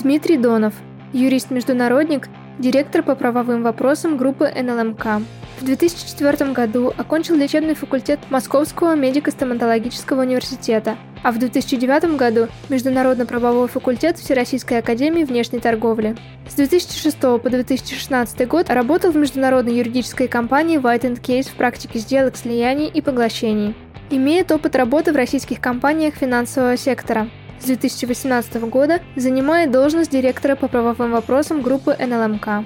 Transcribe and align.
Дмитрий 0.00 0.36
Донов, 0.36 0.74
юрист-международник, 1.12 2.28
директор 2.60 3.02
по 3.02 3.16
правовым 3.16 3.64
вопросам 3.64 4.16
группы 4.16 4.48
НЛМК. 4.48 5.22
В 5.60 5.64
2004 5.64 6.52
году 6.52 6.92
окончил 6.96 7.34
лечебный 7.34 7.74
факультет 7.74 8.20
Московского 8.30 8.94
медико-стоматологического 8.94 10.20
университета, 10.20 10.96
а 11.24 11.32
в 11.32 11.40
2009 11.40 12.16
году– 12.16 12.46
Международно-правовой 12.68 13.66
факультет 13.66 14.18
Всероссийской 14.18 14.78
академии 14.78 15.24
внешней 15.24 15.58
торговли. 15.58 16.16
С 16.48 16.54
2006 16.54 17.18
по 17.18 17.50
2016 17.50 18.46
год 18.46 18.70
работал 18.70 19.10
в 19.10 19.16
международной 19.16 19.78
юридической 19.78 20.28
компании 20.28 20.78
White 20.78 21.20
Case 21.20 21.50
в 21.50 21.54
практике 21.54 21.98
сделок 21.98 22.36
слияний 22.36 22.86
и 22.86 23.00
поглощений. 23.00 23.74
Имеет 24.10 24.52
опыт 24.52 24.76
работы 24.76 25.12
в 25.12 25.16
российских 25.16 25.60
компаниях 25.60 26.14
финансового 26.14 26.76
сектора. 26.76 27.28
С 27.60 27.64
2018 27.64 28.54
года 28.70 29.00
занимает 29.16 29.70
должность 29.70 30.10
директора 30.10 30.56
по 30.56 30.68
правовым 30.68 31.12
вопросам 31.12 31.62
группы 31.62 31.94
НЛМК. 31.98 32.64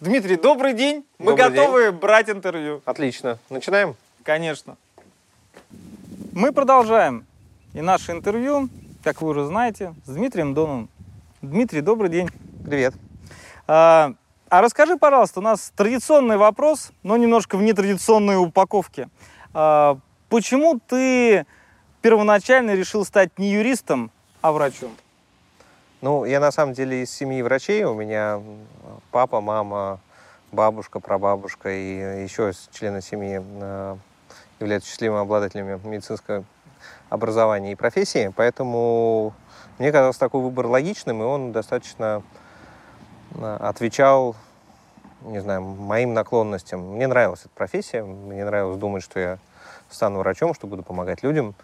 Дмитрий, 0.00 0.36
добрый 0.36 0.72
день. 0.72 1.04
Мы 1.18 1.32
Добрый 1.36 1.50
готовы 1.50 1.82
день. 1.90 1.92
брать 1.92 2.30
интервью. 2.30 2.80
Отлично. 2.84 3.38
Начинаем? 3.50 3.96
Конечно. 4.22 4.76
Мы 6.32 6.52
продолжаем. 6.52 7.26
И 7.74 7.80
наше 7.80 8.12
интервью, 8.12 8.68
как 9.04 9.20
вы 9.20 9.30
уже 9.30 9.44
знаете, 9.46 9.94
с 10.04 10.10
Дмитрием 10.10 10.54
Доновым. 10.54 10.88
Дмитрий, 11.42 11.82
добрый 11.82 12.08
день. 12.10 12.28
Привет. 12.64 12.94
А, 13.66 14.14
а 14.48 14.62
расскажи, 14.62 14.96
пожалуйста, 14.96 15.40
у 15.40 15.42
нас 15.42 15.72
традиционный 15.76 16.36
вопрос, 16.38 16.92
но 17.02 17.16
немножко 17.16 17.56
в 17.56 17.62
нетрадиционной 17.62 18.36
упаковке. 18.36 19.08
А, 19.52 19.98
почему 20.28 20.80
ты 20.86 21.46
первоначально 22.02 22.74
решил 22.74 23.04
стать 23.04 23.38
не 23.38 23.50
юристом, 23.50 24.10
а 24.40 24.52
врачом? 24.52 24.92
Ну, 26.00 26.24
я 26.24 26.40
на 26.40 26.50
самом 26.50 26.72
деле 26.72 27.02
из 27.02 27.10
семьи 27.10 27.42
врачей. 27.42 27.84
У 27.84 27.94
меня 27.94 28.40
папа, 29.10 29.40
мама, 29.40 30.00
бабушка, 30.50 30.98
прабабушка 31.00 31.70
и 31.70 32.22
еще 32.22 32.52
члены 32.72 33.02
семьи 33.02 33.42
э, 33.42 33.96
являются 34.60 34.88
счастливыми 34.88 35.20
обладателями 35.20 35.78
медицинского 35.84 36.44
образования 37.10 37.72
и 37.72 37.74
профессии. 37.74 38.32
Поэтому 38.34 39.34
мне 39.78 39.92
казался 39.92 40.20
такой 40.20 40.40
выбор 40.40 40.66
логичным, 40.66 41.20
и 41.20 41.24
он 41.24 41.52
достаточно 41.52 42.22
э, 43.34 43.56
отвечал, 43.60 44.36
не 45.22 45.40
знаю, 45.40 45.62
моим 45.62 46.14
наклонностям. 46.14 46.80
Мне 46.94 47.06
нравилась 47.06 47.40
эта 47.40 47.50
профессия, 47.50 48.02
мне 48.02 48.44
нравилось 48.44 48.78
думать, 48.78 49.02
что 49.02 49.20
я 49.20 49.38
стану 49.90 50.18
врачом, 50.18 50.54
что 50.54 50.66
буду 50.66 50.82
помогать 50.82 51.22
людям. 51.22 51.54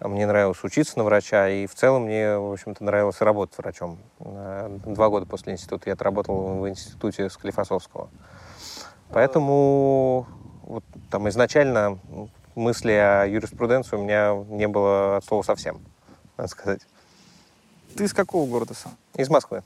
Мне 0.00 0.26
нравилось 0.26 0.62
учиться 0.62 0.96
на 0.96 1.04
врача, 1.04 1.48
и 1.48 1.66
в 1.66 1.74
целом 1.74 2.04
мне, 2.04 2.36
в 2.38 2.52
общем-то, 2.52 2.84
нравилось 2.84 3.20
работать 3.20 3.58
врачом. 3.58 3.98
Э, 4.20 4.68
два 4.86 5.08
года 5.08 5.26
после 5.26 5.54
института 5.54 5.84
я 5.86 5.94
отработал 5.94 6.60
в 6.60 6.68
институте 6.68 7.28
Склифосовского. 7.28 8.08
Поэтому 9.10 10.26
вот, 10.62 10.84
там 11.10 11.28
изначально 11.30 11.98
мысли 12.54 12.92
о 12.92 13.24
юриспруденции 13.24 13.96
у 13.96 14.02
меня 14.02 14.34
не 14.48 14.68
было 14.68 15.16
от 15.16 15.24
слова 15.24 15.42
совсем, 15.42 15.80
надо 16.36 16.48
сказать. 16.48 16.80
Ты 17.96 18.04
из 18.04 18.12
какого 18.12 18.48
города 18.48 18.74
сам? 18.74 18.92
Из 19.16 19.28
Москвы. 19.28 19.62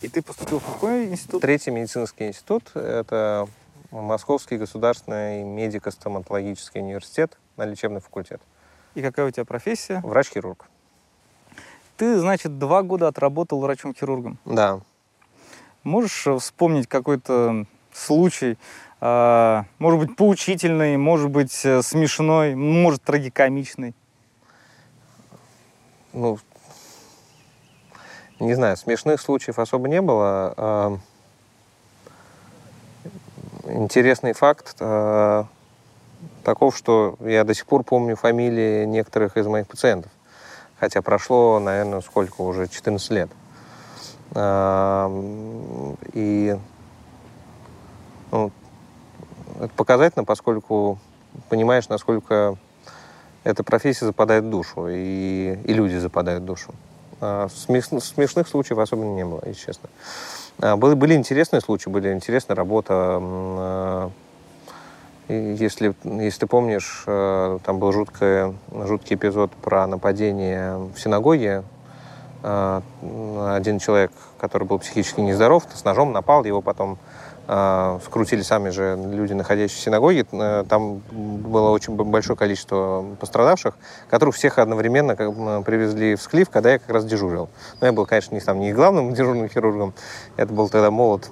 И 0.00 0.08
ты 0.08 0.22
поступил 0.22 0.58
в 0.58 0.64
какой 0.64 1.06
институт? 1.06 1.42
Третий 1.42 1.70
медицинский 1.70 2.28
институт. 2.28 2.70
Это 2.74 3.48
Московский 3.90 4.58
государственный 4.58 5.42
медико-стоматологический 5.42 6.80
университет 6.80 7.38
на 7.56 7.64
лечебный 7.64 8.00
факультет. 8.00 8.40
И 8.94 9.02
какая 9.02 9.26
у 9.26 9.30
тебя 9.30 9.44
профессия? 9.44 10.00
Врач-хирург. 10.02 10.66
Ты, 11.96 12.18
значит, 12.18 12.58
два 12.58 12.82
года 12.82 13.08
отработал 13.08 13.60
врачом-хирургом. 13.60 14.38
Да. 14.44 14.80
Можешь 15.82 16.26
вспомнить 16.40 16.88
какой-то 16.88 17.64
случай, 17.92 18.58
э, 19.00 19.62
может 19.78 20.00
быть, 20.00 20.16
поучительный, 20.16 20.98
может 20.98 21.30
быть, 21.30 21.64
э, 21.64 21.80
смешной, 21.82 22.54
может, 22.54 23.02
трагикомичный? 23.02 23.94
Ну, 26.12 26.38
не 28.40 28.54
знаю, 28.54 28.76
смешных 28.76 29.20
случаев 29.20 29.58
особо 29.58 29.88
не 29.88 30.00
было. 30.00 30.54
А, 30.56 30.98
интересный 33.64 34.32
факт 34.32 34.76
таков, 36.44 36.76
что 36.76 37.16
я 37.20 37.44
до 37.44 37.54
сих 37.54 37.66
пор 37.66 37.82
помню 37.82 38.16
фамилии 38.16 38.84
некоторых 38.84 39.36
из 39.36 39.46
моих 39.46 39.66
пациентов. 39.66 40.12
Хотя 40.78 41.02
прошло, 41.02 41.58
наверное, 41.58 42.00
сколько 42.00 42.42
уже, 42.42 42.68
14 42.68 43.10
лет. 43.10 43.30
И 46.12 46.58
ну, 48.30 48.52
это 49.58 49.68
показательно, 49.74 50.24
поскольку 50.24 50.98
понимаешь, 51.48 51.88
насколько 51.88 52.56
эта 53.44 53.62
профессия 53.62 54.04
западает 54.04 54.44
в 54.44 54.50
душу, 54.50 54.88
и, 54.88 55.58
и 55.64 55.72
люди 55.72 55.96
западают 55.96 56.42
в 56.42 56.46
душу. 56.46 56.74
А 57.20 57.48
смешных, 57.48 58.48
случаев 58.48 58.78
особо 58.78 59.04
не 59.04 59.24
было, 59.24 59.40
если 59.46 59.66
честно. 59.66 59.88
А 60.60 60.76
были, 60.76 60.94
были 60.94 61.14
интересные 61.14 61.60
случаи, 61.60 61.88
были 61.88 62.12
интересная 62.12 62.56
работа 62.56 64.10
если, 65.28 65.94
если 66.04 66.40
ты 66.40 66.46
помнишь, 66.46 67.02
там 67.04 67.78
был 67.78 67.90
жуткий, 67.92 68.54
жуткий 68.86 69.16
эпизод 69.16 69.50
про 69.52 69.86
нападение 69.86 70.76
в 70.94 71.00
синагоге. 71.00 71.64
Один 72.42 73.80
человек, 73.80 74.12
который 74.38 74.68
был 74.68 74.78
психически 74.78 75.20
нездоров, 75.20 75.64
с 75.74 75.82
ножом 75.84 76.12
напал, 76.12 76.44
его 76.44 76.60
потом 76.62 76.98
скрутили 77.46 78.42
сами 78.42 78.70
же 78.70 78.96
люди, 78.96 79.32
находящиеся 79.32 79.80
в 79.80 79.84
синагоге. 79.84 80.24
Там 80.68 80.98
было 81.12 81.70
очень 81.70 81.94
большое 81.94 82.36
количество 82.36 83.04
пострадавших, 83.20 83.76
которых 84.10 84.34
всех 84.34 84.58
одновременно 84.58 85.14
привезли 85.62 86.16
в 86.16 86.22
Склиф, 86.22 86.50
когда 86.50 86.72
я 86.72 86.78
как 86.78 86.90
раз 86.90 87.04
дежурил. 87.04 87.48
Но 87.80 87.86
я 87.86 87.92
был, 87.92 88.04
конечно, 88.04 88.34
не, 88.34 88.40
там, 88.40 88.58
не 88.58 88.72
главным 88.72 89.14
дежурным 89.14 89.48
хирургом, 89.48 89.94
это 90.36 90.52
был 90.52 90.68
тогда 90.68 90.90
молод 90.90 91.30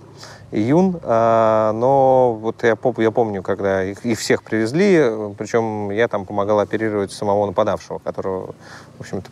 июнь, 0.54 0.98
а, 1.02 1.72
но 1.72 2.32
вот 2.34 2.62
я, 2.62 2.76
я 2.98 3.10
помню, 3.10 3.42
когда 3.42 3.82
их, 3.82 4.04
их 4.06 4.18
всех 4.18 4.44
привезли, 4.44 5.34
причем 5.36 5.90
я 5.90 6.06
там 6.06 6.24
помогал 6.24 6.60
оперировать 6.60 7.12
самого 7.12 7.46
нападавшего, 7.46 7.98
которого, 7.98 8.54
в 8.98 9.00
общем-то, 9.00 9.28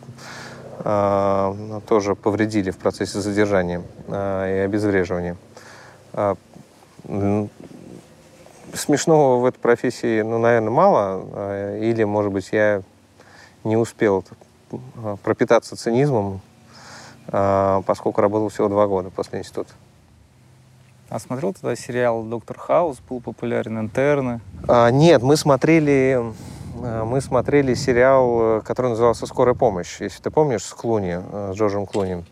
а, 0.79 1.81
тоже 1.87 2.15
повредили 2.15 2.71
в 2.71 2.77
процессе 2.77 3.19
задержания 3.19 3.81
а, 4.09 4.47
и 4.47 4.59
обезвреживания. 4.59 5.37
Смешного 8.73 9.39
в 9.39 9.45
этой 9.45 9.59
профессии, 9.59 10.21
ну, 10.21 10.39
наверное, 10.39 10.71
мало, 10.71 11.77
или, 11.77 12.03
может 12.03 12.31
быть, 12.31 12.49
я 12.51 12.81
не 13.63 13.77
успел 13.77 14.25
пропитаться 15.21 15.75
цинизмом, 15.75 16.41
поскольку 17.27 18.19
работал 18.19 18.49
всего 18.49 18.69
два 18.69 18.87
года 18.87 19.11
после 19.11 19.39
института. 19.39 19.73
А 21.13 21.19
смотрел 21.19 21.53
тогда 21.53 21.75
сериал 21.75 22.23
«Доктор 22.23 22.57
Хаус», 22.57 22.97
был 23.07 23.21
популярен 23.21 23.79
«Интерны»? 23.79 24.41
А, 24.67 24.89
нет, 24.89 25.21
мы 25.21 25.37
смотрели, 25.37 26.33
а, 26.81 27.05
мы 27.05 27.21
смотрели 27.21 27.75
сериал, 27.75 28.63
который 28.63 28.87
назывался 28.87 29.27
«Скорая 29.27 29.53
помощь», 29.53 30.01
если 30.01 30.23
ты 30.23 30.31
помнишь, 30.31 30.63
с 30.63 30.73
Клуни, 30.73 31.19
э, 31.19 31.51
с 31.53 31.55
Джорджем 31.55 31.85
Клуни. 31.85 32.25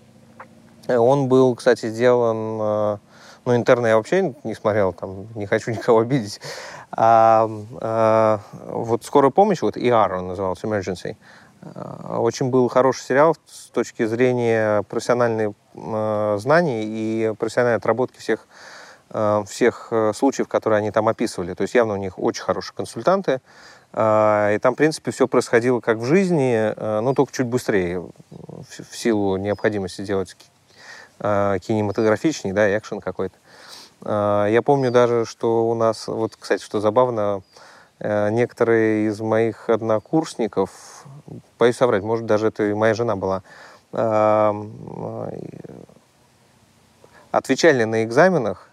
Э, 0.87 0.97
он 0.97 1.27
был, 1.27 1.53
кстати, 1.53 1.89
сделан... 1.89 2.99
Э, 3.45 3.49
ну, 3.49 3.55
интерны 3.55 3.87
я 3.87 3.97
вообще 3.97 4.33
не 4.43 4.53
смотрел, 4.53 4.93
там, 4.93 5.27
не 5.35 5.45
хочу 5.45 5.71
никого 5.71 5.99
обидеть. 5.99 6.39
А, 6.91 7.49
а 7.79 8.39
вот 8.67 9.03
«Скорая 9.03 9.31
помощь», 9.31 9.61
вот 9.61 9.77
ER 9.77 10.19
он 10.19 10.27
назывался, 10.27 10.67
«Emergency», 10.67 11.15
очень 12.09 12.49
был 12.49 12.67
хороший 12.69 13.03
сериал 13.03 13.35
с 13.45 13.67
точки 13.67 14.05
зрения 14.05 14.81
профессиональных 14.83 15.51
э, 15.75 16.37
знаний 16.39 16.83
и 16.85 17.33
профессиональной 17.37 17.77
отработки 17.77 18.17
всех 18.17 18.47
Э, 19.13 19.43
всех 19.45 19.89
э, 19.91 20.13
случаев, 20.15 20.47
которые 20.47 20.77
они 20.77 20.91
там 20.91 21.09
описывали. 21.09 21.53
То 21.53 21.63
есть 21.63 21.75
явно 21.75 21.95
у 21.95 21.97
них 21.97 22.17
очень 22.17 22.43
хорошие 22.43 22.73
консультанты. 22.73 23.41
Э, 23.91 24.55
и 24.55 24.59
там, 24.59 24.73
в 24.73 24.77
принципе, 24.77 25.11
все 25.11 25.27
происходило 25.27 25.81
как 25.81 25.97
в 25.97 26.05
жизни, 26.05 26.73
но 27.01 27.13
только 27.13 27.33
чуть 27.33 27.47
быстрее, 27.47 27.99
в 28.29 28.97
силу 28.97 29.35
необходимости 29.35 30.01
делать 30.01 30.37
кинематографичный, 31.21 32.51
да, 32.51 32.75
экшен 32.77 32.99
какой-то. 32.99 33.35
Я 34.03 34.61
помню 34.65 34.89
даже, 34.89 35.25
что 35.25 35.69
у 35.69 35.75
нас, 35.75 36.07
вот, 36.07 36.35
кстати, 36.35 36.63
что 36.63 36.79
забавно, 36.79 37.43
некоторые 37.99 39.07
из 39.07 39.19
моих 39.21 39.69
однокурсников, 39.69 41.05
боюсь 41.59 41.77
соврать, 41.77 42.01
может, 42.01 42.25
даже 42.25 42.47
это 42.47 42.63
и 42.63 42.73
моя 42.73 42.95
жена 42.95 43.15
была, 43.15 43.43
отвечали 47.31 47.83
на 47.83 48.03
экзаменах 48.03 48.70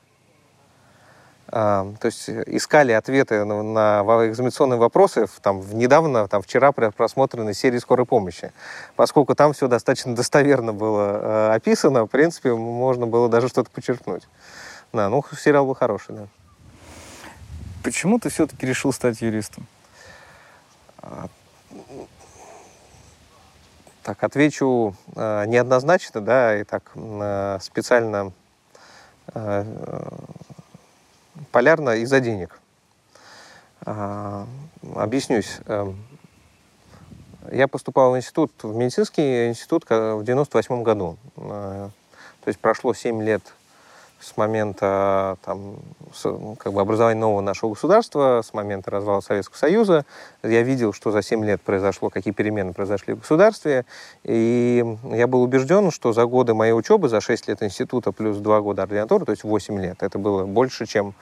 то 1.50 1.98
есть 2.04 2.28
искали 2.28 2.92
ответы 2.92 3.44
на, 3.44 3.62
на 3.62 4.02
экзаменационные 4.28 4.78
вопросы 4.78 5.26
в, 5.26 5.40
там, 5.40 5.60
в 5.60 5.74
недавно, 5.74 6.28
там, 6.28 6.42
вчера 6.42 6.72
просмотренной 6.72 7.54
серии 7.54 7.78
скорой 7.78 8.04
помощи. 8.04 8.52
Поскольку 8.96 9.34
там 9.34 9.54
все 9.54 9.66
достаточно 9.66 10.14
достоверно 10.16 10.72
было 10.72 11.20
э, 11.50 11.54
описано, 11.54 12.04
в 12.04 12.08
принципе, 12.08 12.54
можно 12.54 13.06
было 13.06 13.28
даже 13.28 13.48
что-то 13.48 13.70
почерпнуть. 13.70 14.28
Да, 14.92 15.08
ну, 15.08 15.24
сериал 15.38 15.66
был 15.66 15.74
хороший, 15.74 16.14
да. 16.14 16.26
Почему 17.82 18.18
ты 18.18 18.28
все-таки 18.28 18.66
решил 18.66 18.92
стать 18.92 19.20
юристом? 19.22 19.66
А, 21.00 21.28
так, 24.02 24.22
отвечу 24.22 24.94
э, 25.16 25.44
неоднозначно, 25.46 26.20
да, 26.20 26.58
и 26.58 26.64
так 26.64 26.82
э, 26.94 27.58
специально 27.60 28.32
э, 29.34 29.64
полярно 31.52 31.96
из-за 31.96 32.20
денег. 32.20 32.60
Э, 33.86 34.44
объяснюсь. 34.94 35.58
Э, 35.66 35.92
я 37.52 37.68
поступал 37.68 38.12
в 38.12 38.16
институт, 38.16 38.52
в 38.62 38.74
медицинский 38.74 39.48
институт 39.48 39.84
в 39.88 40.22
98 40.24 40.82
году. 40.82 41.16
Э, 41.36 41.90
то 42.44 42.48
есть 42.48 42.58
прошло 42.60 42.94
7 42.94 43.22
лет 43.22 43.42
с 44.20 44.36
момента 44.36 45.38
там, 45.44 45.76
с, 46.12 46.24
ну, 46.24 46.56
как 46.56 46.72
бы 46.72 46.80
образования 46.80 47.20
нового 47.20 47.40
нашего 47.40 47.70
государства, 47.70 48.42
с 48.44 48.52
момента 48.52 48.90
развала 48.90 49.20
Советского 49.20 49.56
Союза. 49.56 50.04
Я 50.42 50.62
видел, 50.62 50.92
что 50.92 51.10
за 51.10 51.22
7 51.22 51.44
лет 51.44 51.60
произошло, 51.62 52.10
какие 52.10 52.34
перемены 52.34 52.72
произошли 52.72 53.14
в 53.14 53.20
государстве. 53.20 53.84
И 54.24 54.84
я 55.04 55.26
был 55.26 55.42
убежден, 55.42 55.90
что 55.90 56.12
за 56.12 56.26
годы 56.26 56.54
моей 56.54 56.72
учебы, 56.72 57.08
за 57.08 57.20
6 57.20 57.48
лет 57.48 57.62
института 57.62 58.10
плюс 58.10 58.38
2 58.38 58.60
года 58.60 58.82
ординатуры, 58.82 59.24
то 59.24 59.32
есть 59.32 59.44
8 59.44 59.80
лет, 59.80 60.02
это 60.02 60.18
было 60.18 60.44
больше, 60.44 60.86
чем, 60.86 61.14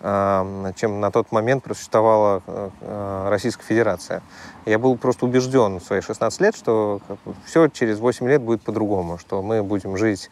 э, 0.00 0.72
чем 0.76 1.00
на 1.00 1.10
тот 1.10 1.32
момент 1.32 1.64
просуществовала 1.64 2.42
э, 2.46 3.28
Российская 3.30 3.64
Федерация. 3.64 4.22
Я 4.64 4.78
был 4.78 4.96
просто 4.96 5.26
убежден 5.26 5.80
в 5.80 5.82
свои 5.82 6.00
16 6.00 6.40
лет, 6.40 6.56
что 6.56 7.00
все 7.46 7.66
через 7.68 7.98
8 7.98 8.28
лет 8.28 8.42
будет 8.42 8.62
по-другому, 8.62 9.18
что 9.18 9.42
мы 9.42 9.64
будем 9.64 9.96
жить 9.96 10.30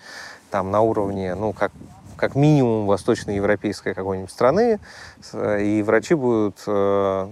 там 0.56 0.70
на 0.70 0.81
уровне, 0.81 1.35
ну, 1.35 1.53
как 1.53 1.70
как 2.17 2.35
минимум 2.35 2.87
восточноевропейской 2.87 3.93
какой-нибудь 3.93 4.31
страны, 4.31 4.79
и 5.35 5.82
врачи 5.87 6.14
будут, 6.14 6.56
э, 6.67 7.29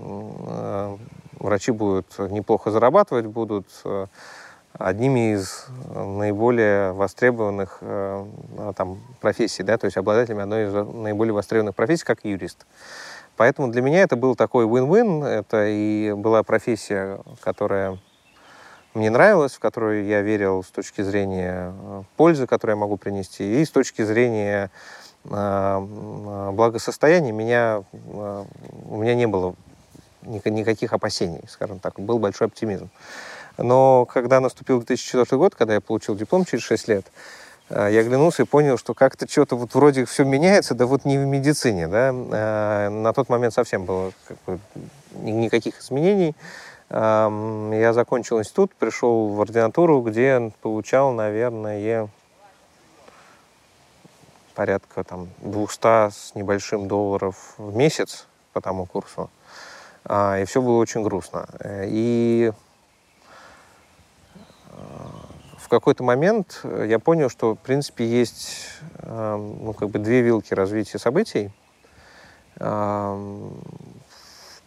э, 0.46 0.96
врачи 1.40 1.72
будут 1.72 2.18
неплохо 2.18 2.70
зарабатывать, 2.70 3.24
будут 3.24 3.66
э, 3.86 4.06
одними 4.74 5.32
из 5.32 5.68
наиболее 5.94 6.92
востребованных 6.92 7.80
там, 8.76 8.98
профессий, 9.22 9.62
да, 9.62 9.78
то 9.78 9.86
есть 9.86 9.96
обладателями 9.96 10.42
одной 10.42 10.64
из 10.66 10.74
наиболее 10.74 11.32
востребованных 11.32 11.74
профессий, 11.74 12.04
как 12.04 12.18
юрист. 12.24 12.66
Поэтому 13.38 13.68
для 13.68 13.80
меня 13.80 14.02
это 14.02 14.16
был 14.16 14.34
такой 14.34 14.66
win-win, 14.66 15.24
это 15.24 15.66
и 15.66 16.12
была 16.12 16.42
профессия, 16.42 17.20
которая 17.40 17.98
мне 18.94 19.10
нравилась, 19.10 19.54
в 19.54 19.58
которую 19.58 20.06
я 20.06 20.22
верил 20.22 20.62
с 20.62 20.68
точки 20.68 21.02
зрения 21.02 21.74
э, 21.76 22.02
пользы, 22.16 22.46
которую 22.46 22.76
я 22.76 22.80
могу 22.80 22.96
принести, 22.96 23.60
и 23.60 23.64
с 23.64 23.70
точки 23.70 24.02
зрения 24.02 24.70
э, 25.24 25.30
э, 25.30 26.50
благосостояния 26.52 27.32
меня, 27.32 27.82
у 27.92 28.96
меня 28.96 29.16
не 29.16 29.26
было 29.26 29.56
никаких 30.22 30.92
опасений, 30.92 31.42
скажем 31.48 31.80
так, 31.80 31.98
был 31.98 32.20
большой 32.20 32.46
оптимизм. 32.46 32.88
Но 33.58 34.06
когда 34.06 34.38
наступил 34.38 34.78
2004 34.78 35.38
год, 35.38 35.56
когда 35.56 35.74
я 35.74 35.80
получил 35.80 36.14
диплом 36.14 36.44
через 36.44 36.62
6 36.62 36.88
лет, 36.88 37.06
я 37.70 38.00
оглянулся 38.00 38.42
и 38.42 38.46
понял, 38.46 38.78
что 38.78 38.94
как-то 38.94 39.28
что-то 39.28 39.56
вот 39.56 39.74
вроде 39.74 40.04
все 40.04 40.24
меняется, 40.24 40.74
да 40.74 40.86
вот 40.86 41.04
не 41.04 41.18
в 41.18 41.24
медицине, 41.26 41.88
да. 41.88 42.12
На 42.90 43.12
тот 43.12 43.28
момент 43.28 43.54
совсем 43.54 43.84
было 43.84 44.12
как 44.28 44.36
бы 44.46 44.58
никаких 45.22 45.80
изменений. 45.80 46.34
Я 46.90 47.92
закончил 47.92 48.38
институт, 48.40 48.74
пришел 48.74 49.28
в 49.28 49.40
ординатуру, 49.40 50.02
где 50.02 50.52
получал, 50.60 51.12
наверное, 51.12 52.08
порядка 54.54 55.02
там 55.04 55.28
200 55.38 56.10
с 56.10 56.34
небольшим 56.34 56.88
долларов 56.88 57.54
в 57.58 57.74
месяц 57.74 58.26
по 58.52 58.60
тому 58.60 58.86
курсу. 58.86 59.30
А, 60.04 60.38
и 60.38 60.44
все 60.44 60.62
было 60.62 60.78
очень 60.78 61.02
грустно. 61.02 61.48
И 61.64 62.52
а, 64.70 65.10
в 65.58 65.68
какой-то 65.68 66.04
момент 66.04 66.64
я 66.64 66.98
понял, 66.98 67.28
что, 67.28 67.54
в 67.54 67.58
принципе, 67.58 68.06
есть 68.06 68.68
ну, 69.02 69.74
как 69.76 69.90
бы 69.90 69.98
две 69.98 70.20
вилки 70.20 70.54
развития 70.54 70.98
событий 70.98 71.50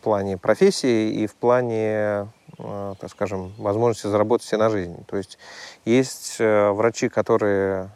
плане 0.08 0.38
профессии 0.38 1.10
и 1.10 1.28
в 1.28 1.36
плане, 1.36 2.30
э, 2.60 2.94
так 2.98 3.12
скажем, 3.12 3.52
возможности 3.58 4.08
заработать 4.08 4.48
себе 4.48 4.60
на 4.60 4.70
жизнь. 4.70 5.04
То 5.06 5.18
есть 5.18 5.38
есть 5.84 6.38
э, 6.40 6.70
врачи, 6.72 7.10
которые, 7.10 7.90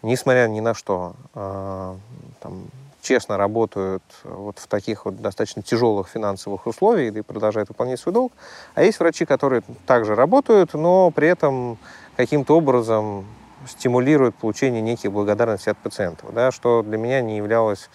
несмотря 0.00 0.48
ни 0.48 0.60
на 0.60 0.72
что, 0.72 1.12
э, 1.34 1.94
там, 2.40 2.62
честно 3.02 3.36
работают 3.36 4.02
вот 4.24 4.58
в 4.58 4.68
таких 4.68 5.04
вот 5.04 5.20
достаточно 5.20 5.62
тяжелых 5.62 6.08
финансовых 6.08 6.66
условиях 6.66 7.14
и 7.14 7.20
продолжают 7.20 7.68
выполнять 7.68 8.00
свой 8.00 8.14
долг. 8.14 8.32
А 8.74 8.82
есть 8.82 8.98
врачи, 8.98 9.26
которые 9.26 9.62
также 9.86 10.14
работают, 10.14 10.72
но 10.72 11.10
при 11.10 11.28
этом 11.28 11.76
каким-то 12.16 12.56
образом 12.56 13.26
стимулируют 13.66 14.34
получение 14.34 14.80
неких 14.80 15.12
благодарностей 15.12 15.72
от 15.72 15.78
пациентов, 15.78 16.32
да, 16.32 16.50
что 16.50 16.82
для 16.82 16.96
меня 16.96 17.20
не 17.20 17.36
являлось 17.36 17.90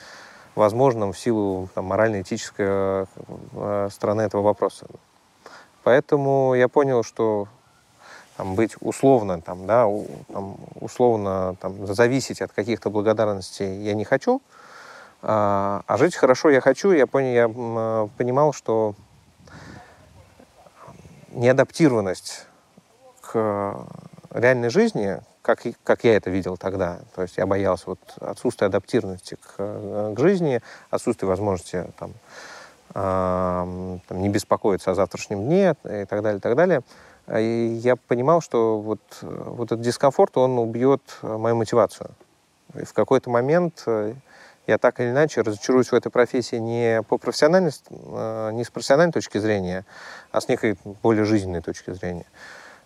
возможным 0.55 1.13
в 1.13 1.19
силу 1.19 1.69
там, 1.73 1.85
морально-этической 1.85 2.67
э, 2.67 3.89
стороны 3.91 4.21
этого 4.21 4.41
вопроса. 4.41 4.87
Поэтому 5.83 6.53
я 6.55 6.67
понял, 6.67 7.03
что 7.03 7.47
там, 8.37 8.55
быть 8.55 8.75
условно, 8.79 9.41
там, 9.41 9.65
да, 9.67 9.85
там, 10.31 10.57
условно 10.79 11.55
там, 11.59 11.87
зависеть 11.87 12.41
от 12.41 12.51
каких-то 12.51 12.89
благодарностей 12.89 13.81
я 13.83 13.93
не 13.93 14.05
хочу, 14.05 14.41
а, 15.21 15.83
а 15.87 15.97
жить 15.97 16.15
хорошо 16.15 16.49
я 16.49 16.61
хочу. 16.61 16.91
Я, 16.91 17.07
понял, 17.07 17.33
я 17.33 17.49
э, 17.53 18.07
понимал, 18.17 18.53
что 18.53 18.95
неадаптированность 21.31 22.45
к 23.21 23.87
реальной 24.31 24.69
жизни, 24.69 25.21
как, 25.43 25.61
как 25.83 26.03
я 26.05 26.15
это 26.15 26.31
видел 26.31 26.57
тогда. 26.57 27.01
То 27.15 27.21
есть 27.21 27.37
я 27.37 27.45
боялся 27.45 27.83
вот 27.87 27.99
отсутствия 28.19 28.67
адаптированности 28.67 29.35
к, 29.35 30.13
к 30.13 30.15
жизни, 30.17 30.61
отсутствия 30.89 31.27
возможности 31.27 31.85
там, 31.99 32.13
э, 32.95 33.99
там, 34.07 34.21
не 34.21 34.29
беспокоиться 34.29 34.91
о 34.91 34.95
завтрашнем 34.95 35.43
дне 35.43 35.75
и 35.83 36.05
так 36.05 36.23
далее, 36.23 36.37
и 36.37 36.41
так 36.41 36.55
далее. 36.55 36.81
И 37.27 37.79
я 37.83 37.95
понимал, 37.95 38.41
что 38.41 38.79
вот, 38.79 39.01
вот 39.21 39.71
этот 39.71 39.81
дискомфорт, 39.81 40.37
он 40.37 40.57
убьет 40.57 41.01
мою 41.21 41.55
мотивацию. 41.55 42.11
И 42.73 42.85
в 42.85 42.93
какой-то 42.93 43.29
момент 43.29 43.83
э, 43.85 44.13
я 44.65 44.77
так 44.77 44.99
или 45.01 45.09
иначе 45.09 45.41
разочаруюсь 45.41 45.91
в 45.91 45.93
этой 45.93 46.09
профессии 46.09 46.55
не 46.55 47.03
по 47.03 47.17
профессиональной, 47.17 47.71
э, 47.89 48.51
не 48.53 48.63
с 48.63 48.69
профессиональной 48.69 49.11
точки 49.11 49.37
зрения, 49.39 49.85
а 50.31 50.39
с 50.39 50.47
некой 50.47 50.77
более 51.01 51.25
жизненной 51.25 51.61
точки 51.61 51.91
зрения. 51.91 52.25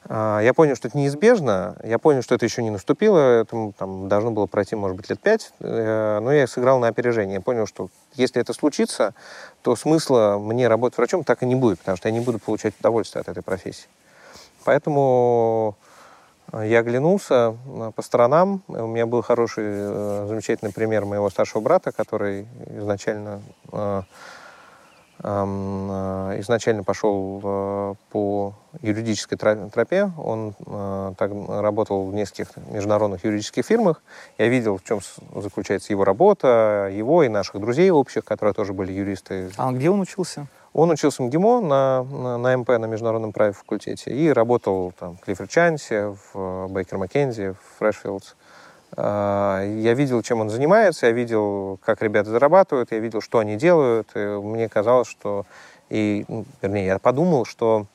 А, 0.10 0.40
я 0.40 0.54
понял, 0.54 0.76
что 0.76 0.88
это 0.88 0.98
неизбежно, 0.98 1.76
я 1.84 2.00
понял, 2.00 2.22
что 2.22 2.36
это 2.36 2.46
еще 2.46 2.64
не 2.64 2.70
наступило, 2.70 3.42
этому 3.42 3.74
там, 3.74 4.08
должно 4.08 4.32
было 4.32 4.46
пройти, 4.46 4.76
может 4.76 4.96
быть, 4.96 5.10
лет 5.10 5.20
пять, 5.20 5.52
э, 5.60 6.20
но 6.22 6.32
я 6.32 6.48
сыграл 6.48 6.80
на 6.80 6.88
опережение. 6.88 7.36
Я 7.36 7.42
понял, 7.42 7.68
что 7.68 7.90
если 8.14 8.42
это 8.42 8.54
случится, 8.54 9.14
то 9.64 9.76
смысла 9.76 10.38
мне 10.40 10.68
работать 10.68 10.98
врачом 10.98 11.24
так 11.24 11.44
и 11.44 11.46
не 11.46 11.56
будет, 11.56 11.80
потому 11.80 11.98
что 11.98 12.08
я 12.08 12.14
не 12.14 12.22
буду 12.22 12.40
получать 12.40 12.74
удовольствие 12.80 13.22
от 13.22 13.28
этой 13.28 13.44
профессии. 13.44 13.88
Поэтому 14.64 15.76
э, 16.54 16.68
я 16.68 16.80
оглянулся 16.80 17.58
э, 17.66 17.92
по 17.94 18.02
сторонам. 18.02 18.64
У 18.70 18.88
меня 18.88 19.06
был 19.06 19.22
хороший, 19.22 20.28
замечательный 20.28 20.72
пример 20.72 21.04
моего 21.04 21.30
старшего 21.30 21.62
брата, 21.62 21.92
который 21.92 22.48
изначально 22.78 23.42
изначально 25.24 26.83
пошел 26.83 27.41
э, 27.43 27.93
по 28.12 28.53
юридической 28.81 29.36
тропе. 29.36 30.12
Он 30.17 30.53
э, 30.65 31.13
так, 31.17 31.31
работал 31.47 32.05
в 32.05 32.13
нескольких 32.13 32.50
международных 32.71 33.24
юридических 33.25 33.65
фирмах. 33.65 34.01
Я 34.38 34.47
видел, 34.47 34.77
в 34.77 34.83
чем 34.83 35.00
заключается 35.36 35.91
его 35.91 36.03
работа, 36.03 36.91
его 36.93 37.24
и 37.24 37.29
наших 37.29 37.59
друзей 37.59 37.89
общих, 37.89 38.25
которые 38.25 38.53
тоже 38.53 38.74
были 38.74 38.91
юристы. 38.91 39.50
А 39.57 39.71
где 39.71 39.89
он 39.89 40.00
учился? 40.01 40.47
Он 40.74 40.91
учился 40.91 41.24
в 41.24 41.25
МГИМО 41.25 41.62
на, 41.62 42.03
на, 42.03 42.38
на 42.38 42.57
МП, 42.57 42.69
на 42.69 42.86
международном 42.86 43.33
праве 43.33 43.53
факультете, 43.53 44.12
и 44.12 44.29
работал 44.29 44.93
там, 45.00 45.17
в 45.17 45.21
Клиффорд 45.21 45.50
Чансе, 45.50 46.15
в 46.33 46.67
Бейкер 46.67 47.00
Маккензи, 47.00 47.53
в 47.53 47.79
Фрешфилдс. 47.79 48.33
А, 48.33 48.36
я 48.96 49.94
видел, 49.94 50.22
чем 50.22 50.41
он 50.41 50.50
занимается, 50.50 51.08
я 51.08 51.12
видел, 51.12 51.77
как 51.84 52.01
ребята 52.01 52.29
зарабатывают, 52.29 52.91
я 52.91 53.00
видел, 53.00 53.22
что 53.22 53.39
они 53.39 53.56
делают. 53.58 54.10
И 54.15 54.20
мне 54.20 54.70
казалось, 54.70 55.08
что... 55.08 55.46
И, 55.89 56.25
ну, 56.27 56.46
вернее, 56.62 56.86
я 56.86 57.00
подумал, 57.00 57.46
что 57.46 57.86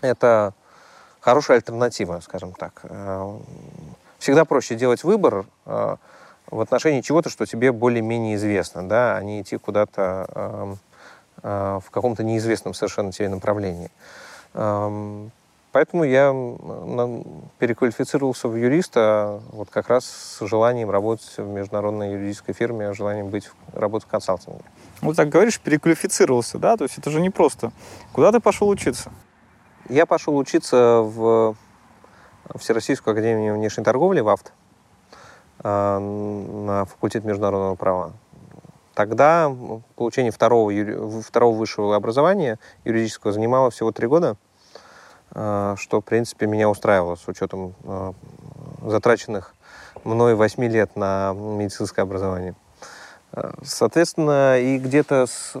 это 0.00 0.54
хорошая 1.20 1.58
альтернатива, 1.58 2.20
скажем 2.20 2.52
так. 2.52 2.82
А, 2.84 3.38
всегда 4.18 4.44
проще 4.44 4.74
делать 4.74 5.04
выбор, 5.04 5.46
а, 5.66 5.96
в 6.50 6.60
отношении 6.60 7.00
чего-то, 7.00 7.30
что 7.30 7.46
тебе 7.46 7.72
более-менее 7.72 8.36
известно, 8.36 8.86
да, 8.86 9.16
а 9.16 9.22
не 9.22 9.40
идти 9.40 9.56
куда-то 9.56 10.76
в 11.42 11.84
каком-то 11.90 12.22
неизвестном 12.22 12.74
совершенно 12.74 13.10
тебе 13.10 13.28
направлении. 13.30 13.90
Поэтому 15.72 16.04
я 16.04 16.32
переквалифицировался 17.58 18.46
в 18.48 18.56
юриста 18.56 19.40
вот 19.52 19.70
как 19.70 19.88
раз 19.88 20.04
с 20.04 20.46
желанием 20.46 20.90
работать 20.90 21.38
в 21.38 21.48
международной 21.48 22.12
юридической 22.12 22.52
фирме, 22.52 22.92
желанием 22.92 23.30
быть, 23.30 23.50
работать 23.72 24.06
в 24.06 24.10
консалтинге. 24.10 24.62
Вот 25.00 25.16
так 25.16 25.30
говоришь, 25.30 25.58
переквалифицировался, 25.58 26.58
да? 26.58 26.76
То 26.76 26.84
есть 26.84 26.98
это 26.98 27.10
же 27.10 27.22
не 27.22 27.30
просто. 27.30 27.72
Куда 28.12 28.32
ты 28.32 28.40
пошел 28.40 28.68
учиться? 28.68 29.10
Я 29.88 30.04
пошел 30.04 30.36
учиться 30.36 31.00
в 31.02 31.56
Всероссийскую 32.54 33.12
академию 33.12 33.54
внешней 33.54 33.82
торговли, 33.82 34.20
в 34.20 34.28
АФТ, 34.28 34.52
э, 35.64 35.98
на 35.98 36.84
факультет 36.84 37.24
международного 37.24 37.76
права. 37.76 38.12
Тогда 38.94 39.50
получение 39.96 40.32
второго, 40.32 40.70
второго 41.22 41.56
высшего 41.56 41.96
образования 41.96 42.58
юридического 42.84 43.32
занимало 43.32 43.70
всего 43.70 43.90
три 43.90 44.06
года, 44.06 44.36
что, 45.32 46.00
в 46.00 46.04
принципе, 46.04 46.46
меня 46.46 46.68
устраивало 46.68 47.16
с 47.16 47.26
учетом 47.26 47.74
э, 47.84 48.12
затраченных 48.86 49.54
мной 50.04 50.34
восьми 50.34 50.68
лет 50.68 50.94
на 50.94 51.32
медицинское 51.32 52.02
образование. 52.02 52.54
Соответственно, 53.62 54.58
и 54.60 54.76
где-то 54.76 55.26
с, 55.26 55.56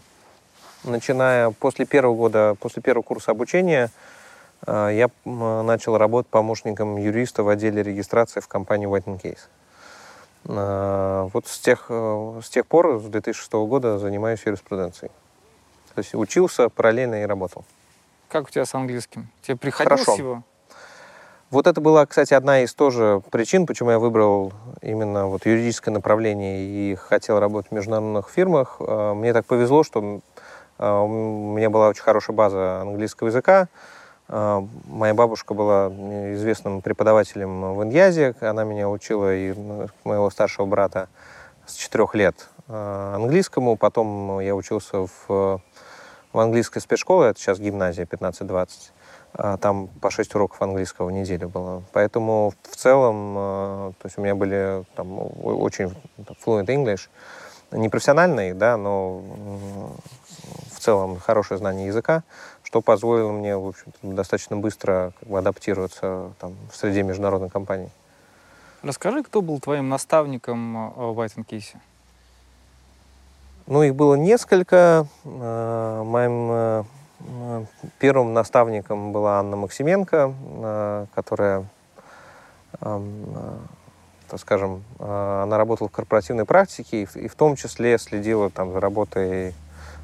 начиная 0.84 1.50
после 1.50 1.86
первого 1.86 2.14
года, 2.14 2.56
после 2.60 2.82
первого 2.82 3.02
курса 3.02 3.30
обучения, 3.30 3.90
э, 4.66 4.90
я 4.92 5.10
начал 5.24 5.96
работать 5.96 6.30
помощником 6.30 6.96
юриста 6.96 7.42
в 7.42 7.48
отделе 7.48 7.82
регистрации 7.82 8.40
в 8.40 8.48
компании 8.48 8.88
White 8.88 9.20
Case. 9.22 9.38
Э, 10.44 11.28
вот 11.32 11.46
с 11.46 11.58
тех, 11.58 11.86
э, 11.88 12.40
с 12.42 12.48
тех 12.48 12.66
пор, 12.66 13.00
с 13.00 13.04
2006 13.04 13.66
года, 13.66 13.98
занимаюсь 13.98 14.42
юриспруденцией. 14.44 15.10
То 15.94 15.98
есть 15.98 16.14
учился 16.14 16.68
параллельно 16.68 17.22
и 17.22 17.26
работал. 17.26 17.64
Как 18.32 18.46
у 18.46 18.48
тебя 18.48 18.64
с 18.64 18.74
английским? 18.74 19.28
Тебе 19.42 19.58
приходилось 19.58 20.06
Хорошо. 20.06 20.18
его? 20.18 20.42
Вот 21.50 21.66
это 21.66 21.82
была, 21.82 22.06
кстати, 22.06 22.32
одна 22.32 22.62
из 22.62 22.72
тоже 22.72 23.20
причин, 23.30 23.66
почему 23.66 23.90
я 23.90 23.98
выбрал 23.98 24.54
именно 24.80 25.26
вот 25.26 25.44
юридическое 25.44 25.92
направление 25.92 26.64
и 26.64 26.94
хотел 26.94 27.38
работать 27.38 27.70
в 27.70 27.74
международных 27.74 28.30
фирмах. 28.30 28.76
Э, 28.80 29.12
мне 29.12 29.34
так 29.34 29.44
повезло, 29.44 29.84
что 29.84 30.22
э, 30.78 30.90
у 30.90 31.08
меня 31.54 31.68
была 31.68 31.88
очень 31.88 32.02
хорошая 32.02 32.34
база 32.34 32.80
английского 32.80 33.28
языка. 33.28 33.68
Э, 34.28 34.62
моя 34.86 35.12
бабушка 35.12 35.52
была 35.52 35.88
известным 36.32 36.80
преподавателем 36.80 37.74
в 37.74 37.84
Иньязе. 37.84 38.34
Она 38.40 38.64
меня 38.64 38.88
учила 38.88 39.36
и 39.36 39.52
моего 40.04 40.30
старшего 40.30 40.64
брата 40.64 41.10
с 41.66 41.74
четырех 41.74 42.14
лет 42.14 42.48
английскому. 42.66 43.76
Потом 43.76 44.40
я 44.40 44.56
учился 44.56 45.06
в, 45.28 45.60
в 46.32 46.38
английской 46.38 46.80
спецшколе, 46.80 47.30
это 47.30 47.40
сейчас 47.40 47.58
гимназия 47.58 48.04
15-20. 48.04 48.68
А, 49.34 49.56
там 49.56 49.88
по 49.88 50.10
6 50.10 50.34
уроков 50.34 50.60
английского 50.60 51.06
в 51.06 51.12
неделю 51.12 51.48
было. 51.48 51.82
Поэтому 51.92 52.52
в 52.62 52.76
целом, 52.76 53.34
а, 53.36 53.92
то 53.98 54.06
есть 54.06 54.18
у 54.18 54.22
меня 54.22 54.34
были 54.34 54.84
там 54.94 55.18
очень 55.44 55.94
fluent 56.44 56.66
English, 56.66 57.08
не 57.70 57.88
профессиональный, 57.88 58.52
да, 58.52 58.76
но 58.76 59.22
в 60.74 60.78
целом 60.78 61.18
хорошее 61.18 61.56
знание 61.58 61.86
языка, 61.86 62.22
что 62.62 62.82
позволило 62.82 63.32
мне, 63.32 63.56
в 63.56 63.68
общем 63.68 63.92
достаточно 64.02 64.56
быстро 64.56 65.12
как 65.18 65.28
бы, 65.28 65.38
адаптироваться 65.38 66.32
там, 66.38 66.54
в 66.70 66.76
среде 66.76 67.02
международной 67.02 67.48
компании. 67.48 67.90
Расскажи, 68.82 69.22
кто 69.22 69.40
был 69.40 69.60
твоим 69.60 69.88
наставником 69.88 70.76
а, 70.76 70.90
в 71.12 71.18
White 71.18 71.44
Кейсе? 71.44 71.80
Ну, 73.66 73.82
их 73.82 73.94
было 73.94 74.14
несколько. 74.14 75.06
Моим 75.24 76.84
Первым 77.98 78.32
наставником 78.32 79.12
была 79.12 79.38
Анна 79.38 79.56
Максименко, 79.56 80.34
э, 80.34 81.06
которая, 81.14 81.64
эм, 82.80 83.24
э, 83.36 83.58
так 84.28 84.40
скажем, 84.40 84.82
э, 84.98 85.42
она 85.42 85.56
работала 85.56 85.88
в 85.88 85.92
корпоративной 85.92 86.44
практике 86.44 87.02
и 87.14 87.28
в 87.28 87.34
том 87.34 87.56
числе 87.56 87.98
следила 87.98 88.50
там, 88.50 88.72
за 88.72 88.80
работой 88.80 89.54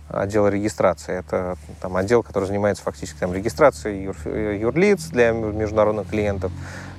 отдела 0.09 0.49
регистрации. 0.49 1.19
Это 1.19 1.57
там, 1.81 1.97
отдел, 1.97 2.23
который 2.23 2.45
занимается 2.45 2.83
фактически 2.83 3.19
там, 3.19 3.35
регистрацией 3.35 4.05
юр, 4.05 4.17
юрлиц 4.27 5.07
для 5.09 5.33
международных 5.33 6.09
клиентов, 6.09 6.53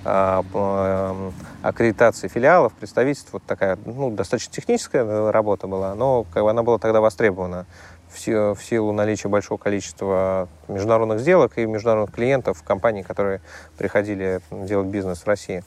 эм, 0.06 1.34
аккредитацией 1.62 2.30
филиалов, 2.30 2.74
представительств. 2.74 3.34
Вот 3.34 3.44
такая 3.44 3.78
ну, 3.86 4.12
достаточно 4.12 4.54
техническая 4.54 5.32
работа 5.32 5.68
была, 5.68 5.96
но 5.96 6.26
как 6.32 6.44
бы, 6.44 6.50
она 6.50 6.64
была 6.64 6.78
тогда 6.78 7.02
востребована 7.02 7.66
в 8.10 8.58
силу 8.62 8.92
наличия 8.92 9.28
большого 9.28 9.60
количества 9.60 10.48
международных 10.68 11.20
сделок 11.20 11.58
и 11.60 11.66
международных 11.66 12.16
клиентов, 12.16 12.64
компаний, 12.64 13.04
которые 13.04 13.42
приходили 13.78 14.42
делать 14.50 14.88
бизнес 14.88 15.20
в 15.20 15.28
России. 15.28 15.64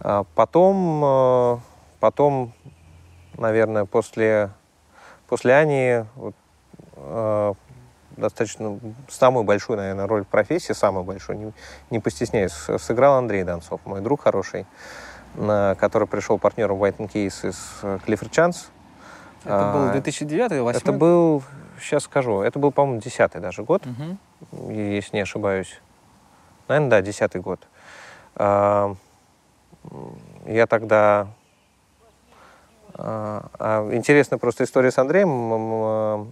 А 0.00 0.24
потом, 0.34 1.02
э, 1.04 1.58
потом 2.00 2.52
наверное, 3.38 3.84
после, 3.84 4.50
после 5.28 5.54
Ани 5.54 6.04
вот, 6.16 6.34
э, 7.04 7.54
достаточно 8.16 8.78
самую 9.08 9.44
большую, 9.44 9.76
наверное, 9.76 10.06
роль 10.06 10.24
в 10.24 10.28
профессии, 10.28 10.72
самую 10.72 11.04
большую, 11.04 11.38
не, 11.38 11.52
не 11.90 11.98
постесняюсь, 12.00 12.52
сыграл 12.52 13.18
Андрей 13.18 13.44
Донцов, 13.44 13.80
мой 13.84 14.00
друг 14.00 14.22
хороший, 14.22 14.66
который 15.34 16.06
пришел 16.06 16.38
партнером 16.38 16.82
White 16.82 16.98
Case 17.12 17.48
из 17.48 17.80
Clifford 17.82 18.30
Chance. 18.30 18.68
Это 19.44 19.72
был 19.74 19.92
2009 19.92 20.52
или 20.52 20.58
2008? 20.60 20.80
Это 20.80 20.92
был, 20.92 21.42
сейчас 21.80 22.04
скажу, 22.04 22.40
это 22.40 22.58
был, 22.58 22.72
по-моему, 22.72 23.00
10 23.00 23.40
даже 23.40 23.62
год, 23.62 23.84
угу. 23.86 24.72
если 24.72 25.16
не 25.16 25.22
ошибаюсь. 25.22 25.80
Наверное, 26.68 26.90
да, 26.90 27.02
10 27.02 27.36
год. 27.42 27.66
А, 28.36 28.94
я 30.46 30.66
тогда... 30.66 31.28
А, 32.96 33.46
а, 33.58 33.88
интересная 33.92 34.38
просто 34.38 34.64
история 34.64 34.92
с 34.92 34.98
Андреем 34.98 36.28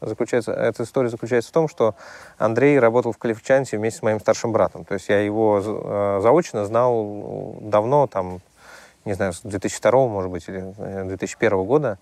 заключается, 0.00 0.52
эта 0.52 0.82
история 0.82 1.08
заключается 1.08 1.50
в 1.50 1.52
том, 1.52 1.68
что 1.68 1.94
Андрей 2.36 2.78
работал 2.78 3.12
в 3.12 3.18
Калифчанте 3.18 3.78
вместе 3.78 4.00
с 4.00 4.02
моим 4.02 4.18
старшим 4.18 4.52
братом. 4.52 4.84
То 4.84 4.94
есть 4.94 5.08
я 5.08 5.20
его 5.20 5.60
заочно 6.20 6.64
знал 6.64 7.56
давно, 7.60 8.08
там, 8.08 8.40
не 9.04 9.12
знаю, 9.12 9.32
с 9.32 9.40
2002, 9.42 10.08
может 10.08 10.30
быть, 10.30 10.48
или 10.48 10.74
2001 11.06 11.52
э, 11.52 11.64
года. 11.64 11.98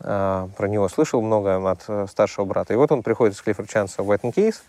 А, 0.00 0.48
про 0.56 0.68
него 0.68 0.88
слышал 0.88 1.20
много 1.20 1.70
от 1.70 1.84
э, 1.88 2.06
старшего 2.08 2.44
брата. 2.44 2.72
И 2.72 2.76
вот 2.76 2.92
он 2.92 3.02
приходит 3.02 3.34
из 3.34 3.42
Клиффорд 3.42 3.68
в 3.68 3.74
White 3.74 4.32
Case, 4.34 4.60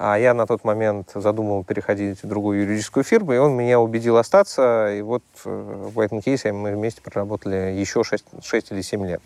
а 0.00 0.16
я 0.16 0.32
на 0.32 0.46
тот 0.46 0.64
момент 0.64 1.10
задумал 1.14 1.64
переходить 1.64 2.22
в 2.22 2.28
другую 2.28 2.60
юридическую 2.60 3.02
фирму, 3.02 3.32
и 3.32 3.38
он 3.38 3.56
меня 3.56 3.80
убедил 3.80 4.16
остаться. 4.16 4.94
И 4.94 5.02
вот 5.02 5.24
э, 5.44 5.50
в 5.50 5.98
White 5.98 6.22
Case 6.24 6.52
мы 6.52 6.72
вместе 6.72 7.00
проработали 7.02 7.74
еще 7.76 8.04
6, 8.04 8.24
6 8.42 8.72
или 8.72 8.80
7 8.80 9.06
лет, 9.06 9.22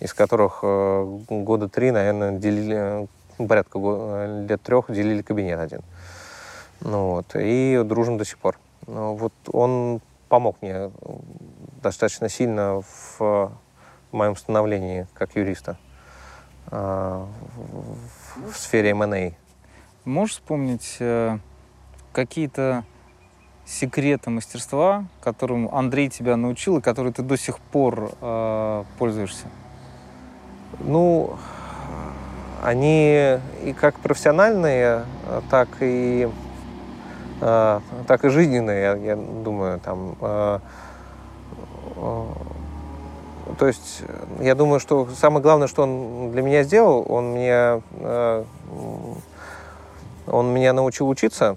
из 0.00 0.14
которых 0.14 0.60
э, 0.62 1.18
года 1.28 1.68
три, 1.68 1.90
наверное, 1.90 2.32
делили, 2.32 3.08
порядка 3.46 3.78
лет 4.48 4.62
трех 4.62 4.90
делили 4.90 5.20
кабинет 5.20 5.60
один. 5.60 5.80
Ну, 6.80 7.10
вот, 7.10 7.26
и 7.34 7.82
дружим 7.84 8.16
до 8.16 8.24
сих 8.24 8.38
пор. 8.38 8.58
Ну, 8.86 9.14
вот 9.16 9.32
он 9.52 10.00
помог 10.28 10.56
мне 10.62 10.90
достаточно 11.82 12.28
сильно 12.28 12.82
в 13.18 13.52
моем 14.12 14.36
становлении 14.36 15.06
как 15.14 15.36
юриста 15.36 15.76
а, 16.68 17.26
в, 18.36 18.56
сфере 18.56 18.90
M&A. 18.90 19.34
Можешь 20.06 20.36
вспомнить 20.36 20.98
э, 21.00 21.38
какие-то 22.12 22.84
секреты 23.64 24.30
мастерства, 24.30 25.04
которым 25.20 25.68
Андрей 25.74 26.08
тебя 26.08 26.36
научил 26.36 26.78
и 26.78 26.80
которые 26.80 27.12
ты 27.12 27.22
до 27.22 27.36
сих 27.36 27.58
пор 27.58 28.12
э, 28.20 28.84
пользуешься? 29.00 29.46
Ну, 30.78 31.36
они 32.62 33.40
и 33.64 33.72
как 33.72 33.96
профессиональные, 33.98 35.04
так 35.50 35.68
и 35.80 36.30
э, 37.40 37.80
так 38.06 38.24
и 38.24 38.28
жизненные, 38.28 38.82
я, 38.82 38.94
я 38.94 39.16
думаю, 39.16 39.80
там 39.80 40.16
то 43.58 43.66
есть 43.66 44.02
я 44.40 44.54
думаю, 44.54 44.78
что 44.78 45.08
самое 45.16 45.42
главное, 45.42 45.66
что 45.66 45.82
он 45.82 46.30
для 46.30 46.42
меня 46.42 46.62
сделал, 46.62 47.04
он 47.08 47.34
э, 47.36 47.80
он 50.26 50.52
меня 50.52 50.72
научил 50.72 51.08
учиться 51.08 51.56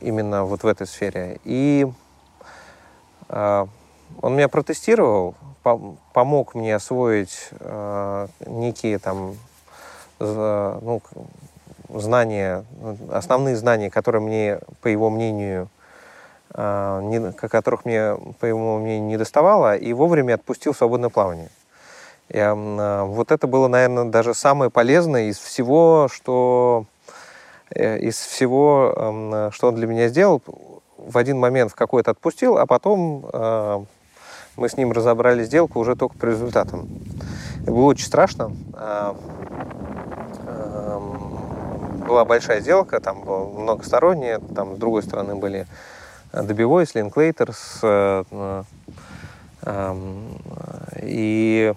именно 0.00 0.44
вот 0.44 0.62
в 0.62 0.66
этой 0.66 0.86
сфере. 0.86 1.40
И 1.44 1.86
э, 3.28 3.66
он 4.20 4.36
меня 4.36 4.48
протестировал, 4.48 5.34
помог 6.12 6.54
мне 6.54 6.74
освоить 6.74 7.48
э, 7.60 8.26
некие 8.46 8.98
там 8.98 9.36
ну, 10.20 11.02
знания, 11.88 12.64
основные 13.10 13.56
знания, 13.56 13.90
которые 13.90 14.22
мне, 14.22 14.60
по 14.80 14.88
его 14.88 15.10
мнению, 15.10 15.68
не, 16.56 17.32
которых 17.32 17.84
мне, 17.84 18.16
по 18.38 18.46
его 18.46 18.78
мнению, 18.78 19.08
не 19.08 19.16
доставало, 19.16 19.76
и 19.76 19.92
вовремя 19.92 20.34
отпустил 20.34 20.72
в 20.72 20.76
свободное 20.76 21.10
плавание. 21.10 21.50
И, 22.28 22.40
вот 23.06 23.32
это 23.32 23.46
было, 23.48 23.66
наверное, 23.66 24.04
даже 24.04 24.34
самое 24.34 24.70
полезное 24.70 25.24
из 25.24 25.38
всего, 25.38 26.08
что 26.10 26.86
из 27.74 28.16
всего, 28.16 29.50
что 29.52 29.68
он 29.68 29.74
для 29.74 29.86
меня 29.86 30.08
сделал. 30.08 30.42
В 30.96 31.18
один 31.18 31.38
момент 31.38 31.72
в 31.72 31.74
какой-то 31.74 32.12
отпустил, 32.12 32.56
а 32.56 32.66
потом 32.66 33.86
мы 34.56 34.68
с 34.68 34.76
ним 34.76 34.92
разобрали 34.92 35.44
сделку 35.44 35.80
уже 35.80 35.96
только 35.96 36.16
по 36.16 36.26
результатам. 36.26 36.88
Было 37.66 37.86
очень 37.86 38.06
страшно. 38.06 38.52
А, 38.74 39.16
была 42.06 42.24
большая 42.24 42.60
сделка, 42.60 43.00
там 43.00 43.22
было 43.22 43.46
многосторонняя, 43.46 44.38
там 44.54 44.76
с 44.76 44.78
другой 44.78 45.02
стороны 45.02 45.34
были 45.34 45.66
Добивой, 46.32 46.86
Линклейтер, 46.94 47.52
и 51.02 51.74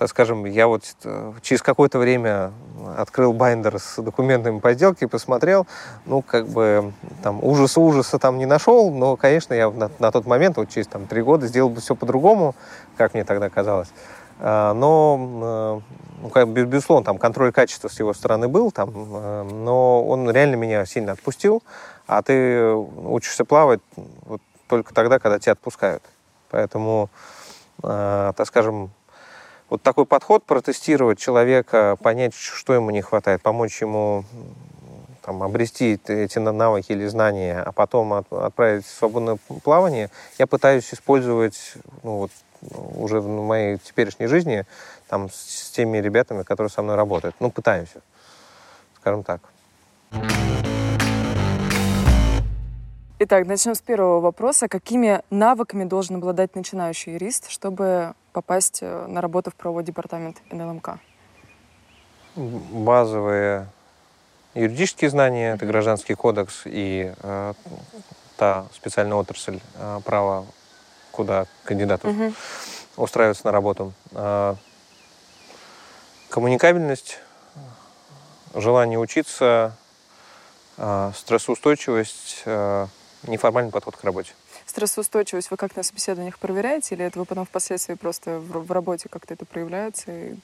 так 0.00 0.08
скажем, 0.08 0.46
я 0.46 0.66
вот 0.66 0.82
э, 1.04 1.32
через 1.42 1.60
какое-то 1.60 1.98
время 1.98 2.52
открыл 2.96 3.34
binder 3.34 3.78
с 3.78 4.02
документами 4.02 4.58
по 4.58 4.72
сделке, 4.72 5.06
посмотрел, 5.06 5.66
ну, 6.06 6.22
как 6.22 6.48
бы, 6.48 6.94
там, 7.22 7.44
ужаса 7.44 7.82
ужаса 7.82 8.18
там 8.18 8.38
не 8.38 8.46
нашел, 8.46 8.90
но, 8.90 9.18
конечно, 9.18 9.52
я 9.52 9.70
на, 9.70 9.90
на 9.98 10.10
тот 10.10 10.24
момент, 10.24 10.56
вот 10.56 10.70
через 10.70 10.86
там 10.86 11.06
три 11.06 11.20
года, 11.20 11.46
сделал 11.46 11.68
бы 11.68 11.82
все 11.82 11.94
по-другому, 11.94 12.54
как 12.96 13.12
мне 13.12 13.24
тогда 13.24 13.50
казалось. 13.50 13.88
А, 14.38 14.72
но, 14.72 15.82
э, 15.84 16.22
ну, 16.22 16.30
как, 16.30 16.48
безусловно, 16.48 17.04
там 17.04 17.18
контроль 17.18 17.52
качества 17.52 17.88
с 17.88 17.98
его 17.98 18.14
стороны 18.14 18.48
был, 18.48 18.70
там, 18.70 18.90
э, 18.94 19.42
но 19.52 20.02
он 20.02 20.30
реально 20.30 20.54
меня 20.54 20.86
сильно 20.86 21.12
отпустил, 21.12 21.62
а 22.06 22.22
ты 22.22 22.72
учишься 22.72 23.44
плавать 23.44 23.80
вот 24.24 24.40
только 24.66 24.94
тогда, 24.94 25.18
когда 25.18 25.38
тебя 25.38 25.52
отпускают. 25.52 26.02
Поэтому, 26.48 27.10
так 27.82 28.46
скажем, 28.46 28.90
вот 29.70 29.82
такой 29.82 30.04
подход, 30.04 30.44
протестировать 30.44 31.18
человека, 31.18 31.96
понять, 32.02 32.34
что 32.34 32.74
ему 32.74 32.90
не 32.90 33.00
хватает, 33.00 33.40
помочь 33.40 33.80
ему 33.80 34.24
там, 35.22 35.42
обрести 35.42 35.98
эти 36.06 36.38
навыки 36.38 36.92
или 36.92 37.06
знания, 37.06 37.62
а 37.64 37.70
потом 37.70 38.12
от, 38.12 38.32
отправить 38.32 38.84
в 38.84 38.90
свободное 38.90 39.38
плавание, 39.62 40.10
я 40.38 40.46
пытаюсь 40.46 40.92
использовать 40.92 41.74
ну, 42.02 42.16
вот, 42.16 42.30
уже 42.96 43.20
в 43.20 43.28
моей 43.28 43.78
теперешней 43.78 44.26
жизни 44.26 44.66
там, 45.08 45.30
с 45.30 45.70
теми 45.70 45.98
ребятами, 45.98 46.42
которые 46.42 46.70
со 46.70 46.82
мной 46.82 46.96
работают. 46.96 47.36
Ну, 47.38 47.50
пытаюсь, 47.50 47.90
скажем 48.96 49.22
так. 49.22 49.40
Итак, 53.22 53.46
начнем 53.46 53.74
с 53.74 53.82
первого 53.82 54.18
вопроса. 54.20 54.66
Какими 54.66 55.20
навыками 55.28 55.84
должен 55.84 56.16
обладать 56.16 56.54
начинающий 56.54 57.12
юрист, 57.12 57.50
чтобы 57.50 58.14
попасть 58.32 58.78
э, 58.80 59.06
на 59.08 59.20
работу 59.20 59.50
в 59.50 59.56
правовой 59.56 59.84
департамент 59.84 60.38
НЛМК? 60.50 60.98
Базовые 62.34 63.66
юридические 64.54 65.10
знания, 65.10 65.52
это 65.52 65.66
гражданский 65.66 66.14
кодекс 66.14 66.62
и 66.64 67.12
э, 67.22 67.52
та 68.38 68.66
специальная 68.72 69.16
отрасль 69.18 69.60
э, 69.74 70.00
права, 70.02 70.46
куда 71.10 71.44
кандидатов 71.64 72.10
угу. 72.10 72.32
устраиваются 72.96 73.44
на 73.44 73.52
работу. 73.52 73.92
Э, 74.12 74.54
коммуникабельность, 76.30 77.18
желание 78.54 78.98
учиться, 78.98 79.76
э, 80.78 81.12
стрессоустойчивость, 81.14 82.44
э, 82.46 82.86
неформальный 83.26 83.70
подход 83.70 83.96
к 83.96 84.04
работе. 84.04 84.32
Стрессоустойчивость 84.66 85.50
вы 85.50 85.56
как 85.56 85.76
на 85.76 85.82
собеседованиях 85.82 86.38
проверяете, 86.38 86.94
или 86.94 87.04
это 87.04 87.18
вы 87.18 87.24
потом 87.24 87.46
впоследствии 87.46 87.94
просто 87.94 88.38
в, 88.38 88.66
в 88.66 88.72
работе 88.72 89.08
как-то 89.08 89.34
это 89.34 89.44
проявляется? 89.44 90.12
И... 90.12 90.34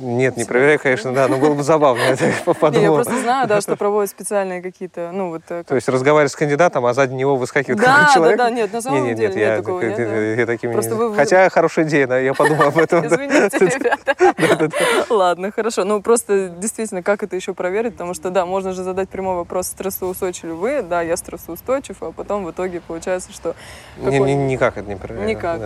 Нет, 0.00 0.36
не 0.36 0.44
проверяю, 0.44 0.80
конечно, 0.80 1.12
да, 1.12 1.28
но 1.28 1.36
было 1.38 1.54
бы 1.54 1.62
забавно. 1.62 2.00
Я 2.02 2.16
просто 2.44 3.20
знаю, 3.20 3.46
да, 3.46 3.60
что 3.60 3.76
проводят 3.76 4.10
специальные 4.10 4.60
какие-то, 4.60 5.10
ну 5.12 5.28
вот... 5.28 5.42
Э, 5.50 5.62
То 5.62 5.76
есть 5.76 5.88
разговаривать 5.88 6.32
с 6.32 6.36
кандидатом, 6.36 6.84
а 6.86 6.94
сзади 6.94 7.14
него 7.14 7.36
выскакивает 7.36 7.80
да, 7.80 8.10
человек? 8.12 8.36
Да, 8.36 8.44
да, 8.44 8.50
нет, 8.50 8.72
на 8.72 8.82
самом 8.82 9.04
деле 9.14 9.28
нет 9.28 9.58
такого, 9.58 9.80
я 9.80 10.46
такими 10.46 10.74
не... 10.74 11.16
Хотя 11.16 11.48
хорошая 11.48 11.84
идея, 11.84 12.06
да, 12.06 12.18
я 12.18 12.34
подумал 12.34 12.64
об 12.64 12.78
этом. 12.78 13.06
Извините, 13.06 13.58
ребята. 13.60 14.70
Ладно, 15.10 15.52
хорошо. 15.52 15.84
Ну 15.84 16.02
просто 16.02 16.48
действительно, 16.48 17.02
как 17.02 17.22
это 17.22 17.36
еще 17.36 17.54
проверить? 17.54 17.92
Потому 17.92 18.14
что, 18.14 18.30
да, 18.30 18.46
можно 18.46 18.72
же 18.72 18.82
задать 18.82 19.08
прямой 19.08 19.36
вопрос, 19.36 19.68
стрессоустойчивы 19.68 20.54
вы? 20.54 20.82
Да, 20.82 21.02
я 21.02 21.16
стрессоустойчив, 21.16 22.02
а 22.02 22.10
потом 22.10 22.44
в 22.44 22.50
итоге 22.50 22.80
получается, 22.80 23.32
что... 23.32 23.54
Никак 23.98 24.76
это 24.76 24.88
не 24.88 24.96
проверяю. 24.96 25.28
Никак. 25.28 25.60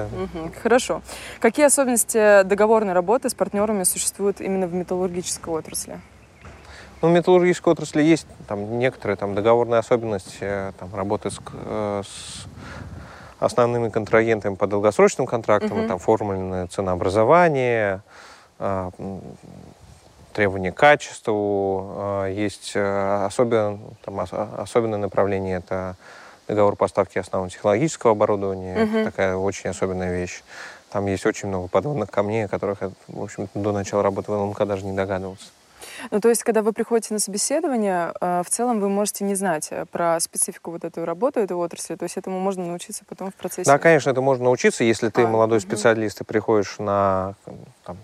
Хорошо. 0.63 1.01
Какие 1.41 1.67
особенности 1.67 2.43
договорной 2.43 2.93
работы 2.93 3.31
с 3.31 3.35
партнерами 3.35 3.85
существуют 3.85 4.08
существует 4.09 4.41
именно 4.41 4.67
в 4.67 4.75
металлургической 4.75 5.53
отрасли? 5.53 6.01
Ну, 7.03 7.11
в 7.11 7.13
металлургической 7.13 7.73
отрасли 7.73 8.03
есть 8.03 8.27
там 8.49 8.79
некоторые 8.79 9.17
там 9.17 9.35
договорные 9.35 9.79
особенности, 9.79 10.73
там 10.79 10.95
работы 10.95 11.31
с, 11.31 11.39
э, 11.53 12.03
с 12.05 12.47
основными 13.39 13.91
контрагентами 13.91 14.55
по 14.55 14.67
долгосрочным 14.67 15.27
контрактам, 15.27 15.81
угу. 15.81 15.89
там 15.89 15.99
формульное 15.99 16.67
ценообразование, 16.67 18.03
э, 18.59 18.91
требования 20.33 20.73
к 20.73 20.77
качеству, 20.77 22.25
э, 22.25 22.33
есть 22.35 22.75
особенно, 22.75 23.79
там, 24.05 24.21
особенное 24.21 24.99
направление, 24.99 25.59
это 25.59 25.97
договор 26.49 26.77
поставки 26.77 27.19
основного 27.19 27.51
технологического 27.51 28.13
оборудования, 28.13 28.85
угу. 28.85 29.05
такая 29.05 29.37
очень 29.37 29.71
особенная 29.71 30.13
вещь. 30.19 30.43
Там 30.91 31.07
есть 31.07 31.27
очень 31.27 31.49
много 31.49 31.69
подводных 31.69 32.11
камней, 32.11 32.47
о 32.47 32.49
которых 32.49 32.83
я, 32.83 32.91
в 33.09 33.23
общем 33.23 33.49
до 33.55 33.73
начала 33.73 34.03
работы 34.03 34.33
в 34.33 34.35
ЛМК 34.35 34.65
даже 34.65 34.85
не 34.85 34.97
догадывался. 34.97 35.47
Ну, 36.11 36.21
то 36.21 36.29
есть, 36.29 36.43
когда 36.43 36.63
вы 36.63 36.73
приходите 36.73 37.13
на 37.15 37.21
собеседование, 37.21 38.13
э, 38.21 38.43
в 38.45 38.51
целом 38.51 38.81
вы 38.81 38.89
можете 38.89 39.25
не 39.25 39.35
знать 39.35 39.69
э, 39.71 39.85
про 39.87 40.19
специфику 40.21 40.71
вот 40.71 40.85
этой 40.85 41.05
работы, 41.05 41.41
этой 41.41 41.57
отрасли, 41.57 41.97
то 41.97 42.05
есть 42.05 42.17
этому 42.17 42.39
можно 42.39 42.65
научиться 42.67 43.05
потом 43.09 43.31
в 43.31 43.35
процессе? 43.35 43.71
Да, 43.71 43.79
конечно, 43.79 44.11
это 44.11 44.21
можно 44.21 44.45
научиться, 44.45 44.85
если 44.85 45.09
ты 45.09 45.23
а, 45.23 45.27
молодой 45.27 45.59
угу. 45.59 45.67
специалист 45.67 46.21
и 46.21 46.25
приходишь 46.25 46.79
на 46.79 47.35
там, 47.85 47.97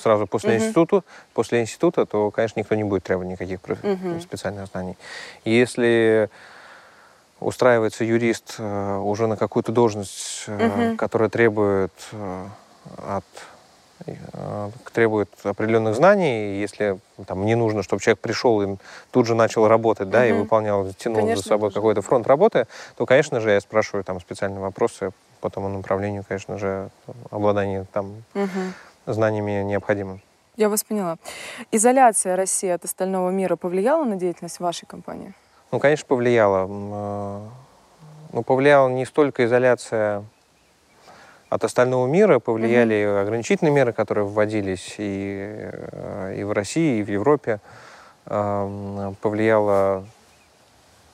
сразу 0.00 0.26
после 0.26 0.56
угу. 0.56 0.64
института, 0.64 1.02
после 1.34 1.60
института, 1.60 2.06
то, 2.06 2.30
конечно, 2.30 2.60
никто 2.60 2.74
не 2.74 2.84
будет 2.84 3.04
требовать 3.04 3.30
никаких 3.30 3.60
угу. 3.62 4.20
специальных 4.20 4.66
знаний. 4.66 4.96
Если 5.44 6.30
устраивается 7.42 8.04
юрист 8.04 8.56
э, 8.58 8.96
уже 8.98 9.26
на 9.26 9.36
какую-то 9.36 9.72
должность, 9.72 10.48
угу. 10.48 10.96
которая 10.96 11.28
требует 11.28 11.92
э, 12.12 12.46
от 13.06 13.24
требует 14.92 15.28
определенных 15.44 15.94
знаний, 15.94 16.58
если 16.60 16.98
там 17.26 17.44
не 17.46 17.54
нужно, 17.54 17.84
чтобы 17.84 18.02
человек 18.02 18.18
пришел 18.18 18.60
и 18.60 18.76
тут 19.12 19.26
же 19.26 19.36
начал 19.36 19.68
работать, 19.68 20.10
да, 20.10 20.20
угу. 20.20 20.26
и 20.26 20.32
выполнял, 20.32 20.92
тянул 20.94 21.20
конечно, 21.20 21.42
за 21.42 21.48
собой 21.48 21.70
какой-то 21.70 22.02
фронт 22.02 22.26
работы, 22.26 22.66
то, 22.96 23.06
конечно 23.06 23.40
же, 23.40 23.50
я 23.50 23.60
спрашиваю 23.60 24.02
там 24.02 24.20
специальные 24.20 24.60
вопросы 24.60 25.12
по 25.40 25.50
тому 25.50 25.68
направлению, 25.68 26.24
конечно 26.26 26.58
же, 26.58 26.90
обладание 27.30 27.86
там 27.92 28.24
угу. 28.34 28.48
знаниями 29.06 29.62
необходимым. 29.62 30.20
Я 30.56 30.68
вас 30.68 30.84
поняла. 30.84 31.16
Изоляция 31.70 32.36
России 32.36 32.68
от 32.68 32.84
остального 32.84 33.30
мира 33.30 33.56
повлияла 33.56 34.04
на 34.04 34.16
деятельность 34.16 34.60
вашей 34.60 34.86
компании? 34.86 35.32
Ну, 35.72 35.80
конечно, 35.80 36.06
повлияло. 36.06 36.68
Э, 36.68 37.40
ну, 38.32 38.42
повлияла 38.42 38.88
не 38.88 39.06
столько 39.06 39.46
изоляция 39.46 40.22
от 41.48 41.64
остального 41.64 42.06
мира, 42.06 42.38
повлияли 42.38 42.96
mm-hmm. 42.96 43.22
ограничительные 43.22 43.72
меры, 43.72 43.92
которые 43.94 44.26
вводились 44.26 44.96
и, 44.98 45.70
э, 45.82 46.34
и 46.38 46.44
в 46.44 46.52
России, 46.52 47.00
и 47.00 47.02
в 47.02 47.10
Европе. 47.10 47.60
Эм, 48.26 49.16
повлияло 49.20 50.04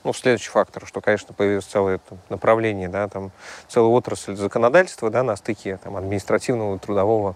ну, 0.05 0.13
следующий 0.13 0.51
фактор, 0.51 0.87
что, 0.87 1.01
конечно, 1.01 1.35
появилось 1.35 1.65
целое 1.65 2.01
направление, 2.29 2.89
да, 2.89 3.09
там, 3.09 3.31
целая 3.69 3.91
отрасль 3.91 4.37
законодательства 4.37 5.11
да, 5.11 5.23
на 5.23 5.37
стыке 5.37 5.79
там, 5.83 5.97
административного, 5.97 6.79
трудового 6.79 7.35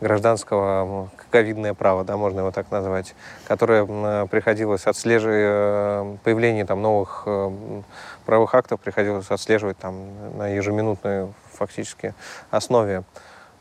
гражданского 0.00 1.10
ковидное 1.30 1.74
право, 1.74 2.04
да, 2.04 2.16
можно 2.16 2.40
его 2.40 2.50
так 2.50 2.70
назвать, 2.70 3.14
которое 3.46 4.26
приходилось 4.26 4.86
отслеживать, 4.86 5.36
э, 5.38 6.16
появление 6.24 6.64
там 6.64 6.82
новых 6.82 7.22
э, 7.26 7.82
правовых 8.24 8.54
актов 8.54 8.80
приходилось 8.80 9.30
отслеживать 9.30 9.78
там 9.78 10.36
на 10.36 10.48
ежеминутной 10.48 11.28
фактически 11.52 12.14
основе. 12.50 13.04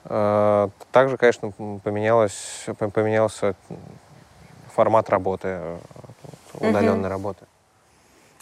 Э, 0.06 0.69
также, 0.91 1.17
конечно, 1.17 1.52
поменялось, 1.84 2.65
поменялся 2.93 3.56
формат 4.73 5.10
работы, 5.10 5.60
удаленной 6.54 7.06
mm-hmm. 7.06 7.10
работы. 7.10 7.45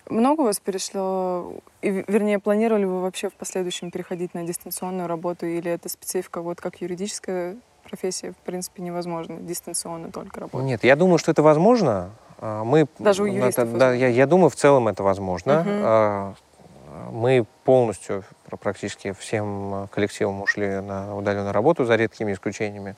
Много 0.09 0.41
у 0.41 0.43
вас 0.45 0.59
перешло, 0.59 1.53
и, 1.81 1.89
вернее, 2.07 2.39
планировали 2.39 2.85
вы 2.85 3.01
вообще 3.01 3.29
в 3.29 3.33
последующем 3.33 3.91
переходить 3.91 4.33
на 4.33 4.43
дистанционную 4.43 5.07
работу, 5.07 5.45
или 5.45 5.69
это 5.69 5.89
специфика 5.89 6.41
вот 6.41 6.61
как 6.61 6.79
юридическая 6.79 7.57
профессия, 7.87 8.31
в 8.31 8.37
принципе, 8.37 8.81
невозможна, 8.83 9.37
дистанционно 9.37 10.11
только 10.11 10.41
работать? 10.41 10.67
Нет, 10.67 10.83
я 10.83 10.95
думаю, 10.95 11.17
что 11.17 11.31
это 11.31 11.41
возможно. 11.41 12.11
А, 12.39 12.63
мы, 12.63 12.87
Даже 12.99 13.23
у 13.23 13.25
юристов? 13.25 13.69
Это, 13.69 13.77
да, 13.77 13.93
я, 13.93 14.07
я 14.07 14.27
думаю, 14.27 14.49
в 14.49 14.55
целом 14.55 14.87
это 14.87 15.03
возможно. 15.03 15.61
Угу. 15.61 17.11
мы 17.11 17.45
полностью, 17.63 18.23
практически 18.61 19.13
всем 19.13 19.87
коллективом 19.91 20.41
ушли 20.41 20.81
на 20.81 21.15
удаленную 21.15 21.53
работу, 21.53 21.85
за 21.85 21.95
редкими 21.95 22.33
исключениями, 22.33 22.95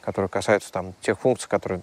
которые 0.00 0.28
касаются 0.28 0.72
там, 0.72 0.94
тех 1.00 1.18
функций, 1.18 1.48
которые 1.48 1.80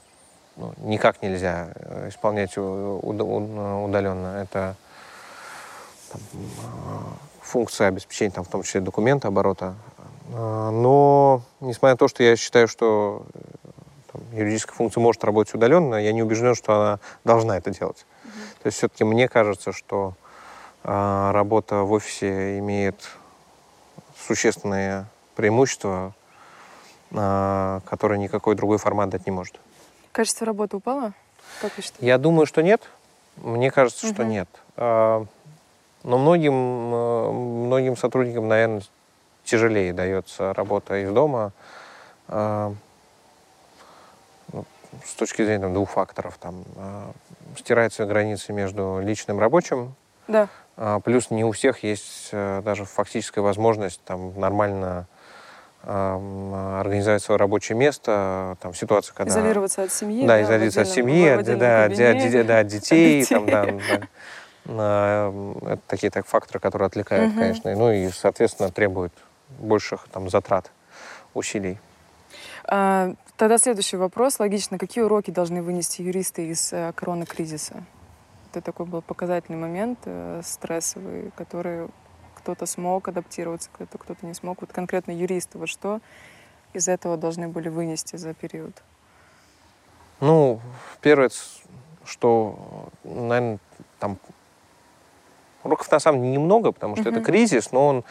ну, 0.55 0.73
никак 0.77 1.21
нельзя 1.21 1.69
э, 1.75 2.09
исполнять 2.09 2.57
удаленно. 2.57 4.41
Это 4.41 4.75
там, 6.11 6.21
функция 7.41 7.87
обеспечения, 7.87 8.31
там, 8.31 8.43
в 8.43 8.47
том 8.47 8.63
числе 8.63 8.81
документа 8.81 9.27
оборота. 9.27 9.75
Но, 10.29 11.41
несмотря 11.59 11.93
на 11.93 11.97
то, 11.97 12.07
что 12.07 12.23
я 12.23 12.35
считаю, 12.35 12.67
что 12.67 13.25
там, 14.11 14.21
юридическая 14.31 14.75
функция 14.75 15.01
может 15.01 15.23
работать 15.23 15.53
удаленно, 15.53 15.95
я 15.95 16.13
не 16.13 16.23
убежден, 16.23 16.55
что 16.55 16.73
она 16.73 16.99
должна 17.23 17.57
это 17.57 17.71
делать. 17.71 18.05
Mm-hmm. 18.23 18.63
То 18.63 18.67
есть 18.67 18.77
все-таки 18.77 19.03
мне 19.03 19.27
кажется, 19.27 19.71
что 19.71 20.13
э, 20.83 21.31
работа 21.31 21.77
в 21.77 21.91
офисе 21.91 22.59
имеет 22.59 22.95
существенные 24.27 25.07
преимущества, 25.35 26.13
э, 27.11 27.79
которые 27.85 28.19
никакой 28.19 28.55
другой 28.55 28.77
формат 28.77 29.09
дать 29.09 29.25
не 29.25 29.31
может. 29.31 29.59
Качество 30.11 30.45
работы 30.45 30.77
упало? 30.77 31.13
Как 31.59 31.75
вы 31.75 31.83
считаете? 31.83 32.05
Я 32.05 32.17
думаю, 32.17 32.45
что 32.45 32.61
нет. 32.61 32.81
Мне 33.37 33.71
кажется, 33.71 34.05
угу. 34.05 34.13
что 34.13 34.23
нет. 34.23 34.47
А, 34.77 35.25
но 36.03 36.17
многим, 36.17 36.53
многим 36.53 37.97
сотрудникам, 37.97 38.47
наверное, 38.47 38.83
тяжелее 39.43 39.93
дается 39.93 40.53
работа 40.53 41.03
из 41.03 41.11
дома 41.11 41.51
с 45.05 45.13
точки 45.15 45.43
зрения 45.43 45.61
там, 45.61 45.73
двух 45.73 45.89
факторов. 45.89 46.37
Там, 46.39 46.63
э, 46.75 47.11
стираются 47.57 48.05
границы 48.05 48.53
между 48.53 48.99
личным 49.01 49.37
и 49.37 49.39
рабочим. 49.39 49.95
Да. 50.27 50.47
Э, 50.77 50.99
плюс 51.03 51.31
не 51.31 51.43
у 51.43 51.51
всех 51.51 51.83
есть 51.83 52.29
э, 52.31 52.61
даже 52.63 52.85
фактическая 52.85 53.41
возможность 53.41 54.01
там, 54.03 54.39
нормально 54.39 55.07
э, 55.83 56.79
организовать 56.79 57.23
свое 57.23 57.37
рабочее 57.37 57.77
место, 57.77 58.57
там 58.61 58.73
ситуация, 58.73 59.13
когда... 59.13 59.31
Изолироваться 59.31 59.83
от 59.83 59.91
семьи. 59.91 60.21
Да, 60.21 60.35
да 60.35 60.43
изолироваться 60.43 60.81
от 60.81 60.87
семьи, 60.87 61.27
от, 61.27 61.45
да, 61.45 61.85
от, 61.85 61.95
да, 62.47 62.59
от 62.59 62.67
детей. 62.67 63.25
Там, 63.25 63.45
да, 63.45 63.65
да. 63.65 65.33
Это 65.65 65.81
такие 65.87 66.09
так, 66.09 66.25
факторы, 66.25 66.61
которые 66.61 66.85
отвлекают, 66.87 67.33
угу. 67.33 67.39
конечно. 67.39 67.75
Ну 67.75 67.91
и, 67.91 68.09
соответственно, 68.09 68.71
требуют 68.71 69.11
больших 69.59 70.07
там, 70.11 70.29
затрат, 70.29 70.71
усилий. 71.33 71.79
А, 72.65 73.13
Тогда 73.35 73.57
следующий 73.57 73.97
вопрос. 73.97 74.39
Логично, 74.39 74.77
какие 74.77 75.03
уроки 75.03 75.31
должны 75.31 75.63
вынести 75.63 76.03
юристы 76.03 76.49
из 76.49 76.71
э, 76.71 76.93
корона-кризиса? 76.95 77.83
Это 78.51 78.61
такой 78.61 78.85
был 78.85 79.01
показательный 79.01 79.57
момент, 79.57 79.99
э, 80.05 80.41
стрессовый, 80.43 81.31
который 81.35 81.89
кто-то 82.35 82.67
смог 82.67 83.07
адаптироваться, 83.07 83.69
кто-то 83.73 83.97
кто 83.97 84.15
не 84.21 84.35
смог. 84.35 84.61
Вот 84.61 84.71
конкретно 84.71 85.11
юристы, 85.11 85.57
вот 85.57 85.67
что 85.67 85.99
из 86.73 86.87
этого 86.87 87.17
должны 87.17 87.47
были 87.47 87.69
вынести 87.69 88.17
за 88.17 88.35
период? 88.35 88.83
Ну, 90.19 90.61
первое, 91.01 91.31
что, 92.05 92.89
наверное, 93.03 93.57
там 93.97 94.19
Уроков 95.63 95.89
на 95.91 95.99
самом 95.99 96.21
деле 96.21 96.33
немного, 96.33 96.71
потому 96.71 96.95
что 96.97 97.09
uh-huh. 97.09 97.13
это 97.13 97.21
кризис, 97.21 97.71
но 97.71 97.87
он, 97.87 98.03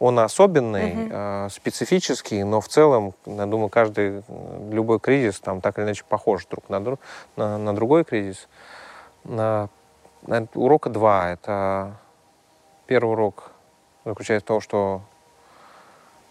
он 0.00 0.18
особенный, 0.18 1.08
э, 1.10 1.48
специфический, 1.50 2.42
но 2.42 2.62
в 2.62 2.68
целом, 2.68 3.14
я 3.26 3.44
думаю, 3.44 3.68
каждый, 3.68 4.22
любой 4.70 4.98
кризис 4.98 5.38
там 5.40 5.60
так 5.60 5.78
или 5.78 5.84
иначе 5.84 6.04
похож 6.08 6.46
друг 6.46 6.68
на, 6.70 6.82
друг, 6.82 7.00
на, 7.36 7.58
на 7.58 7.74
другой 7.74 8.04
кризис. 8.04 8.48
На, 9.24 9.68
на, 10.26 10.48
урока 10.54 10.88
два. 10.88 11.30
Это 11.30 11.98
первый 12.86 13.12
урок 13.12 13.52
заключается 14.06 14.46
в 14.46 14.48
том, 14.48 14.60
что 14.62 15.02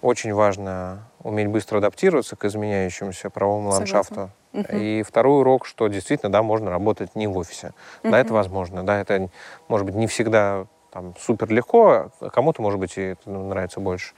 очень 0.02 0.34
важно 0.34 1.04
уметь 1.22 1.48
быстро 1.48 1.78
адаптироваться 1.78 2.36
к 2.36 2.46
изменяющемуся 2.46 3.30
правовому 3.30 3.72
Согласна. 3.72 4.32
ландшафту. 4.54 4.76
И 4.76 5.04
второй 5.04 5.42
урок, 5.42 5.68
что 5.68 5.88
действительно, 5.90 6.32
да, 6.32 6.42
можно 6.42 6.72
работать 6.72 7.16
не 7.16 7.28
в 7.28 7.38
офисе. 7.38 7.74
Да, 8.02 8.18
это 8.18 8.34
возможно. 8.34 8.84
Да, 8.84 9.00
это, 9.00 9.30
может 9.68 9.86
быть, 9.86 9.94
не 9.94 10.08
всегда 10.08 10.66
там, 10.92 11.14
супер 11.20 11.50
легко, 11.50 12.12
а 12.20 12.30
кому-то, 12.30 12.62
может 12.62 12.80
быть, 12.80 12.98
и 12.98 13.02
это 13.02 13.30
нравится 13.30 13.80
больше. 13.80 14.14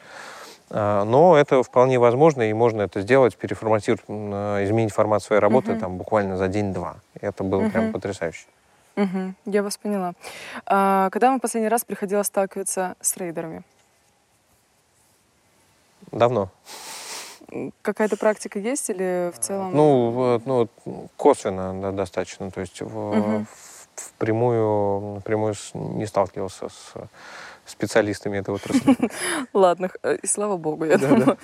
А, 0.70 1.04
но 1.04 1.38
это 1.38 1.64
вполне 1.64 2.00
возможно, 2.00 2.50
и 2.50 2.54
можно 2.54 2.84
это 2.84 3.02
сделать, 3.02 3.36
переформатировать, 3.36 4.04
изменить 4.06 4.94
формат 4.94 5.22
своей 5.24 5.42
работы 5.42 5.72
uh-huh. 5.72 5.80
там, 5.80 5.98
буквально 5.98 6.38
за 6.38 6.48
день-два. 6.48 6.98
Это 7.20 7.44
было 7.44 7.62
uh-huh. 7.62 7.72
прям 7.72 7.92
потрясающе. 7.92 8.46
Угу, 8.96 9.34
я 9.46 9.64
вас 9.64 9.78
поняла. 9.78 10.14
А, 10.66 11.10
когда 11.12 11.30
вам 11.30 11.40
последний 11.40 11.70
раз 11.70 11.86
приходилось 11.86 12.28
сталкиваться 12.28 12.96
с 13.00 13.16
рейдерами? 13.18 13.64
Давно. 16.12 16.50
Какая-то 17.82 18.18
практика 18.18 18.60
есть 18.60 18.90
или 18.90 19.32
в 19.34 19.40
целом? 19.40 19.76
Ну, 19.76 20.42
ну 20.46 20.70
косвенно 21.18 21.80
да, 21.82 21.92
достаточно. 21.92 22.52
То 22.52 22.62
есть 22.62 22.82
в, 22.82 22.98
угу. 22.98 23.46
в 23.46 23.71
прямую, 24.18 25.16
напрямую 25.16 25.56
не 25.74 26.06
сталкивался 26.06 26.70
с 26.70 26.94
специалистами 27.66 28.38
этого 28.38 28.56
отрасли. 28.56 28.98
Ладно, 29.54 29.90
э, 30.04 30.18
и 30.22 30.28
слава 30.28 30.58
богу, 30.58 30.86
я 30.86 30.98
думаю. 30.98 31.38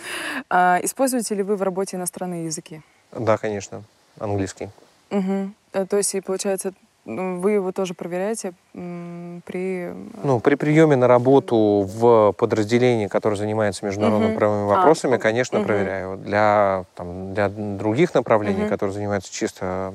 А, 0.50 0.80
используете 0.82 1.36
ли 1.36 1.44
вы 1.44 1.56
в 1.56 1.64
работе 1.64 1.98
иностранные 1.98 2.46
языки? 2.46 2.82
Да, 3.12 3.38
конечно, 3.38 3.84
английский. 4.20 4.70
То 5.10 5.98
есть, 5.98 6.16
и 6.16 6.22
получается, 6.22 6.74
ну, 7.08 7.40
вы 7.40 7.52
его 7.52 7.72
тоже 7.72 7.94
проверяете 7.94 8.52
при... 8.74 9.94
Ну, 10.24 10.42
при 10.42 10.56
приеме 10.56 10.98
на 10.98 11.08
работу 11.08 11.88
в 11.88 12.34
подразделении, 12.34 13.08
которое 13.08 13.38
занимается 13.38 13.86
международными 13.86 14.32
угу. 14.32 14.40
правовыми 14.40 14.68
вопросами, 14.68 15.16
а, 15.16 15.20
конечно, 15.20 15.60
угу. 15.60 15.68
проверяю. 15.68 16.18
Для, 16.18 16.84
там, 16.96 17.34
для 17.34 17.48
других 17.48 18.14
направлений, 18.14 18.64
угу. 18.64 18.70
которые 18.70 18.94
занимаются 18.94 19.32
чисто 19.32 19.94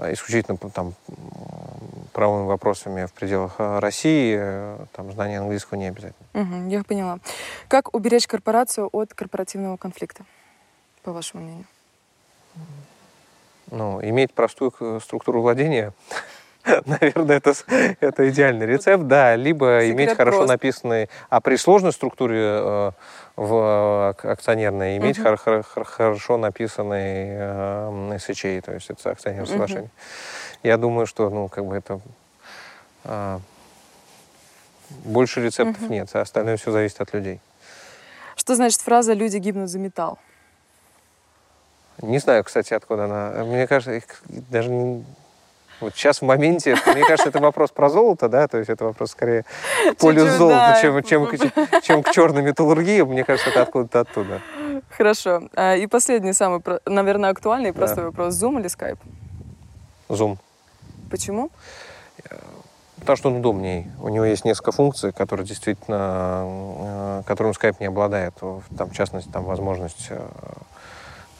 исключительно 0.00 0.56
там, 0.56 0.94
правовыми 2.12 2.46
вопросами 2.46 3.06
в 3.06 3.12
пределах 3.12 3.54
э, 3.58 3.78
России, 3.78 4.36
э, 4.38 4.78
там 4.92 5.12
знание 5.12 5.38
английского 5.38 5.78
не 5.78 5.86
обязательно. 5.86 6.26
Угу, 6.34 6.68
я 6.70 6.82
поняла. 6.84 7.18
Как 7.68 7.94
уберечь 7.94 8.26
корпорацию 8.26 8.88
от 8.92 9.14
корпоративного 9.14 9.76
конфликта, 9.76 10.24
по 11.02 11.12
вашему 11.12 11.42
мнению? 11.42 11.66
ну, 13.70 14.00
иметь 14.02 14.32
простую 14.32 14.72
структуру 15.00 15.42
владения, 15.42 15.92
наверное, 16.86 17.36
это, 17.36 17.54
это 18.00 18.28
идеальный 18.28 18.66
рецепт, 18.66 19.04
да, 19.04 19.36
либо 19.36 19.80
Секрет 19.80 19.94
иметь 19.94 20.16
хорошо 20.16 20.38
прост. 20.38 20.52
написанный, 20.52 21.08
а 21.28 21.40
при 21.40 21.56
сложной 21.56 21.92
структуре 21.92 22.40
э, 22.40 22.90
в 23.36 24.14
акционерной 24.22 24.96
иметь 24.98 25.18
угу. 25.18 25.36
хор, 25.36 25.62
хор, 25.62 25.84
хорошо 25.84 26.36
написанный 26.36 27.28
э, 27.30 28.16
SHA, 28.16 28.60
то 28.62 28.72
есть 28.72 28.90
это 28.90 29.10
акционерное 29.10 29.44
угу. 29.44 29.52
соглашение. 29.52 29.90
Я 30.62 30.76
думаю, 30.76 31.06
что, 31.06 31.30
ну, 31.30 31.48
как 31.48 31.64
бы 31.64 31.76
это 31.76 32.00
э, 33.04 33.38
больше 35.04 35.42
рецептов 35.42 35.82
угу. 35.82 35.92
нет, 35.92 36.08
а 36.12 36.20
остальное 36.20 36.56
все 36.56 36.70
зависит 36.70 37.00
от 37.00 37.12
людей. 37.14 37.40
Что 38.36 38.54
значит 38.54 38.80
фраза 38.80 39.12
«люди 39.14 39.36
гибнут 39.36 39.68
за 39.68 39.78
металл»? 39.78 40.18
Не 42.00 42.18
знаю, 42.18 42.44
кстати, 42.44 42.74
откуда 42.74 43.04
она. 43.04 43.44
Мне 43.44 43.66
кажется, 43.66 43.92
их 43.92 44.04
даже 44.28 44.70
не... 44.70 45.04
Вот 45.80 45.94
сейчас 45.94 46.20
в 46.20 46.24
моменте, 46.24 46.76
мне 46.86 47.04
кажется, 47.04 47.28
это 47.28 47.38
вопрос 47.38 47.70
про 47.70 47.88
золото, 47.88 48.28
да, 48.28 48.48
то 48.48 48.58
есть 48.58 48.68
это 48.68 48.84
вопрос 48.84 49.12
скорее 49.12 49.44
к 49.92 49.96
полю 49.96 50.26
золота, 50.28 50.74
да. 50.74 50.80
чем, 50.80 51.02
чем, 51.02 51.28
чем, 51.82 52.02
к 52.02 52.10
черной 52.10 52.42
металлургии. 52.42 53.02
Мне 53.02 53.24
кажется, 53.24 53.50
это 53.50 53.62
откуда-то 53.62 54.00
оттуда. 54.00 54.40
Хорошо. 54.90 55.42
А, 55.54 55.76
и 55.76 55.86
последний, 55.86 56.32
самый, 56.32 56.62
наверное, 56.86 57.30
актуальный 57.30 57.72
да. 57.72 57.78
простой 57.78 58.04
вопрос. 58.06 58.34
Zoom 58.34 58.58
или 58.58 58.66
Skype? 58.66 58.98
Zoom. 60.08 60.38
Почему? 61.10 61.50
Потому 63.00 63.16
что 63.16 63.28
он 63.30 63.36
удобнее. 63.36 63.90
У 64.02 64.08
него 64.08 64.24
есть 64.24 64.44
несколько 64.44 64.72
функций, 64.72 65.12
которые 65.12 65.46
действительно, 65.46 66.42
э, 66.44 67.22
которым 67.26 67.52
Skype 67.52 67.76
не 67.80 67.86
обладает. 67.86 68.34
Там, 68.76 68.90
в 68.90 68.92
частности, 68.92 69.30
там 69.30 69.44
возможность 69.44 70.08
э, 70.10 70.20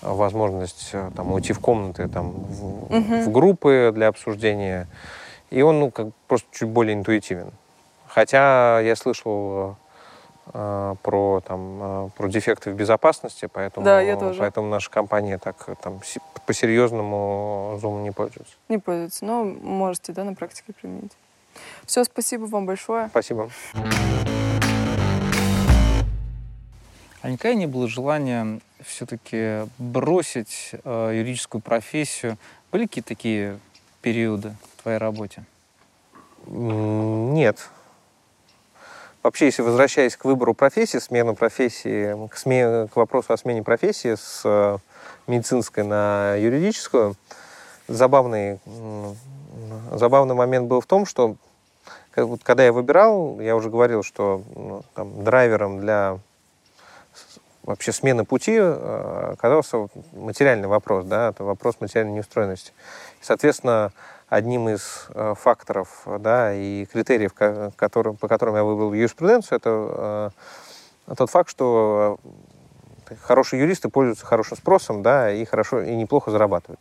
возможность 0.02 0.90
э, 0.92 1.10
там, 1.16 1.32
уйти 1.32 1.52
в 1.52 1.60
комнаты, 1.60 2.08
там, 2.08 2.30
в, 2.30 2.84
угу. 2.84 3.22
в 3.22 3.32
группы 3.32 3.90
для 3.94 4.08
обсуждения. 4.08 4.86
И 5.50 5.62
он 5.62 5.80
ну, 5.80 5.90
как, 5.90 6.08
просто 6.26 6.48
чуть 6.52 6.68
более 6.68 6.94
интуитивен. 6.94 7.50
Хотя 8.06 8.80
я 8.80 8.96
слышал 8.96 9.76
э, 10.52 10.94
про, 11.02 11.40
там, 11.46 11.78
э, 11.80 12.08
про 12.16 12.28
дефекты 12.28 12.70
в 12.70 12.74
безопасности, 12.74 13.48
поэтому, 13.52 13.84
да, 13.84 14.00
я 14.00 14.16
тоже. 14.16 14.38
поэтому 14.40 14.68
наша 14.68 14.90
компания 14.90 15.38
так 15.38 15.66
там, 15.82 16.00
по-серьезному 16.46 17.78
Zoom 17.82 18.02
не 18.02 18.10
пользуется. 18.10 18.54
Не 18.68 18.78
пользуется, 18.78 19.24
но 19.24 19.44
можете 19.44 20.12
да, 20.12 20.24
на 20.24 20.34
практике 20.34 20.72
применить. 20.72 21.12
Все, 21.86 22.04
спасибо 22.04 22.44
вам 22.44 22.66
большое. 22.66 23.08
Спасибо. 23.08 23.50
А 27.20 27.30
никогда 27.30 27.54
не 27.54 27.66
было 27.66 27.88
желания 27.88 28.60
все-таки 28.80 29.68
бросить 29.78 30.70
э, 30.84 31.12
юридическую 31.14 31.60
профессию? 31.60 32.38
Были 32.70 32.86
какие-то 32.86 33.08
такие 33.08 33.58
периоды 34.02 34.54
в 34.76 34.82
твоей 34.82 34.98
работе? 34.98 35.44
Нет. 36.46 37.68
вообще, 39.22 39.46
если 39.46 39.62
возвращаясь 39.62 40.16
к 40.16 40.24
выбору 40.24 40.54
профессии, 40.54 40.98
смену 40.98 41.34
профессии, 41.34 42.28
к, 42.28 42.36
сме, 42.36 42.86
к 42.86 42.96
вопросу 42.96 43.32
о 43.32 43.36
смене 43.36 43.62
профессии 43.62 44.14
с 44.14 44.42
э, 44.44 44.78
медицинской 45.26 45.82
на 45.82 46.36
юридическую, 46.36 47.16
забавный, 47.88 48.60
забавный 49.92 50.36
момент 50.36 50.68
был 50.68 50.80
в 50.80 50.86
том, 50.86 51.04
что 51.04 51.36
когда 52.42 52.64
я 52.64 52.72
выбирал, 52.72 53.40
я 53.40 53.56
уже 53.56 53.70
говорил, 53.70 54.02
что 54.02 54.42
ну, 54.54 54.82
там, 54.94 55.24
драйвером 55.24 55.80
для 55.80 56.18
вообще 57.68 57.92
смены 57.92 58.24
пути 58.24 58.56
э, 58.58 59.30
оказался 59.34 59.88
материальный 60.12 60.68
вопрос, 60.68 61.04
да, 61.04 61.28
это 61.28 61.44
вопрос 61.44 61.76
материальной 61.80 62.14
неустроенности. 62.14 62.72
Соответственно, 63.20 63.92
одним 64.28 64.70
из 64.70 65.06
э, 65.14 65.34
факторов 65.38 66.06
да, 66.20 66.54
и 66.54 66.86
критериев, 66.86 67.34
которым, 67.76 68.16
по 68.16 68.26
которым 68.26 68.56
я 68.56 68.64
выбрал 68.64 68.94
юриспруденцию, 68.94 69.58
это 69.58 70.32
э, 71.08 71.14
тот 71.14 71.30
факт, 71.30 71.50
что 71.50 72.18
хорошие 73.22 73.60
юристы 73.60 73.90
пользуются 73.90 74.24
хорошим 74.24 74.56
спросом 74.56 75.02
да, 75.02 75.30
и, 75.30 75.44
хорошо, 75.44 75.82
и 75.82 75.94
неплохо 75.94 76.30
зарабатывают. 76.30 76.80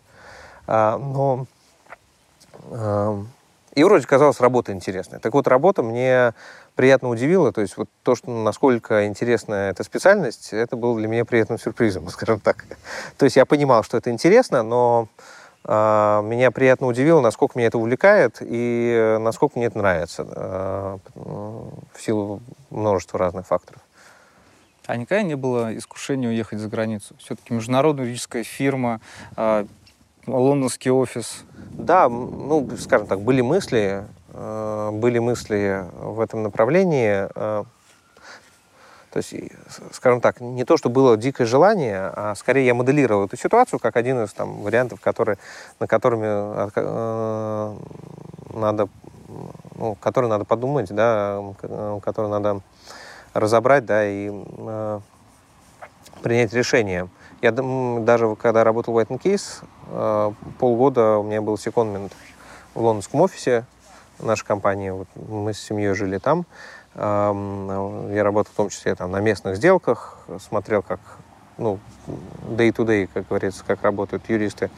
А, 0.68 0.98
но 0.98 1.46
и 3.76 3.84
вроде 3.84 4.08
казалось, 4.08 4.40
работа 4.42 4.74
интересная. 4.74 5.20
Так 5.20 5.34
вот, 5.34 5.48
работа 5.48 5.84
мне 5.84 6.34
приятно 6.78 7.10
удивила. 7.10 7.52
То 7.52 7.60
есть 7.60 7.76
вот 7.76 7.90
то, 8.04 8.16
что, 8.16 8.30
насколько 8.30 9.08
интересна 9.08 9.56
эта 9.56 9.84
специальность, 9.84 10.54
это 10.54 10.78
было 10.78 10.98
для 10.98 11.10
меня 11.10 11.26
приятным 11.26 11.60
сюрпризом, 11.60 12.08
скажем 12.10 12.40
так. 12.40 12.64
То 13.18 13.26
есть 13.26 13.36
я 13.36 13.46
понимал, 13.46 13.84
что 13.84 13.98
это 13.98 14.12
интересно, 14.12 14.64
но 14.64 15.10
э, 15.66 16.22
меня 16.24 16.52
приятно 16.52 16.88
удивило, 16.88 17.20
насколько 17.20 17.58
меня 17.58 17.68
это 17.68 17.80
увлекает 17.80 18.38
и 18.40 19.18
насколько 19.20 19.58
мне 19.58 19.68
это 19.68 19.80
нравится 19.80 20.26
э, 20.30 20.98
в 21.16 22.02
силу 22.02 22.42
множества 22.70 23.20
разных 23.20 23.48
факторов. 23.48 23.82
А 24.86 24.96
никогда 24.96 25.22
не 25.22 25.36
было 25.36 25.76
искушения 25.76 26.30
уехать 26.30 26.60
за 26.60 26.70
границу? 26.70 27.14
Все-таки 27.20 27.54
международная 27.54 28.06
юридическая 28.06 28.44
фирма, 28.44 29.02
э, 29.36 29.66
лондонский 30.28 30.92
офис. 30.92 31.44
Да, 31.72 32.08
ну, 32.08 32.70
скажем 32.78 33.08
так, 33.08 33.22
были 33.22 33.42
мысли, 33.42 34.06
э, 34.06 34.06
были 34.34 35.20
мысли 35.20 35.86
в 35.94 36.20
этом 36.20 36.44
направлении. 36.44 37.28
Э, 37.36 37.64
то 39.12 39.18
есть, 39.18 39.34
скажем 39.94 40.22
так, 40.22 40.42
не 40.42 40.64
то, 40.64 40.78
что 40.78 40.90
было 40.90 41.18
дикое 41.18 41.46
желание, 41.46 42.12
а 42.14 42.36
скорее 42.36 42.66
я 42.66 42.74
моделировал 42.74 43.26
эту 43.26 43.38
ситуацию 43.38 43.80
как 43.80 43.96
один 43.96 44.24
из 44.24 44.34
там, 44.34 44.62
вариантов, 44.62 45.00
которые, 45.00 45.38
на 45.80 45.88
которыми 45.88 46.28
э, 46.76 47.76
надо, 48.54 48.90
ну, 49.76 49.96
который 49.96 50.30
надо 50.30 50.46
подумать, 50.46 50.94
да, 50.94 51.42
который 52.04 52.30
надо 52.30 52.62
разобрать, 53.34 53.86
да, 53.86 54.06
и 54.06 54.30
э, 54.32 55.00
принять 56.22 56.54
решение. 56.54 57.10
Я 57.42 57.52
даже 57.52 58.36
когда 58.36 58.64
работал 58.64 58.94
в 58.94 58.98
White 58.98 59.22
Case, 59.22 59.64
э, 59.88 60.32
полгода 60.60 61.18
у 61.18 61.24
меня 61.24 61.42
был 61.42 61.58
секондмент 61.58 62.14
в 62.74 62.82
лондонском 62.82 63.22
офисе 63.22 63.66
нашей 64.20 64.46
компании. 64.46 64.90
Вот 64.90 65.08
мы 65.16 65.54
с 65.54 65.60
семьей 65.60 65.94
жили 65.94 66.18
там. 66.18 66.46
Я 66.96 68.22
работал 68.24 68.52
в 68.54 68.56
том 68.56 68.70
числе 68.70 68.96
там, 68.96 69.12
на 69.12 69.20
местных 69.20 69.58
сделках, 69.58 70.18
смотрел, 70.40 70.82
как 70.82 71.00
ну, 71.58 71.80
day-to-day, 72.50 73.04
-day, 73.04 73.10
как 73.14 73.28
говорится, 73.28 73.64
как 73.66 73.84
работают 73.84 74.30
юристы 74.30 74.70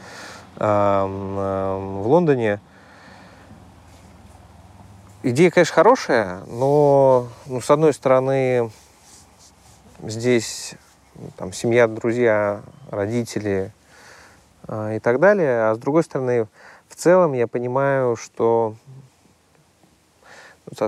в 0.56 2.02
Лондоне. 2.04 2.60
Идея, 5.22 5.50
конечно, 5.50 5.74
хорошая, 5.74 6.40
но, 6.46 7.28
ну, 7.44 7.60
с 7.60 7.70
одной 7.70 7.92
стороны, 7.92 8.70
здесь 10.02 10.74
там, 11.36 11.52
семья, 11.52 11.86
друзья, 11.86 12.62
родители 12.90 13.72
э, 14.66 14.96
и 14.96 14.98
так 14.98 15.20
далее. 15.20 15.70
А 15.70 15.74
с 15.74 15.78
другой 15.78 16.04
стороны, 16.04 16.46
в 16.88 16.94
целом 16.94 17.34
я 17.34 17.46
понимаю, 17.46 18.16
что, 18.16 18.74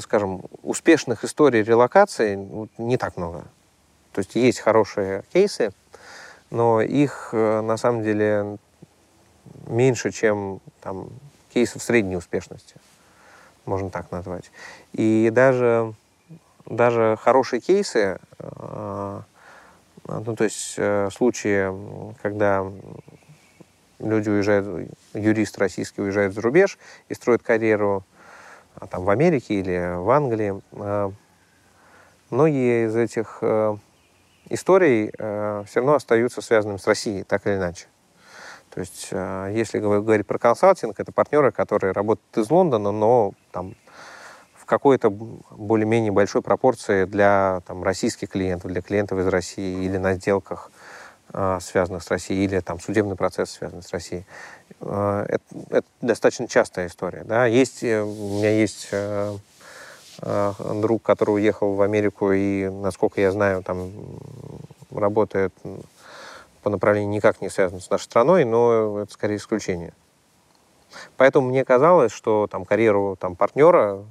скажем, 0.01 0.43
успешных 0.63 1.25
историй 1.25 1.63
релокации 1.63 2.37
ну, 2.37 2.69
не 2.79 2.97
так 2.97 3.17
много. 3.17 3.45
То 4.13 4.21
есть 4.21 4.35
есть 4.35 4.61
хорошие 4.61 5.25
кейсы, 5.33 5.73
но 6.51 6.81
их 6.81 7.31
э, 7.33 7.61
на 7.61 7.77
самом 7.77 8.03
деле 8.03 8.59
меньше, 9.67 10.11
чем 10.11 10.61
там, 10.81 11.09
кейсов 11.53 11.83
средней 11.83 12.17
успешности, 12.17 12.77
можно 13.65 13.91
так 13.91 14.11
назвать. 14.11 14.51
И 14.93 15.31
даже, 15.33 15.95
даже 16.67 17.17
хорошие 17.21 17.61
кейсы 17.61 18.19
э, 18.39 19.21
ну, 20.09 20.37
то 20.37 20.45
есть 20.45 20.75
э, 20.79 21.09
случаи, 21.13 21.71
когда 22.23 22.67
люди 23.99 24.29
уезжают, 24.29 24.91
юрист 25.15 25.59
российский 25.59 26.03
уезжает 26.03 26.35
за 26.35 26.41
рубеж 26.41 26.79
и 27.09 27.15
строит 27.15 27.43
карьеру 27.43 28.05
там, 28.91 29.05
в 29.05 29.11
Америке 29.11 29.55
или 29.55 29.97
в 29.97 30.11
Англии. 30.11 30.61
Э, 30.73 31.11
многие 32.31 32.87
из 32.87 32.97
этих 32.97 33.39
э, 33.43 33.77
историй 34.49 35.13
э, 35.17 35.65
все 35.67 35.81
равно 35.81 35.95
остаются 35.95 36.43
связанными 36.43 36.79
с 36.79 36.87
Россией, 36.87 37.25
так 37.25 37.47
или 37.47 37.57
иначе. 37.57 37.87
То 38.71 38.81
есть, 38.81 39.09
э, 39.11 39.53
если 39.55 39.79
говорить 39.79 40.27
про 40.27 40.39
консалтинг, 40.39 40.99
это 40.99 41.13
партнеры, 41.13 41.53
которые 41.53 41.93
работают 41.93 42.37
из 42.39 42.51
Лондона, 42.51 42.91
но 42.91 43.33
там 43.51 43.75
какой-то 44.73 45.11
более-менее 45.11 46.13
большой 46.13 46.41
пропорции 46.41 47.05
для 47.05 47.61
там, 47.67 47.85
российских 47.85 48.31
клиентов, 48.31 48.73
для 48.73 48.81
клиентов 48.81 49.19
из 49.19 49.27
России 49.27 49.85
или 49.85 49.99
на 49.99 50.15
сделках, 50.15 50.71
связанных 51.61 52.03
с 52.03 52.11
Россией, 52.11 52.45
или 52.45 52.61
там 52.61 52.79
судебный 52.79 53.17
процесс, 53.17 53.53
связанный 53.53 53.83
с 53.83 53.91
Россией. 53.91 54.27
Это, 54.81 55.41
это 55.71 55.87
достаточно 56.01 56.49
частая 56.49 56.89
история. 56.89 57.25
Да? 57.25 57.47
Есть, 57.47 57.83
э, 57.85 58.03
у 58.03 58.39
меня 58.39 58.51
есть 58.51 58.89
э, 58.91 59.37
э, 60.21 60.53
друг, 60.81 61.03
который 61.03 61.37
уехал 61.37 61.75
в 61.75 61.83
Америку 61.83 62.33
и, 62.33 62.69
насколько 62.69 63.21
я 63.21 63.31
знаю, 63.31 63.63
там 63.63 63.93
работает 64.91 65.55
по 66.63 66.71
направлению 66.71 67.11
никак 67.11 67.41
не 67.41 67.49
связано 67.49 67.81
с 67.81 67.91
нашей 67.91 68.05
страной, 68.05 68.45
но 68.45 69.01
это 69.01 69.13
скорее 69.13 69.37
исключение. 69.37 69.93
Поэтому 71.17 71.49
мне 71.49 71.65
казалось, 71.65 72.13
что 72.13 72.47
там 72.51 72.65
карьеру 72.65 73.17
там, 73.19 73.37
партнера 73.37 74.05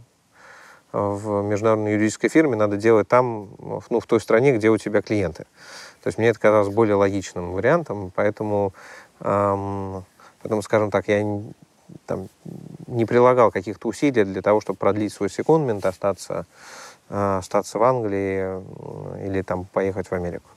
в 0.91 1.43
международной 1.43 1.93
юридической 1.93 2.29
фирме 2.29 2.55
надо 2.55 2.75
делать 2.75 3.07
там, 3.07 3.49
ну, 3.89 3.99
в 3.99 4.05
той 4.05 4.19
стране, 4.19 4.53
где 4.53 4.69
у 4.69 4.77
тебя 4.77 5.01
клиенты. 5.01 5.45
То 6.01 6.07
есть 6.07 6.17
мне 6.17 6.29
это 6.29 6.39
казалось 6.39 6.73
более 6.73 6.95
логичным 6.95 7.51
вариантом, 7.51 8.11
поэтому, 8.15 8.73
эм, 9.19 10.03
поэтому 10.41 10.61
скажем 10.61 10.91
так, 10.91 11.07
я 11.07 11.23
там, 12.05 12.29
не 12.87 13.05
прилагал 13.05 13.51
каких-то 13.51 13.87
усилий 13.87 14.23
для 14.23 14.41
того, 14.41 14.61
чтобы 14.61 14.77
продлить 14.77 15.13
свой 15.13 15.29
секундмент, 15.29 15.85
остаться, 15.85 16.45
э, 17.09 17.37
остаться 17.37 17.77
в 17.77 17.83
Англии 17.83 19.25
или 19.25 19.41
там 19.41 19.65
поехать 19.65 20.09
в 20.09 20.13
Америку. 20.13 20.49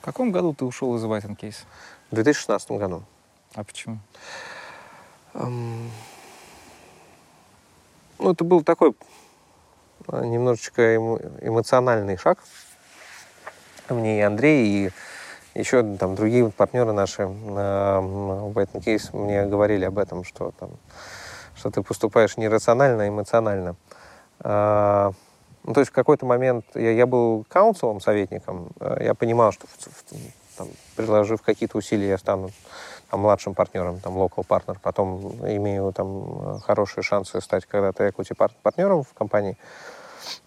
В 0.00 0.04
каком 0.04 0.30
году 0.30 0.54
ты 0.54 0.64
ушел 0.64 0.94
из 0.96 1.04
White 1.04 1.36
Case? 1.36 1.64
В 2.10 2.14
2016 2.14 2.78
году. 2.78 3.02
А 3.54 3.64
почему? 3.64 3.98
Эм, 5.34 5.90
ну, 8.18 8.32
это 8.32 8.44
был 8.44 8.62
такой 8.62 8.94
Э, 10.08 10.24
немножечко 10.24 10.96
эмоциональный 10.96 12.16
шаг. 12.16 12.38
Мне 13.88 14.18
и 14.18 14.22
Андрей, 14.22 14.66
и 14.66 14.90
еще 15.58 15.82
там 15.96 16.14
другие 16.14 16.50
партнеры 16.50 16.92
наши 16.92 17.26
в 17.26 18.58
этом 18.58 18.80
кейсе 18.80 19.10
мне 19.12 19.46
говорили 19.46 19.84
об 19.84 19.98
этом, 19.98 20.24
что 20.24 20.52
там, 20.58 20.70
что 21.54 21.70
ты 21.70 21.82
поступаешь 21.82 22.36
не 22.36 22.48
рационально, 22.48 23.04
а 23.04 23.08
эмоционально. 23.08 23.76
А, 24.40 25.12
ну, 25.64 25.72
то 25.72 25.80
есть 25.80 25.90
в 25.90 25.94
какой-то 25.94 26.26
момент 26.26 26.64
я, 26.74 26.92
я 26.92 27.06
был 27.06 27.46
каунселом, 27.48 28.00
советником, 28.00 28.68
э, 28.80 29.04
я 29.04 29.14
понимал, 29.14 29.52
что 29.52 29.66
там, 30.56 30.68
приложив 30.94 31.42
какие-то 31.42 31.78
усилия, 31.78 32.10
я 32.10 32.18
стану 32.18 32.50
там, 33.10 33.20
младшим 33.20 33.54
партнером, 33.54 34.00
там, 34.00 34.16
local 34.16 34.44
партнер, 34.46 34.78
потом 34.80 35.32
имею 35.46 35.92
там 35.92 36.60
хорошие 36.60 37.02
шансы 37.02 37.40
стать 37.40 37.66
когда-то 37.66 38.06
equity 38.06 38.34
партнером 38.62 39.04
в 39.04 39.12
компании. 39.14 39.56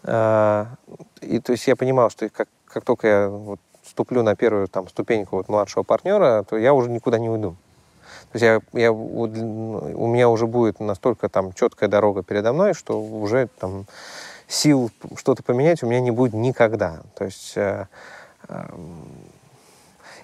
А, 0.04 0.67
и 1.21 1.39
то 1.39 1.52
есть 1.52 1.67
я 1.67 1.75
понимал, 1.75 2.10
что 2.10 2.30
как, 2.30 2.47
как 2.71 2.84
только 2.84 3.08
я 3.08 3.29
вот 3.29 3.60
ступлю 3.84 4.23
на 4.23 4.36
первую 4.36 4.67
там, 4.67 4.88
ступеньку 4.88 5.38
вот, 5.38 5.49
младшего 5.49 5.84
партнера, 5.84 6.43
то 6.43 6.58
я 6.58 6.73
уже 6.73 6.89
никуда 6.89 7.17
не 7.17 7.29
уйду. 7.29 7.55
То 8.32 8.39
есть 8.39 8.43
я, 8.73 8.79
я, 8.79 8.91
у 8.91 10.08
меня 10.08 10.29
уже 10.29 10.45
будет 10.45 10.79
настолько 10.79 11.29
там 11.29 11.53
четкая 11.53 11.89
дорога 11.89 12.21
передо 12.23 12.53
мной, 12.53 12.73
что 12.73 13.01
уже 13.01 13.47
там 13.60 13.86
сил 14.47 14.91
что-то 15.15 15.43
поменять 15.43 15.84
у 15.84 15.88
меня 15.88 15.99
не 15.99 16.12
будет 16.12 16.34
никогда. 16.34 17.01
То 17.15 17.25
есть 17.25 17.53
э, 17.55 17.88
э, 18.47 18.69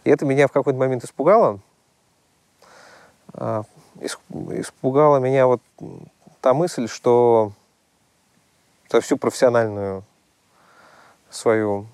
и 0.04 0.10
это 0.10 0.26
меня 0.26 0.48
в 0.48 0.52
какой-то 0.52 0.78
момент 0.78 1.04
испугало. 1.04 1.60
Э, 3.34 3.64
испугала 4.00 5.18
меня 5.18 5.48
вот 5.48 5.62
та 6.42 6.54
мысль, 6.54 6.88
что 6.88 7.54
за 8.92 9.02
всю 9.02 9.18
профессиональную 9.18 10.04
свою 11.30 11.88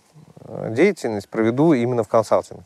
деятельность 0.69 1.29
проведу 1.29 1.73
именно 1.73 2.03
в 2.03 2.07
консалтинге. 2.07 2.65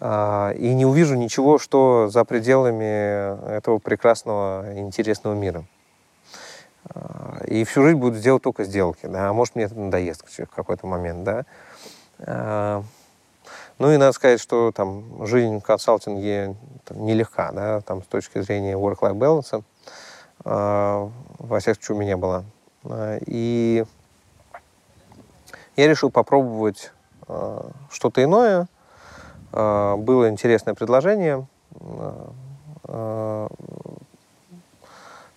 И 0.00 0.72
не 0.74 0.86
увижу 0.86 1.14
ничего, 1.14 1.58
что 1.58 2.08
за 2.08 2.24
пределами 2.24 3.54
этого 3.56 3.78
прекрасного 3.78 4.78
интересного 4.78 5.34
мира. 5.34 5.64
И 7.46 7.64
всю 7.64 7.82
жизнь 7.82 7.98
буду 7.98 8.18
делать 8.18 8.42
только 8.42 8.64
сделки, 8.64 9.04
да, 9.06 9.28
а 9.28 9.32
может 9.34 9.54
мне 9.54 9.64
это 9.64 9.78
надоест 9.78 10.24
в 10.26 10.46
какой-то 10.54 10.86
момент, 10.86 11.24
да. 11.24 12.82
Ну 13.78 13.92
и 13.92 13.96
надо 13.96 14.12
сказать, 14.12 14.40
что 14.40 14.72
там 14.72 15.26
жизнь 15.26 15.58
в 15.58 15.62
консалтинге 15.62 16.54
нелегка, 16.90 17.50
да, 17.52 17.80
там 17.80 18.02
с 18.02 18.06
точки 18.06 18.40
зрения 18.42 18.74
work-life 18.74 19.14
balance, 19.14 19.64
э, 20.44 21.10
во 21.38 21.58
всяком 21.60 21.82
случае 21.82 21.96
у 21.96 22.00
меня 22.00 22.16
была. 22.18 22.44
И 23.26 23.84
я 25.80 25.88
решил 25.88 26.10
попробовать 26.10 26.92
э, 27.26 27.70
что-то 27.90 28.22
иное. 28.22 28.68
Э, 29.52 29.96
было 29.96 30.28
интересное 30.28 30.74
предложение 30.74 31.46
э, 32.84 33.48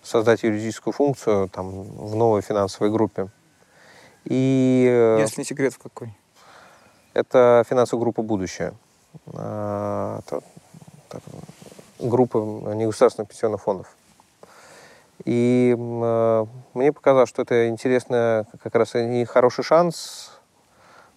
создать 0.02 0.42
юридическую 0.42 0.92
функцию 0.92 1.48
там, 1.48 1.70
в 1.70 2.14
новой 2.14 2.42
финансовой 2.42 2.90
группе. 2.92 3.28
И, 4.24 4.86
э, 4.90 5.20
Если 5.20 5.40
не 5.40 5.44
секрет, 5.46 5.72
в 5.72 5.78
какой? 5.78 6.14
Это 7.14 7.64
финансовая 7.68 8.02
группа 8.02 8.22
«Будущее». 8.22 8.74
А, 9.32 10.18
это, 10.18 10.42
это 11.08 11.20
группа 12.00 12.38
негосударственных 12.74 13.30
пенсионных 13.30 13.62
фондов. 13.62 13.96
И 15.24 15.74
э, 15.78 16.46
мне 16.74 16.92
показалось, 16.92 17.28
что 17.28 17.42
это 17.42 17.68
интересно, 17.68 18.46
как 18.62 18.74
раз 18.74 18.94
и 18.94 19.24
хороший 19.24 19.64
шанс, 19.64 20.32
э, 20.32 20.33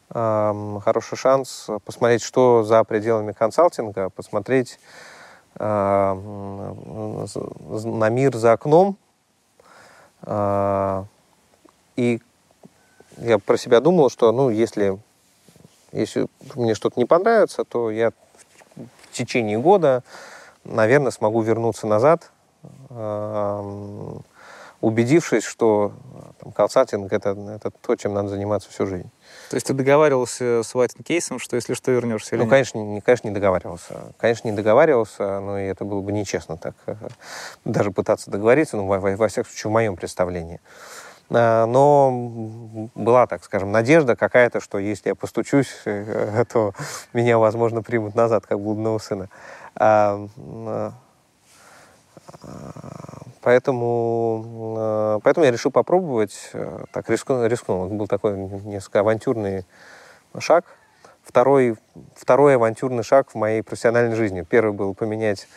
хороший 0.10 1.17
шанс 1.17 1.67
посмотреть, 1.86 2.24
что 2.24 2.63
за 2.63 2.84
пределами 2.84 3.34
консалтинга, 3.34 4.10
посмотреть 4.10 4.80
на 5.60 6.15
мир 8.10 8.36
за 8.36 8.54
окном. 8.54 8.96
Э, 10.22 11.04
и 11.96 12.22
я 13.17 13.39
про 13.39 13.58
себя 13.58 13.82
думал, 13.82 14.10
что, 14.10 14.32
ну, 14.32 14.50
если 14.50 14.98
если 15.91 16.28
мне 16.56 16.76
что-то 16.76 17.00
не 17.00 17.06
понравится, 17.06 17.63
то 17.63 17.89
я 17.89 18.12
в 18.76 19.13
течение 19.13 19.58
года, 19.58 20.04
наверное, 20.63 21.12
смогу 21.12 21.41
вернуться 21.41 21.88
назад, 21.88 22.30
убедившись, 24.82 25.44
что 25.44 25.94
там, 26.40 26.52
консалтинг 26.52 27.12
это, 27.12 27.30
это 27.30 27.72
то, 27.72 27.96
чем 27.96 28.13
надо 28.13 28.30
заниматься 28.30 28.70
всю 28.70 28.86
жизнь. 28.86 29.10
То 29.50 29.56
есть 29.56 29.68
ты 29.68 29.74
договаривался 29.74 30.62
с 30.63 30.74
White 30.76 31.04
Кейсом, 31.04 31.40
что 31.40 31.56
если 31.56 31.74
что, 31.74 31.92
вернешься 31.92 32.36
или 32.36 32.40
Ну, 32.40 32.46
нет? 32.46 32.52
конечно, 32.52 32.78
не, 32.78 33.02
конечно, 33.02 33.28
не 33.28 33.34
договаривался. 33.34 34.13
Конечно, 34.18 34.48
не 34.48 34.56
договаривался, 34.56 35.40
но 35.40 35.60
и 35.60 35.66
это 35.66 35.84
было 35.86 36.02
бы 36.02 36.12
нечестно 36.12 36.58
так 36.58 36.76
э, 36.86 36.96
даже 37.66 37.92
пытаться 37.92 38.30
договориться, 38.30 38.78
ну, 38.78 38.86
во, 38.86 39.00
во 39.00 39.28
всяком 39.28 39.50
случае, 39.50 39.70
в 39.70 39.74
моем 39.74 39.96
представлении. 39.96 40.62
Э, 41.30 41.66
но 41.66 42.90
была, 42.94 43.26
так 43.26 43.44
скажем, 43.44 43.72
надежда 43.72 44.16
какая-то, 44.16 44.60
что 44.60 44.78
если 44.78 45.10
я 45.10 45.16
постучусь, 45.16 45.74
э, 45.86 46.46
то 46.52 46.74
меня, 47.13 47.38
возможно, 47.40 47.82
примут 47.82 48.16
назад, 48.16 48.46
как 48.46 48.60
блудного 48.60 49.00
сына. 49.00 49.30
А, 52.42 53.24
э, 53.26 53.30
поэтому, 53.42 55.20
поэтому 55.24 55.46
я 55.46 55.52
решил 55.52 55.72
попробовать, 55.72 56.52
так 56.92 57.10
рискнул, 57.10 57.46
рискнул. 57.46 57.86
Это 57.86 57.96
был 57.96 58.08
такой 58.08 58.38
несколько 58.38 59.00
авантюрный 59.02 59.66
шаг. 60.40 60.66
Второй, 61.24 61.76
второй 62.16 62.56
авантюрный 62.56 63.04
шаг 63.04 63.32
в 63.32 63.36
моей 63.36 63.62
профессиональной 63.62 64.16
жизни. 64.16 64.44
Первый 64.44 64.74
был 64.74 64.94
поменять 64.94 65.48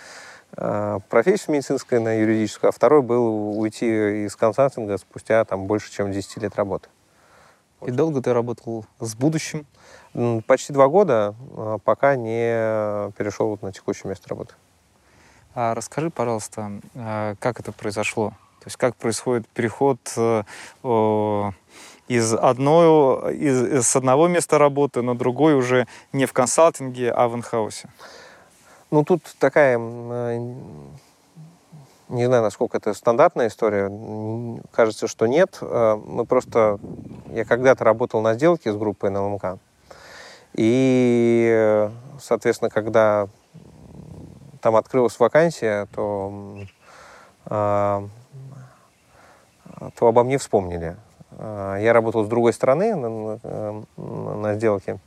Э, 0.57 0.99
профессию 1.09 1.55
медицинскую 1.55 2.03
на 2.03 2.19
юридическую, 2.21 2.71
а 2.71 2.73
второй 2.73 3.03
был 3.03 3.59
уйти 3.59 4.25
из 4.25 4.35
консалтинга 4.35 4.99
спустя 4.99 5.45
там, 5.45 5.67
больше, 5.67 5.93
чем 5.93 6.11
10 6.13 6.43
лет 6.43 6.57
работы. 6.57 6.89
И 7.87 7.91
долго 7.91 8.21
ты 8.21 8.33
работал 8.35 8.85
с 8.99 9.15
будущим? 9.15 9.67
Почти 10.47 10.73
два 10.73 10.89
года, 10.89 11.35
э, 11.57 11.79
пока 11.85 12.17
не 12.17 13.13
перешел 13.13 13.59
на 13.63 13.73
текущее 13.73 14.09
место 14.11 14.29
работы. 14.29 14.55
А 15.55 15.75
расскажи, 15.75 16.11
пожалуйста, 16.11 16.81
э, 16.95 17.35
как 17.41 17.61
это 17.61 17.73
произошло? 17.73 18.31
То 18.61 18.67
есть 18.67 18.77
как 18.77 18.95
происходит 18.97 19.49
переход 19.49 19.99
из 22.11 22.35
одной, 22.35 23.35
из, 23.37 23.87
с 23.87 23.97
одного 23.97 24.29
места 24.29 24.59
работы 24.59 25.01
на 25.01 25.17
другой 25.17 25.55
уже 25.55 25.87
не 26.13 26.27
в 26.27 26.33
консалтинге, 26.33 27.11
а 27.11 27.29
в 27.29 27.37
инхаусе? 27.37 27.89
Ну, 28.91 29.05
тут 29.05 29.23
такая, 29.39 29.79
э, 29.79 30.37
не 32.09 32.27
знаю, 32.27 32.43
насколько 32.43 32.79
это 32.79 32.93
стандартная 32.95 33.47
история, 33.47 33.89
кажется, 34.73 35.07
что 35.07 35.27
нет. 35.27 35.59
Э, 35.61 35.97
мы 36.05 36.25
просто, 36.27 36.81
я 37.29 37.45
когда-то 37.45 37.85
работал 37.85 38.21
на 38.21 38.35
сделке 38.35 38.73
с 38.73 38.77
группой 38.77 39.11
НЛМК, 39.11 39.59
и, 40.55 41.89
соответственно, 42.21 42.71
когда 42.71 43.29
там 44.61 44.77
открылась 44.77 45.19
вакансия, 45.19 45.87
то, 45.95 46.59
э, 47.47 48.09
то 49.99 50.07
обо 50.07 50.25
мне 50.25 50.39
вспомнили. 50.39 50.97
Я 51.39 51.93
работал 51.95 52.25
с 52.25 52.29
другой 52.29 52.53
стороны 52.53 52.95
на, 52.95 53.85
на 53.97 54.55
сделке, 54.55 54.99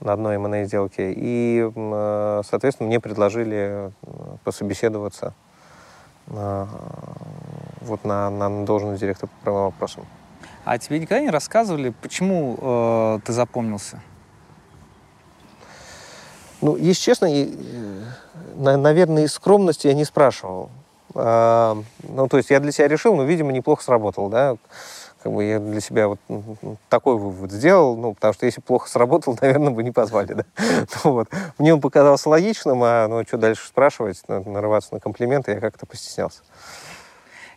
на 0.00 0.12
одной 0.12 0.36
M&A 0.36 0.64
сделке. 0.64 1.12
И, 1.16 1.70
э, 1.74 2.42
соответственно, 2.44 2.88
мне 2.88 3.00
предложили 3.00 3.56
э, 3.56 3.90
пособеседоваться 4.44 5.32
э, 6.26 6.66
вот 7.80 8.04
на, 8.04 8.30
на 8.30 8.64
должность 8.64 9.00
директора 9.00 9.30
по 9.30 9.44
правовым 9.44 9.70
вопросам. 9.70 10.06
А 10.64 10.78
тебе 10.78 10.98
никогда 10.98 11.20
не 11.20 11.30
рассказывали, 11.30 11.90
почему 12.02 12.58
э, 12.60 13.18
ты 13.24 13.32
запомнился? 13.32 14.00
Ну, 16.64 16.76
если 16.76 17.02
честно, 17.02 17.26
и, 17.26 17.54
наверное, 18.56 19.24
из 19.24 19.34
скромности 19.34 19.86
я 19.86 19.92
не 19.92 20.04
спрашивал. 20.04 20.70
А, 21.14 21.76
ну, 22.02 22.26
то 22.26 22.38
есть 22.38 22.48
я 22.48 22.58
для 22.58 22.72
себя 22.72 22.88
решил, 22.88 23.14
но, 23.14 23.24
видимо, 23.24 23.52
неплохо 23.52 23.84
сработал, 23.84 24.28
да 24.30 24.56
как 25.22 25.32
бы 25.32 25.42
я 25.42 25.58
для 25.58 25.80
себя 25.80 26.08
вот 26.08 26.20
такой 26.90 27.16
вывод 27.16 27.50
сделал, 27.50 27.96
ну, 27.96 28.12
потому 28.12 28.34
что 28.34 28.44
если 28.44 28.60
плохо 28.60 28.90
сработал, 28.90 29.38
наверное, 29.40 29.70
бы 29.70 29.82
не 29.82 29.90
позвали, 29.90 30.34
да. 30.34 30.44
Ну 31.04 31.12
вот. 31.12 31.28
Мне 31.56 31.72
он 31.72 31.80
показался 31.80 32.28
логичным, 32.28 32.82
а 32.82 33.08
ну, 33.08 33.24
что 33.24 33.38
дальше 33.38 33.66
спрашивать, 33.66 34.22
нарываться 34.28 34.92
на 34.92 35.00
комплименты, 35.00 35.52
я 35.52 35.60
как-то 35.60 35.86
постеснялся. 35.86 36.42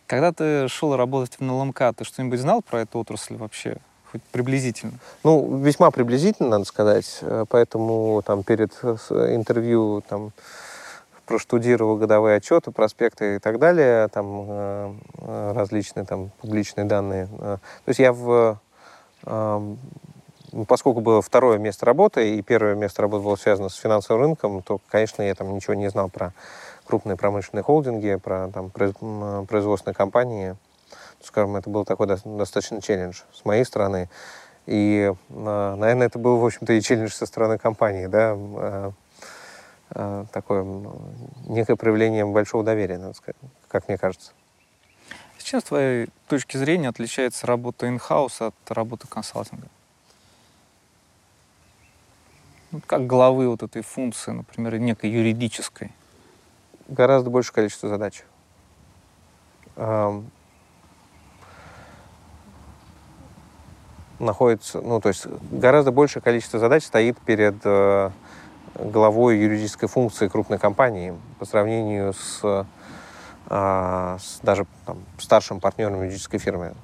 Когда 0.06 0.32
ты 0.32 0.66
шел 0.68 0.96
работать 0.96 1.34
в 1.38 1.42
НЛМК, 1.42 1.82
ты 1.94 2.04
что-нибудь 2.04 2.40
знал 2.40 2.62
про 2.62 2.80
эту 2.80 3.00
отрасль 3.00 3.36
вообще? 3.36 3.76
Хоть 4.10 4.22
приблизительно? 4.32 4.94
Ну, 5.22 5.58
весьма 5.58 5.90
приблизительно, 5.90 6.50
надо 6.50 6.64
сказать. 6.64 7.20
Поэтому 7.50 8.22
там 8.24 8.42
перед 8.42 8.72
э, 8.82 8.96
интервью 9.34 10.02
там, 10.08 10.32
проштудировал 11.28 11.96
годовые 11.96 12.38
отчеты, 12.38 12.70
проспекты 12.70 13.36
и 13.36 13.38
так 13.38 13.58
далее, 13.58 14.08
там 14.08 14.46
э, 14.48 14.94
э, 15.18 15.52
различные 15.54 16.06
там 16.06 16.30
публичные 16.40 16.86
данные. 16.86 17.28
Э, 17.38 17.58
то 17.84 17.88
есть 17.88 18.00
я 18.00 18.12
в 18.12 18.58
поскольку 20.66 21.00
было 21.00 21.20
второе 21.20 21.58
место 21.58 21.84
работы, 21.84 22.36
и 22.36 22.42
первое 22.42 22.74
место 22.74 23.02
работы 23.02 23.24
было 23.24 23.36
связано 23.36 23.68
с 23.68 23.74
финансовым 23.74 24.22
рынком, 24.22 24.62
то, 24.62 24.80
конечно, 24.88 25.22
я 25.22 25.34
там 25.34 25.54
ничего 25.54 25.74
не 25.74 25.90
знал 25.90 26.08
про 26.08 26.32
крупные 26.86 27.16
промышленные 27.16 27.62
холдинги, 27.62 28.14
про 28.14 28.48
там, 28.48 28.70
производственные 28.70 29.94
компании. 29.94 30.56
Скажем, 31.22 31.56
это 31.56 31.68
был 31.68 31.84
такой 31.84 32.06
достаточно 32.06 32.80
челлендж 32.80 33.22
с 33.32 33.44
моей 33.44 33.64
стороны. 33.64 34.08
И, 34.66 35.12
наверное, 35.28 36.06
это 36.06 36.18
был, 36.18 36.38
в 36.38 36.44
общем-то, 36.44 36.72
и 36.72 36.80
челлендж 36.80 37.10
со 37.10 37.26
стороны 37.26 37.58
компании, 37.58 38.06
да, 38.06 38.92
Э, 39.90 40.26
такое 40.32 40.64
некое 41.46 41.76
проявление 41.76 42.26
большого 42.26 42.62
доверия, 42.62 42.98
надо 42.98 43.14
сказать, 43.14 43.36
как 43.68 43.88
мне 43.88 43.96
кажется. 43.96 44.32
С 45.38 45.42
чем, 45.42 45.60
с 45.60 45.64
твоей 45.64 46.08
точки 46.26 46.56
зрения, 46.56 46.88
отличается 46.88 47.46
работа 47.46 47.86
in-house 47.86 48.48
от 48.48 48.70
работы 48.70 49.06
консалтинга? 49.08 49.68
Как 52.86 53.06
главы 53.06 53.48
вот 53.48 53.62
этой 53.62 53.80
функции, 53.80 54.32
например, 54.32 54.78
некой 54.78 55.10
юридической? 55.10 55.90
Гораздо 56.88 57.30
большее 57.30 57.54
количество 57.54 57.88
задач. 57.88 58.24
Находится, 64.18 64.80
ну, 64.80 65.00
то 65.00 65.08
есть 65.08 65.26
гораздо 65.50 65.92
большее 65.92 66.22
количество 66.22 66.58
задач 66.58 66.84
стоит 66.84 67.18
перед 67.18 67.56
э, 67.64 68.10
главой 68.78 69.38
юридической 69.38 69.86
функции 69.88 70.28
крупной 70.28 70.58
компании 70.58 71.14
по 71.38 71.44
сравнению 71.44 72.12
с, 72.12 72.66
а, 73.46 74.18
с 74.20 74.40
даже 74.42 74.66
там, 74.86 74.98
старшим 75.18 75.60
партнером 75.60 76.02
юридической 76.02 76.38
фирмы. 76.38 76.74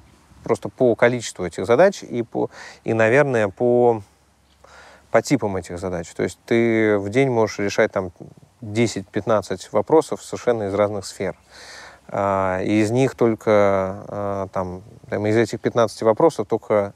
просто 0.43 0.69
по 0.69 0.95
количеству 0.95 1.43
этих 1.43 1.65
задач 1.65 2.03
и, 2.03 2.21
по, 2.21 2.49
и 2.83 2.93
наверное, 2.93 3.47
по, 3.47 4.03
по 5.09 5.21
типам 5.21 5.57
этих 5.57 5.79
задач. 5.79 6.07
То 6.13 6.23
есть 6.23 6.39
ты 6.45 6.97
в 6.99 7.09
день 7.09 7.29
можешь 7.29 7.59
решать 7.59 7.91
там 7.91 8.11
10-15 8.61 9.69
вопросов 9.71 10.23
совершенно 10.23 10.63
из 10.63 10.73
разных 10.73 11.05
сфер. 11.05 11.35
А, 12.07 12.61
и 12.61 12.81
из 12.81 12.91
них 12.91 13.15
только, 13.15 13.51
а, 13.51 14.47
там, 14.53 14.83
из 15.09 15.35
этих 15.35 15.59
15 15.59 16.03
вопросов 16.03 16.47
только 16.47 16.93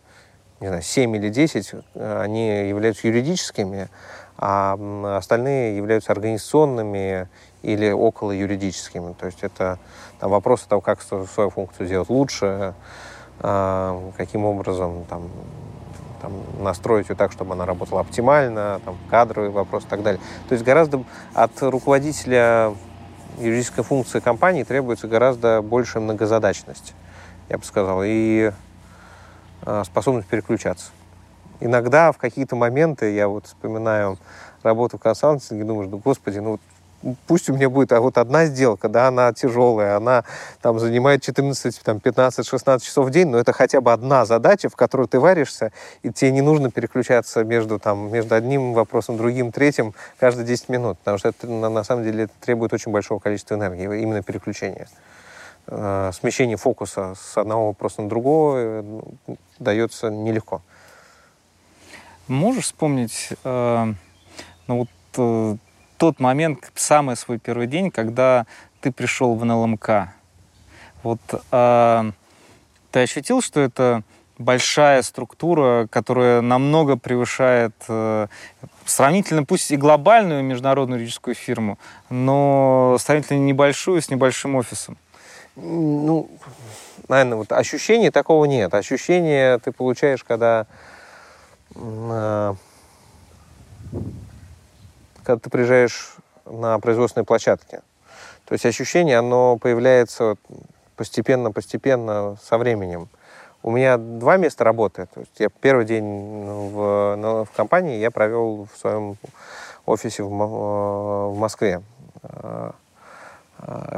не 0.60 0.68
знаю, 0.68 0.82
7 0.82 1.16
или 1.16 1.30
10, 1.30 1.72
э, 1.95 2.22
они 2.22 2.68
являются 2.68 3.07
юридическими, 3.07 3.89
а 4.38 4.78
остальные 5.18 5.76
являются 5.76 6.14
организационными 6.14 7.28
или 7.62 7.91
около 7.91 8.32
юридическими. 8.32 9.14
То 9.14 9.26
есть 9.26 9.39
это 9.41 9.80
там, 10.20 10.32
вопросы 10.32 10.68
того, 10.68 10.82
как 10.82 11.01
свою 11.01 11.49
функцию 11.49 11.88
сделать 11.88 12.10
лучше, 12.10 12.74
а, 13.41 14.12
каким 14.16 14.45
образом 14.45 15.05
там, 15.10 15.30
там, 16.22 16.34
настроить 16.60 17.10
ее 17.10 17.16
так, 17.16 17.34
чтобы 17.34 17.53
она 17.53 17.66
работала 17.66 18.01
оптимально, 18.01 18.80
там, 18.86 18.97
кадровый 19.10 19.49
вопрос 19.49 19.84
и 19.84 19.88
так 19.88 20.03
далее. 20.03 20.22
То 20.47 20.53
есть 20.53 20.64
гораздо 20.64 21.03
от 21.34 21.51
руководителя 21.62 22.74
юридической 23.39 23.84
функции 23.84 24.20
компании 24.20 24.64
требуется 24.64 25.07
гораздо 25.07 25.62
большая 25.62 26.03
многозадачность, 26.03 26.93
я 27.49 27.57
бы 27.57 27.64
сказал, 27.64 28.01
и 28.03 28.51
способность 29.86 30.28
переключаться. 30.28 30.91
Иногда 31.59 32.11
в 32.11 32.17
какие-то 32.17 32.55
моменты 32.55 33.13
я 33.13 33.28
вот 33.28 33.47
вспоминаю 33.47 34.17
работу 34.63 34.97
в 34.97 35.01
консалтинге, 35.01 35.63
думаешь, 35.63 35.89
ну, 35.91 35.97
господи, 35.97 36.39
ну 36.39 36.59
пусть 37.28 37.49
у 37.49 37.53
меня 37.53 37.70
будет 37.70 37.91
а 37.91 38.01
вот 38.01 38.17
одна 38.17 38.45
сделка, 38.45 38.89
да, 38.89 39.07
она 39.07 39.32
тяжелая, 39.34 39.97
она 39.97 40.24
там 40.61 40.80
занимает 40.80 41.22
14, 41.22 41.82
там, 41.82 41.99
15, 41.99 42.45
16 42.45 42.86
часов 42.86 43.07
в 43.07 43.09
день, 43.09 43.28
но 43.28 43.38
это 43.38 43.53
хотя 43.53 43.82
бы 43.82 43.91
одна 43.93 44.26
задача, 44.26 44.70
в 44.70 44.76
которую 44.76 45.07
ты 45.07 45.20
варишься, 45.20 45.72
и 46.03 46.11
тебе 46.11 46.32
не 46.32 46.41
нужно 46.41 46.72
переключаться 46.72 47.43
между, 47.43 47.80
там, 47.80 48.11
между 48.11 48.36
одним 48.36 48.74
вопросом, 48.74 49.17
другим, 49.17 49.51
третьим 49.51 49.93
каждые 50.20 50.45
10 50.45 50.70
минут, 50.70 50.97
потому 50.99 51.17
что 51.17 51.30
это 51.30 51.47
на, 51.47 51.70
на 51.70 51.84
самом 51.84 52.03
деле 52.03 52.26
это 52.26 52.34
требует 52.41 52.74
очень 52.74 52.91
большого 52.91 53.20
количества 53.20 53.55
энергии, 53.55 54.01
именно 54.01 54.22
переключение. 54.22 54.88
Э, 55.72 56.11
смещение 56.13 56.57
фокуса 56.57 57.13
с 57.15 57.38
одного 57.38 57.67
вопроса 57.67 58.01
на 58.01 58.09
другого 58.09 58.55
э, 58.57 59.01
дается 59.59 60.09
нелегко. 60.09 60.63
Можешь 62.28 62.65
вспомнить, 62.65 63.30
э, 63.43 63.93
ну 64.67 64.78
вот 64.80 64.89
э, 65.17 65.57
тот 65.97 66.20
момент, 66.20 66.72
самый 66.74 67.15
свой 67.15 67.38
первый 67.38 67.67
день, 67.67 67.91
когда 67.91 68.47
ты 68.82 68.91
пришел 68.91 69.36
в 69.36 69.45
НЛМК. 69.45 70.09
Вот 71.03 71.20
э, 71.51 72.11
ты 72.91 72.99
ощутил, 72.99 73.41
что 73.43 73.59
это 73.59 74.01
большая 74.39 75.03
структура, 75.03 75.88
которая 75.91 76.41
намного 76.41 76.97
превышает 76.97 77.76
э, 77.89 78.26
сравнительно, 78.86 79.43
пусть 79.43 79.70
и 79.70 79.78
глобальную 79.78 80.43
международную 80.43 80.99
юридическую 80.99 81.36
фирму, 81.36 81.78
но 82.09 82.97
сравнительно 82.99 83.38
небольшую, 83.38 84.01
с 84.01 84.09
небольшим 84.09 84.55
офисом? 84.55 84.97
Ну, 85.62 86.30
наверное, 87.07 87.38
вот 87.38 87.51
ощущения 87.51 88.12
такого 88.12 88.45
нет. 88.45 88.74
Ощущения 88.74 89.57
ты 89.60 89.72
получаешь, 89.72 90.24
когда 90.24 90.66
э, 91.76 92.53
когда 95.24 95.39
ты 95.39 95.49
приезжаешь 95.49 96.16
на 96.45 96.80
производственной 96.80 97.24
площадке. 97.24 97.82
То 98.45 98.53
есть 98.53 98.66
ощущение, 98.66 99.20
оно 99.20 99.57
появляется 99.57 100.36
постепенно-постепенно 100.95 102.38
со 102.41 102.57
временем. 102.57 103.10
У 103.62 103.72
меня 103.72 103.97
два 103.97 104.38
места 104.38 104.64
работы. 104.64 105.07
То 105.14 105.20
есть 105.20 105.39
я 105.39 105.49
первый 105.49 105.86
день 105.86 106.03
в, 106.03 107.45
в 107.45 107.47
компании 107.55 107.99
я 107.99 108.10
провел 108.10 108.68
в 108.74 108.78
своем 108.80 109.18
офисе 109.86 110.24
в, 110.24 110.30
в 110.30 111.38
Москве. 111.38 111.82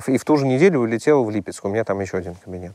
И 0.08 0.18
в 0.18 0.26
ту 0.26 0.38
же 0.38 0.46
неделю 0.46 0.80
улетел 0.80 1.24
в 1.24 1.30
Липецк. 1.30 1.64
У 1.66 1.70
меня 1.70 1.84
там 1.84 2.00
еще 2.00 2.18
один 2.18 2.36
кабинет. 2.36 2.74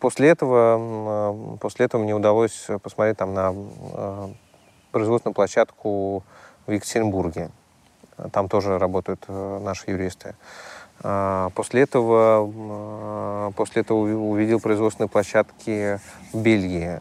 После 0.00 0.28
этого, 0.30 1.58
после 1.60 1.86
этого 1.86 2.02
мне 2.02 2.14
удалось 2.14 2.66
посмотреть 2.82 3.18
там 3.18 3.34
на 3.34 3.54
производственную 4.90 5.34
площадку 5.34 6.24
в 6.66 6.72
Екатеринбурге. 6.72 7.50
Там 8.32 8.48
тоже 8.48 8.78
работают 8.78 9.24
э, 9.28 9.58
наши 9.62 9.90
юристы. 9.90 10.34
А, 11.02 11.50
после 11.50 11.82
этого, 11.82 12.50
а, 12.52 13.50
после 13.52 13.82
этого 13.82 13.98
увидел 13.98 14.60
производственные 14.60 15.08
площадки 15.08 16.00
в 16.32 16.42
Бельгии. 16.42 17.00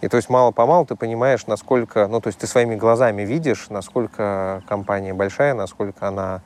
И 0.00 0.08
то 0.08 0.16
есть 0.16 0.28
мало-помалу 0.28 0.86
ты 0.86 0.96
понимаешь, 0.96 1.46
насколько, 1.46 2.08
ну 2.08 2.20
то 2.20 2.28
есть 2.28 2.38
ты 2.38 2.46
своими 2.46 2.74
глазами 2.74 3.22
видишь, 3.22 3.68
насколько 3.68 4.62
компания 4.66 5.14
большая, 5.14 5.54
насколько 5.54 6.08
она, 6.08 6.40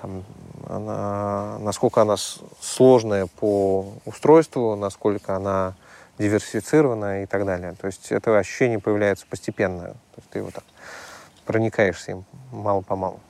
там, 0.00 0.24
она, 0.68 1.58
насколько 1.60 2.02
она 2.02 2.16
сложная 2.60 3.26
по 3.26 3.86
устройству, 4.04 4.76
насколько 4.76 5.36
она 5.36 5.74
диверсифицирована 6.18 7.22
и 7.22 7.26
так 7.26 7.44
далее. 7.44 7.74
То 7.80 7.86
есть 7.86 8.10
это 8.10 8.38
ощущение 8.38 8.78
появляется 8.78 9.26
постепенно. 9.28 9.82
То 9.82 10.16
есть 10.16 10.30
ты 10.30 10.38
его 10.38 10.50
так 10.50 10.64
проникаешься 11.44 12.12
им 12.12 12.24
мало-помалу. 12.52 13.20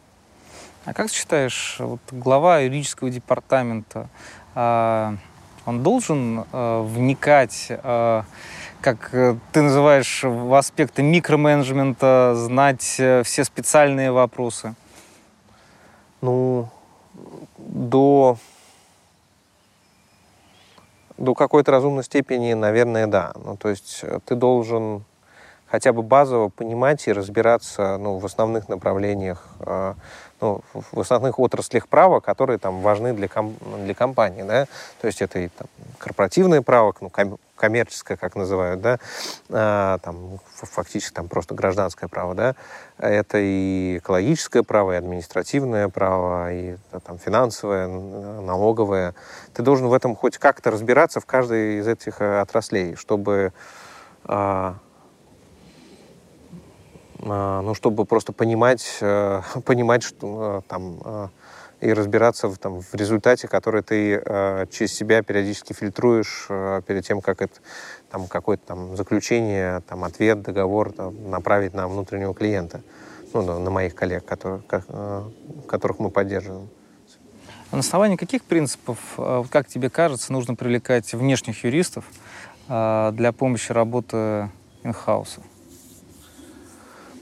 А 0.84 0.94
как 0.94 1.08
ты 1.08 1.14
считаешь, 1.14 1.76
вот 1.80 2.00
глава 2.12 2.60
юридического 2.60 3.10
департамента, 3.10 4.08
э, 4.54 5.16
он 5.66 5.82
должен 5.82 6.44
э, 6.52 6.82
вникать, 6.82 7.66
э, 7.70 8.22
как 8.80 9.10
ты 9.10 9.62
называешь, 9.62 10.22
в 10.22 10.54
аспекты 10.54 11.02
микроменеджмента, 11.02 12.34
знать 12.36 12.96
э, 12.98 13.24
все 13.24 13.42
специальные 13.42 14.12
вопросы? 14.12 14.76
Ну, 16.20 16.68
до, 17.58 18.38
до 21.18 21.34
какой-то 21.34 21.70
разумной 21.70 22.04
степени, 22.04 22.52
наверное, 22.54 23.06
да. 23.06 23.32
Ну, 23.44 23.56
то 23.56 23.68
есть 23.68 24.00
э, 24.02 24.18
ты 24.24 24.34
должен 24.34 25.04
хотя 25.66 25.92
бы 25.92 26.02
базово 26.02 26.48
понимать 26.48 27.06
и 27.08 27.12
разбираться 27.12 27.96
ну, 27.98 28.18
в 28.18 28.24
основных 28.24 28.68
направлениях, 28.68 29.46
э, 29.60 29.94
ну, 30.40 30.60
в 30.72 31.00
основных 31.00 31.38
отраслях 31.38 31.88
права, 31.88 32.20
которые 32.20 32.58
там 32.58 32.80
важны 32.80 33.12
для, 33.12 33.28
ком 33.28 33.56
для 33.84 33.94
компании. 33.94 34.42
Да? 34.42 34.66
То 35.00 35.06
есть 35.06 35.22
это 35.22 35.38
и 35.38 35.48
там, 35.48 35.66
корпоративное 35.98 36.62
право, 36.62 36.94
ну, 37.00 37.10
ком 37.10 37.38
коммерческое, 37.56 38.16
как 38.16 38.36
называют, 38.36 38.80
да? 38.80 38.98
а, 39.48 39.98
там, 39.98 40.38
фактически 40.54 41.14
там 41.14 41.28
просто 41.28 41.54
гражданское 41.54 42.06
право. 42.06 42.34
Да? 42.34 42.54
Это 42.98 43.38
и 43.38 43.98
экологическое 43.98 44.62
право, 44.62 44.92
и 44.92 44.96
административное 44.96 45.88
право, 45.88 46.52
и 46.52 46.76
там, 47.04 47.18
финансовое, 47.18 47.88
налоговое. 47.88 49.14
Ты 49.54 49.62
должен 49.62 49.88
в 49.88 49.94
этом 49.94 50.14
хоть 50.14 50.38
как-то 50.38 50.70
разбираться 50.70 51.20
в 51.20 51.26
каждой 51.26 51.78
из 51.78 51.88
этих 51.88 52.20
э, 52.20 52.40
отраслей, 52.40 52.94
чтобы 52.94 53.52
а, 54.24 54.76
ну, 57.18 57.74
чтобы 57.74 58.04
просто 58.04 58.32
понимать, 58.32 58.98
э, 59.00 59.40
понимать 59.64 60.02
что, 60.02 60.62
э, 60.64 60.68
там, 60.68 61.00
э, 61.04 61.28
и 61.80 61.92
разбираться 61.92 62.48
в, 62.48 62.56
там, 62.56 62.80
в 62.80 62.94
результате, 62.94 63.48
который 63.48 63.82
ты 63.82 64.22
через 64.70 64.94
себя 64.94 65.22
периодически 65.22 65.74
фильтруешь 65.74 66.46
перед 66.86 67.04
тем, 67.04 67.20
как 67.20 67.42
это, 67.42 67.52
там, 68.10 68.28
какое-то 68.28 68.66
там 68.66 68.96
заключение, 68.96 69.82
там, 69.82 70.02
ответ, 70.04 70.40
договор 70.40 70.90
там, 70.92 71.30
направить 71.30 71.74
на 71.74 71.86
внутреннего 71.86 72.34
клиента, 72.34 72.80
ну, 73.34 73.58
на, 73.58 73.70
моих 73.70 73.94
коллег, 73.94 74.24
которые, 74.24 74.62
которых 75.68 75.98
мы 75.98 76.08
поддерживаем. 76.08 76.70
На 77.72 77.80
основании 77.80 78.16
каких 78.16 78.44
принципов, 78.44 78.98
как 79.50 79.68
тебе 79.68 79.90
кажется, 79.90 80.32
нужно 80.32 80.54
привлекать 80.54 81.12
внешних 81.12 81.62
юристов 81.62 82.06
для 82.68 83.34
помощи 83.36 83.70
работы 83.70 84.48
инхауса? 84.82 85.42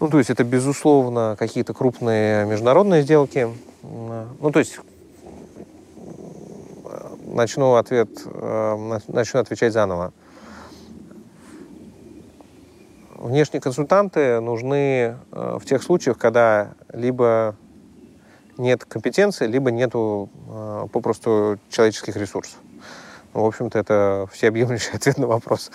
Ну, 0.01 0.09
то 0.09 0.19
есть 0.19 0.31
это, 0.31 0.45
безусловно, 0.45 1.37
какие-то 1.39 1.73
крупные 1.73 2.47
международные 2.47 3.03
сделки. 3.03 3.49
Ну, 3.83 4.51
то 4.53 4.59
есть 4.59 4.79
начну 7.35 7.75
ответ, 7.75 8.09
э, 8.25 8.99
начну 9.09 9.41
отвечать 9.41 9.73
заново. 9.73 10.13
Внешние 13.17 13.61
консультанты 13.61 14.41
нужны 14.41 15.17
э, 15.33 15.59
в 15.61 15.65
тех 15.65 15.83
случаях, 15.83 16.19
когда 16.19 16.75
либо 16.93 17.57
нет 18.59 18.85
компетенции, 18.85 19.47
либо 19.47 19.71
нету 19.71 20.29
э, 20.49 20.87
попросту 20.93 21.59
человеческих 21.71 22.17
ресурсов. 22.17 22.59
Ну, 23.33 23.43
в 23.43 23.47
общем-то, 23.47 23.79
это 23.79 24.29
всеобъемлющий 24.33 24.91
ответ 24.95 25.19
на 25.19 25.27
вопрос. 25.27 25.71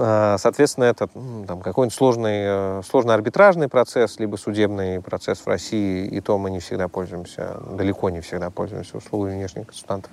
А, 0.00 0.38
Соответственно, 0.38 0.84
это 0.84 1.08
там, 1.46 1.60
какой-нибудь 1.60 1.94
сложный, 1.94 2.78
э, 2.80 2.82
сложный 2.88 3.14
арбитражный 3.14 3.68
процесс, 3.68 4.18
либо 4.18 4.36
судебный 4.36 5.00
процесс 5.00 5.40
в 5.40 5.46
России, 5.46 6.06
и 6.06 6.20
то 6.20 6.38
мы 6.38 6.50
не 6.50 6.60
всегда 6.60 6.88
пользуемся, 6.88 7.60
далеко 7.72 8.10
не 8.10 8.20
всегда 8.20 8.50
пользуемся 8.50 8.96
услугами 8.98 9.34
внешних 9.34 9.66
консультантов 9.66 10.12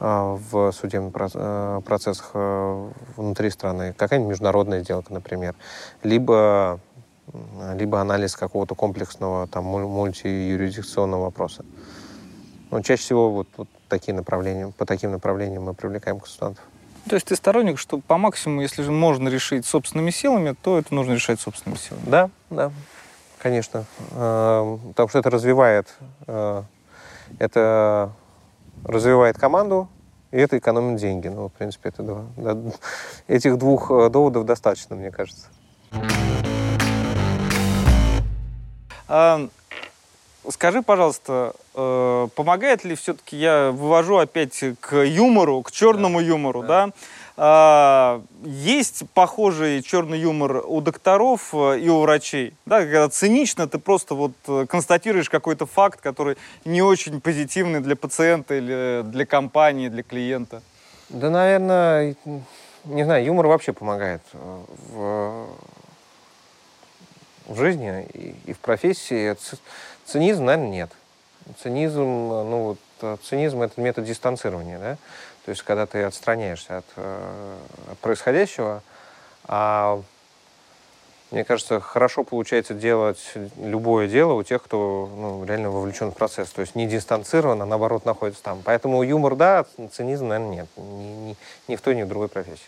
а, 0.00 0.38
в 0.50 0.72
судебных 0.72 1.12
э, 1.34 1.80
процессах 1.84 2.30
э, 2.34 2.90
внутри 3.16 3.50
страны. 3.50 3.94
Какая-нибудь 3.96 4.30
международная 4.30 4.82
сделка, 4.82 5.12
например. 5.12 5.54
Либо, 6.02 6.80
либо 7.74 8.00
анализ 8.00 8.34
какого-то 8.34 8.74
комплексного 8.74 9.46
там, 9.46 9.64
муль- 9.64 9.86
мультиюрисдикционного 9.86 11.24
вопроса. 11.24 11.64
Но 12.70 12.80
чаще 12.80 13.02
всего 13.02 13.30
вот, 13.30 13.48
вот 13.56 13.68
такие 13.88 14.14
направления, 14.14 14.72
по 14.76 14.86
таким 14.86 15.12
направлениям 15.12 15.64
мы 15.64 15.74
привлекаем 15.74 16.18
консультантов. 16.18 16.64
То 17.08 17.16
есть 17.16 17.26
ты 17.26 17.36
сторонник, 17.36 17.78
что 17.78 17.98
по 17.98 18.16
максимуму, 18.16 18.62
если 18.62 18.82
же 18.82 18.92
можно 18.92 19.28
решить 19.28 19.66
собственными 19.66 20.10
силами, 20.10 20.54
то 20.62 20.78
это 20.78 20.94
нужно 20.94 21.14
решать 21.14 21.40
собственными 21.40 21.78
силами. 21.78 22.04
Да, 22.06 22.30
да, 22.50 22.72
конечно. 23.38 23.84
Э, 24.12 24.78
Потому 24.88 25.08
что 25.08 25.18
это 25.18 25.30
развивает, 25.30 25.94
э, 26.26 26.62
это 27.38 28.12
развивает 28.84 29.36
команду, 29.36 29.88
и 30.30 30.38
это 30.38 30.58
экономит 30.58 30.98
деньги. 31.00 31.28
Ну, 31.28 31.48
в 31.48 31.52
принципе, 31.52 31.88
это 31.90 32.02
два, 32.02 32.24
да, 32.36 32.56
этих 33.26 33.58
двух 33.58 33.90
э, 33.90 34.08
доводов 34.08 34.46
достаточно, 34.46 34.96
мне 34.96 35.10
кажется. 35.10 35.46
Скажи, 40.50 40.82
пожалуйста, 40.82 41.54
э, 41.74 42.28
помогает 42.34 42.84
ли 42.84 42.96
все-таки, 42.96 43.36
я 43.36 43.70
вывожу 43.70 44.16
опять 44.16 44.62
к 44.80 44.96
юмору, 44.96 45.62
к 45.62 45.70
черному 45.70 46.20
юмору, 46.20 46.62
да? 46.62 46.90
А, 47.36 48.20
есть 48.44 49.04
похожий 49.14 49.82
черный 49.82 50.18
юмор 50.18 50.62
у 50.66 50.80
докторов 50.80 51.54
э, 51.54 51.78
и 51.78 51.88
у 51.88 52.00
врачей, 52.00 52.54
да, 52.66 52.80
когда 52.80 53.08
цинично 53.08 53.66
ты 53.66 53.78
просто 53.78 54.14
вот 54.14 54.32
э, 54.48 54.66
констатируешь 54.68 55.30
какой-то 55.30 55.64
факт, 55.64 56.00
который 56.00 56.36
не 56.64 56.82
очень 56.82 57.20
позитивный 57.20 57.80
для 57.80 57.96
пациента 57.96 58.54
или 58.54 59.02
для 59.04 59.24
компании, 59.24 59.88
для 59.88 60.02
клиента. 60.02 60.60
Да, 61.08 61.30
наверное, 61.30 62.16
не 62.84 63.04
знаю, 63.04 63.24
юмор 63.24 63.46
вообще 63.46 63.72
помогает 63.72 64.22
э, 64.34 64.58
в, 64.92 65.46
в 67.46 67.56
жизни 67.56 68.06
и, 68.12 68.34
и 68.44 68.52
в 68.52 68.58
профессии. 68.58 69.32
Ц- 69.34 69.56
Цинизм, 70.12 70.44
наверное, 70.44 70.68
нет. 70.68 70.90
Цинизм, 71.62 72.02
ну 72.02 72.62
вот, 72.64 72.78
э, 73.00 73.16
цинизм 73.22 73.62
это 73.62 73.80
метод 73.80 74.04
дистанцирования, 74.04 74.78
да? 74.78 74.96
То 75.46 75.50
есть, 75.52 75.62
когда 75.62 75.86
ты 75.86 76.02
отстраняешься 76.02 76.78
от, 76.78 76.84
э, 76.96 77.56
от 77.92 77.98
происходящего, 77.98 78.82
а 79.44 80.02
мне 81.30 81.44
кажется, 81.44 81.80
хорошо 81.80 82.24
получается 82.24 82.74
делать 82.74 83.32
любое 83.56 84.06
дело 84.06 84.34
у 84.34 84.42
тех, 84.42 84.62
кто 84.62 85.08
ну, 85.16 85.46
реально 85.46 85.70
вовлечен 85.70 86.10
в 86.10 86.14
процесс. 86.14 86.50
То 86.50 86.60
есть 86.60 86.74
не 86.74 86.86
дистанцирован, 86.86 87.62
а 87.62 87.64
наоборот 87.64 88.04
находится 88.04 88.42
там. 88.42 88.60
Поэтому 88.62 89.02
юмор 89.02 89.34
да, 89.34 89.64
цинизм, 89.92 90.28
наверное, 90.28 90.56
нет. 90.56 90.68
Ни, 90.76 91.30
ни- 91.30 91.36
ни 91.68 91.76
в 91.76 91.80
той, 91.80 91.96
ни 91.96 92.02
в 92.02 92.08
другой 92.08 92.28
профессии. 92.28 92.60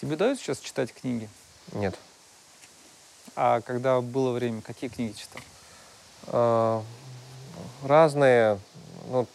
Тебе 0.00 0.14
удается 0.14 0.42
сейчас 0.42 0.60
читать 0.60 0.94
книги? 0.94 1.28
Нет. 1.72 1.94
А 3.36 3.60
когда 3.60 4.00
было 4.00 4.32
время, 4.32 4.62
какие 4.62 4.88
книги 4.88 5.12
читал? 5.12 5.42
А, 6.28 6.82
разные. 7.82 8.58
Ну, 9.08 9.26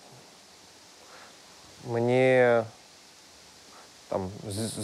мне 1.83 2.65
там, 4.09 4.31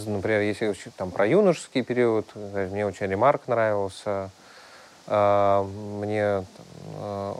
например, 0.06 0.42
если 0.42 0.72
там 0.96 1.10
про 1.10 1.26
юношеский 1.26 1.82
период, 1.82 2.26
э, 2.34 2.68
мне 2.70 2.86
очень 2.86 3.06
Ремарк 3.06 3.48
нравился. 3.48 4.30
А, 5.06 5.62
Мне 5.64 6.44
а, 6.96 7.38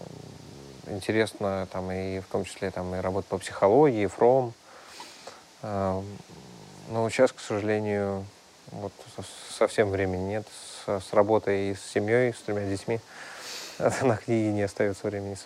интересно 0.87 1.67
там 1.73 1.91
и 1.91 2.21
в 2.21 2.27
том 2.27 2.45
числе 2.45 2.71
там 2.71 2.95
и 2.95 3.01
работа 3.01 3.29
по 3.29 3.39
психологии, 3.39 4.07
Фром. 4.07 4.53
Но 5.63 7.09
сейчас, 7.09 7.33
к 7.33 7.41
сожалению, 7.41 8.27
вот 8.71 8.93
со- 9.17 9.25
совсем 9.59 9.89
времени 9.89 10.25
нет 10.25 10.47
с, 10.87 11.01
с 11.09 11.13
работой 11.15 11.71
и 11.71 11.75
с 11.75 11.81
семьей, 11.81 12.35
с 12.35 12.39
тремя 12.41 12.69
детьми. 12.69 13.01
На 14.03 14.17
книги 14.17 14.49
не 14.53 14.63
остается 14.63 15.07
времени 15.07 15.37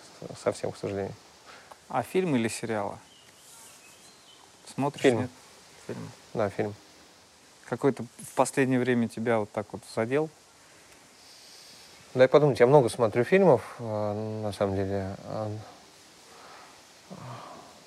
совсем, 0.43 0.71
к 0.71 0.77
сожалению. 0.77 1.13
А 1.89 2.03
фильмы 2.03 2.37
или 2.37 2.47
сериалы? 2.47 2.95
Смотришь? 4.73 5.01
Фильмы. 5.01 5.21
нет? 5.23 5.31
Фильмы. 5.87 6.07
Да, 6.33 6.49
фильм. 6.49 6.75
Какой-то 7.67 8.03
в 8.03 8.33
последнее 8.35 8.79
время 8.79 9.07
тебя 9.07 9.39
вот 9.39 9.51
так 9.51 9.65
вот 9.71 9.81
задел? 9.95 10.29
Дай 12.13 12.27
подумать, 12.27 12.59
я 12.59 12.67
много 12.67 12.89
смотрю 12.89 13.23
фильмов, 13.23 13.75
э, 13.79 14.39
на 14.43 14.51
самом 14.51 14.75
деле. 14.75 15.15
А, 15.25 15.51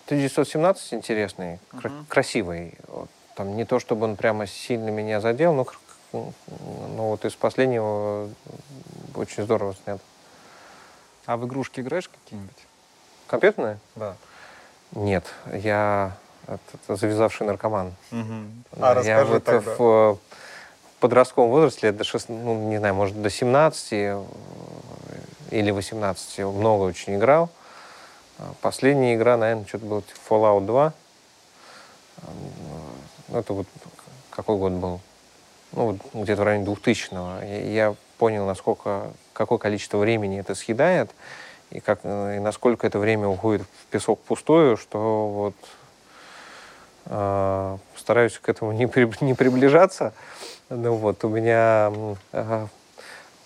1917 0.07 0.95
интересный, 0.95 1.59
кра- 1.80 1.90
Мгм. 1.90 2.07
красивый. 2.07 2.74
Там 3.34 3.57
не 3.57 3.64
то, 3.64 3.78
чтобы 3.80 4.05
он 4.05 4.16
прямо 4.16 4.47
сильно 4.47 4.90
меня 4.90 5.20
задел, 5.20 5.55
но, 5.55 5.64
кр- 5.64 5.78
ну, 6.12 6.32
вот 6.97 7.24
из 7.24 7.34
последнего 7.34 8.28
очень 9.14 9.45
здорово 9.45 9.74
снят. 9.84 10.01
А 11.27 11.37
в 11.37 11.47
игрушки 11.47 11.81
играешь 11.81 12.09
какие-нибудь? 12.09 12.57
Компьютерное? 13.27 13.79
Да. 13.97 14.16
Нет, 14.93 15.25
я 15.53 16.16
этот, 16.47 16.99
завязавший 17.01 17.47
наркоман. 17.47 17.95
А 18.73 18.95
Да, 18.95 19.01
я 19.01 19.25
вот 19.25 19.47
в 19.47 19.83
э, 19.83 20.16
подростковом 21.01 21.51
возрасте, 21.51 21.87
лет 21.87 21.97
до 21.97 22.05
6, 22.05 22.29
ну, 22.29 22.68
не 22.68 22.79
знаю, 22.79 22.95
может, 22.95 23.20
до 23.20 23.31
17 23.31 23.93
э, 23.93 24.25
или 25.51 25.70
18 25.70 26.39
много 26.41 26.83
очень 26.83 27.16
играл. 27.16 27.51
А 28.39 28.53
Последняя 28.61 29.14
игра, 29.14 29.37
наверное, 29.37 29.66
что-то 29.66 29.87
было 29.87 30.03
типа 30.03 30.18
Fallout 30.29 30.66
2. 30.66 30.85
А, 30.87 30.93
ну, 33.29 33.39
Это 33.39 33.53
вот 33.53 33.66
какой 34.31 34.57
год 34.57 34.73
был? 34.73 35.01
Ну, 35.73 35.87
вот 35.87 36.23
где-то 36.23 36.43
в 36.43 36.45
районе 36.45 36.66
2000-го. 36.66 37.45
И 37.45 37.73
Я 37.73 37.95
понял, 38.23 38.47
насколько, 38.47 39.11
какое 39.33 39.59
количество 39.59 39.99
времени 39.99 40.39
это 40.39 40.55
съедает, 40.55 41.11
и, 41.73 41.81
как, 41.81 41.99
э, 42.05 42.37
и 42.37 42.39
насколько 42.39 42.87
это 42.87 43.01
время 43.01 43.27
уходит 43.27 43.62
в 43.62 43.87
песок 43.91 44.20
пустую, 44.20 44.77
что 44.77 45.29
вот 45.29 45.55
э, 47.07 47.79
стараюсь 47.97 48.39
к 48.39 48.49
этому 48.49 48.70
не, 48.81 48.87
при- 48.87 49.25
не 49.25 49.35
приближаться. 49.35 50.12
Ну 50.68 50.95
вот, 50.95 51.25
у 51.25 51.31
меня 51.31 51.93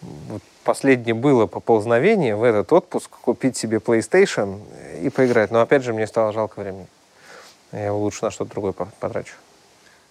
вот 0.03 0.43
последнее 0.63 1.15
было 1.15 1.47
поползновение 1.47 2.37
в 2.37 2.45
этот 2.45 2.71
отпуск 2.71 3.09
купить 3.23 3.57
себе 3.57 3.79
PlayStation 3.79 4.61
и 5.01 5.09
поиграть. 5.09 5.51
Но 5.51 5.63
опять 5.63 5.85
же, 5.85 5.95
мне 5.95 6.07
стало 6.07 6.35
жалко 6.35 6.61
времени. 6.61 6.87
Я 7.73 7.87
его 7.87 7.99
лучше 7.99 8.27
на 8.27 8.31
что-то 8.31 8.51
другое 8.51 8.73
по- 8.73 8.91
потрачу. 9.01 9.37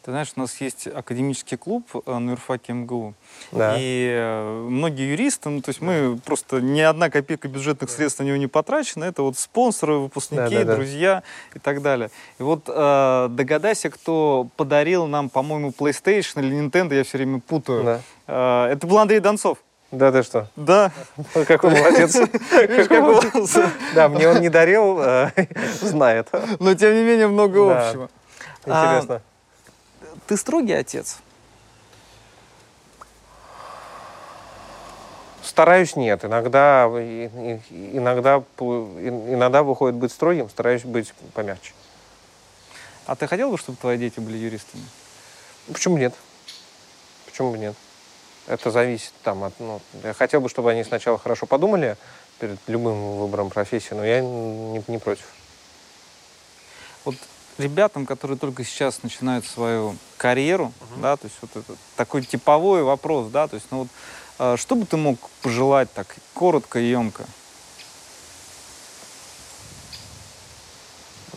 Ты 0.06 0.12
знаешь, 0.12 0.34
у 0.36 0.40
нас 0.40 0.62
есть 0.62 0.86
академический 0.88 1.58
клуб 1.58 1.84
э, 2.06 2.18
на 2.20 2.30
юрфаке 2.32 2.74
МГУ. 2.74 3.16
Да. 3.52 3.76
И 3.76 4.08
э, 4.16 4.66
многие 4.70 5.10
юристы, 5.10 5.50
ну, 5.50 5.62
то 5.62 5.70
есть 5.70 5.82
мы 5.82 6.20
просто 6.24 6.62
ни 6.62 6.80
одна 6.80 7.10
копейка 7.10 7.48
бюджетных 7.48 7.90
средств 7.90 8.20
на 8.20 8.24
него 8.26 8.38
не 8.38 8.46
потрачена. 8.46 9.06
Это 9.06 9.24
вот 9.24 9.36
спонсоры, 9.36 9.96
выпускники, 9.96 10.58
Да-да-да. 10.58 10.76
друзья 10.76 11.24
и 11.56 11.60
так 11.60 11.82
далее. 11.82 12.12
И 12.38 12.44
вот 12.44 12.66
э, 12.68 13.28
догадайся, 13.32 13.90
кто 13.90 14.48
подарил 14.56 15.08
нам, 15.08 15.28
по-моему, 15.28 15.74
PlayStation 15.76 16.40
или 16.46 16.56
Nintendo, 16.56 16.94
я 16.94 17.04
все 17.04 17.18
время 17.18 17.40
путаю. 17.40 17.84
Да. 17.84 18.02
Э, 18.68 18.74
это 18.74 18.86
был 18.86 19.00
Андрей 19.00 19.22
Донцов. 19.22 19.58
Да, 19.90 20.12
ты 20.12 20.22
что? 20.22 20.50
Да. 20.56 20.92
Ой, 21.34 21.46
Какой 21.46 21.72
молодец. 21.82 22.16
Да, 23.96 24.08
мне 24.08 24.30
он 24.30 24.40
не 24.40 24.50
дарил, 24.50 25.00
э, 25.02 25.32
знает. 25.82 26.30
Но 26.60 26.76
тем 26.76 26.94
не 26.94 27.04
менее 27.04 27.26
много 27.26 27.70
Да. 27.70 27.88
общего. 27.90 28.10
Интересно. 28.68 29.24
Ты 30.28 30.38
строгий 30.38 30.74
отец? 30.74 31.18
Стараюсь 35.44 35.96
нет. 35.96 36.26
Иногда, 36.26 36.86
иногда, 36.90 38.44
иногда 38.58 39.64
выходит 39.64 39.96
быть 39.96 40.12
строгим, 40.12 40.50
стараюсь 40.50 40.84
быть 40.84 41.14
помягче. 41.34 41.74
А 43.06 43.16
ты 43.16 43.28
хотел 43.28 43.52
бы, 43.52 43.58
чтобы 43.58 43.78
твои 43.78 43.98
дети 43.98 44.20
были 44.20 44.38
юристами? 44.38 44.84
Почему 45.72 45.98
нет? 45.98 46.14
Почему 47.26 47.52
бы 47.52 47.60
нет? 47.60 47.76
Это 48.48 48.72
зависит 48.72 49.14
там 49.24 49.44
от... 49.44 49.54
Ну, 49.60 49.80
я 50.04 50.14
хотел 50.14 50.42
бы, 50.42 50.50
чтобы 50.50 50.72
они 50.72 50.84
сначала 50.84 51.18
хорошо 51.20 51.46
подумали 51.46 51.98
перед 52.40 52.60
любым 52.68 53.18
выбором 53.18 53.50
профессии, 53.50 53.94
но 53.94 54.04
я 54.04 54.22
не, 54.22 54.84
не 54.88 54.98
против. 54.98 55.26
Вот 57.04 57.16
ребятам, 57.58 58.06
которые 58.06 58.38
только 58.38 58.64
сейчас 58.64 59.04
начинают 59.04 59.46
свою 59.46 59.96
карьеру, 60.18 60.74
да, 60.98 61.18
то 61.18 61.26
есть 61.26 61.38
вот 61.42 61.56
это 61.56 61.76
такой 61.96 62.24
типовой 62.24 62.84
вопрос, 62.84 63.30
да, 63.32 63.48
то 63.48 63.56
есть, 63.56 63.68
ну 63.72 63.80
вот, 63.80 63.88
э, 64.40 64.58
что 64.58 64.76
бы 64.76 64.86
ты 64.86 64.98
мог 64.98 65.18
пожелать 65.42 65.92
так 65.94 66.16
коротко 66.34 66.80
и 66.80 66.90
емко? 66.90 67.26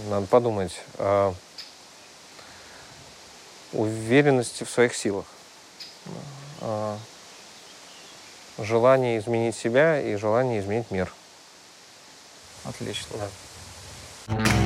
Надо 0.08 0.26
подумать. 0.26 0.72
а, 0.94 1.34
уверенности 3.72 4.64
в 4.64 4.70
своих 4.70 4.94
силах. 4.94 5.26
э, 6.60 6.96
желание 8.58 9.18
изменить 9.18 9.54
себя 9.54 10.00
и 10.00 10.16
желание 10.16 10.60
изменить 10.60 10.90
мир. 10.90 11.12
Отлично. 12.64 13.16
Да. 14.28 14.57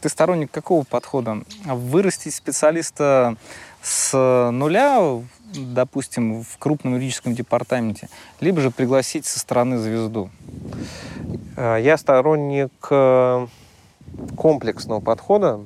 Ты 0.00 0.08
сторонник 0.08 0.50
какого 0.50 0.84
подхода? 0.84 1.42
Вырастить 1.64 2.34
специалиста 2.34 3.36
с 3.82 4.50
нуля, 4.52 5.22
допустим, 5.54 6.42
в 6.42 6.58
крупном 6.58 6.94
юридическом 6.94 7.34
департаменте, 7.34 8.08
либо 8.40 8.60
же 8.60 8.70
пригласить 8.70 9.26
со 9.26 9.38
стороны 9.38 9.78
звезду? 9.78 10.30
А, 11.56 11.76
я 11.76 11.96
сторонник 11.96 12.72
э, 12.90 13.46
комплексного 14.36 15.00
подхода. 15.00 15.60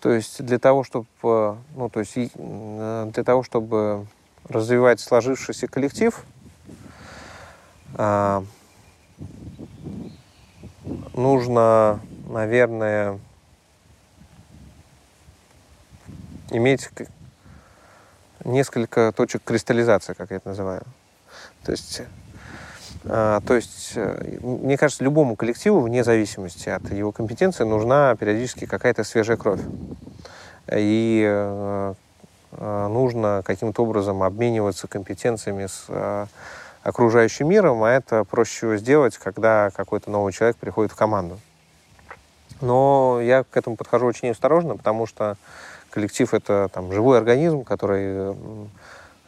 То 0.00 0.12
есть 0.12 0.44
для 0.44 0.58
того, 0.58 0.84
чтобы, 0.84 1.06
э, 1.22 1.54
ну, 1.76 1.88
то 1.88 2.00
есть 2.00 2.12
э, 2.16 3.10
для 3.14 3.24
того, 3.24 3.42
чтобы 3.42 4.06
развивать 4.48 5.00
сложившийся 5.00 5.66
коллектив, 5.66 6.24
а, 7.94 8.44
нужно, 11.14 12.00
наверное, 12.26 13.18
иметь 16.50 16.88
несколько 18.44 19.12
точек 19.12 19.42
кристаллизации, 19.44 20.14
как 20.14 20.30
я 20.30 20.36
это 20.36 20.48
называю. 20.48 20.82
То 21.64 21.72
есть, 21.72 22.02
а, 23.04 23.40
то 23.40 23.54
есть, 23.54 23.92
э, 23.96 24.38
мне 24.42 24.76
кажется, 24.76 25.04
любому 25.04 25.36
коллективу, 25.36 25.80
вне 25.80 26.04
зависимости 26.04 26.68
от 26.68 26.90
его 26.90 27.12
компетенции, 27.12 27.64
нужна 27.64 28.14
периодически 28.16 28.66
какая-то 28.66 29.04
свежая 29.04 29.36
кровь. 29.36 29.60
И 30.70 31.24
э, 31.26 31.94
э, 32.52 32.88
нужно 32.88 33.42
каким-то 33.44 33.82
образом 33.82 34.22
обмениваться 34.22 34.88
компетенциями 34.88 35.66
с 35.66 36.28
окружающим 36.82 37.48
миром, 37.48 37.82
а 37.82 37.90
это 37.90 38.24
проще 38.24 38.58
всего 38.58 38.76
сделать, 38.76 39.16
когда 39.16 39.70
какой-то 39.74 40.10
новый 40.10 40.34
человек 40.34 40.56
приходит 40.56 40.92
в 40.92 40.96
команду. 40.96 41.40
Но 42.60 43.20
я 43.20 43.44
к 43.44 43.56
этому 43.56 43.76
подхожу 43.76 44.06
очень 44.06 44.30
осторожно, 44.30 44.76
потому 44.76 45.06
что 45.06 45.36
коллектив— 45.90 46.32
это 46.34 46.68
там, 46.72 46.92
живой 46.92 47.18
организм, 47.18 47.64
который, 47.64 48.36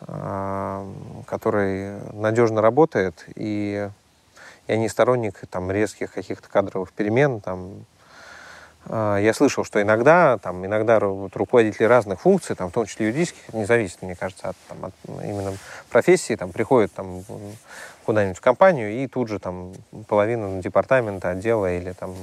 э, 0.01 0.93
который 1.27 2.01
надежно 2.13 2.61
работает, 2.63 3.25
и 3.35 3.89
я 4.69 4.77
не 4.77 4.89
сторонник 4.89 5.41
там, 5.49 5.71
резких 5.71 6.13
каких-то 6.13 6.49
кадровых 6.49 6.93
перемен, 6.93 7.41
там, 7.41 7.85
а, 8.89 9.19
я 9.19 9.35
слышал, 9.35 9.65
что 9.65 9.83
иногда, 9.83 10.39
там, 10.39 10.65
иногда 10.65 11.01
вот, 11.01 11.35
руководители 11.37 11.85
разных 11.85 12.21
функций, 12.21 12.55
там, 12.55 12.71
в 12.71 12.73
том 12.73 12.87
числе 12.87 13.07
юридических, 13.07 13.53
не 13.53 13.65
зависит, 13.65 14.03
мне 14.03 14.15
кажется, 14.15 14.51
от, 14.51 14.57
там, 14.69 14.85
от 14.87 14.95
именно 15.25 15.55
профессии, 15.91 16.37
там, 16.37 16.53
приходят 16.53 16.93
там, 16.93 17.25
куда-нибудь 18.05 18.39
в 18.39 18.41
компанию 18.41 18.93
и 18.93 19.07
тут 19.09 19.29
же 19.29 19.41
там, 19.41 19.73
половину 20.07 20.61
департамента, 20.61 21.31
отдела 21.31 21.75
или 21.75 21.93
там, 21.93 22.15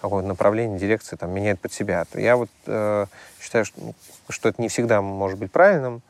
какого-то 0.00 0.26
направления, 0.26 0.78
дирекции 0.78 1.16
там, 1.16 1.30
меняет 1.30 1.60
под 1.60 1.72
себя. 1.72 2.06
Я 2.14 2.36
вот 2.36 2.50
э, 2.66 3.06
считаю, 3.40 3.64
что, 3.64 3.80
что 4.28 4.48
это 4.48 4.60
не 4.60 4.68
всегда 4.68 5.00
может 5.02 5.38
быть 5.38 5.52
правильным, 5.52 6.02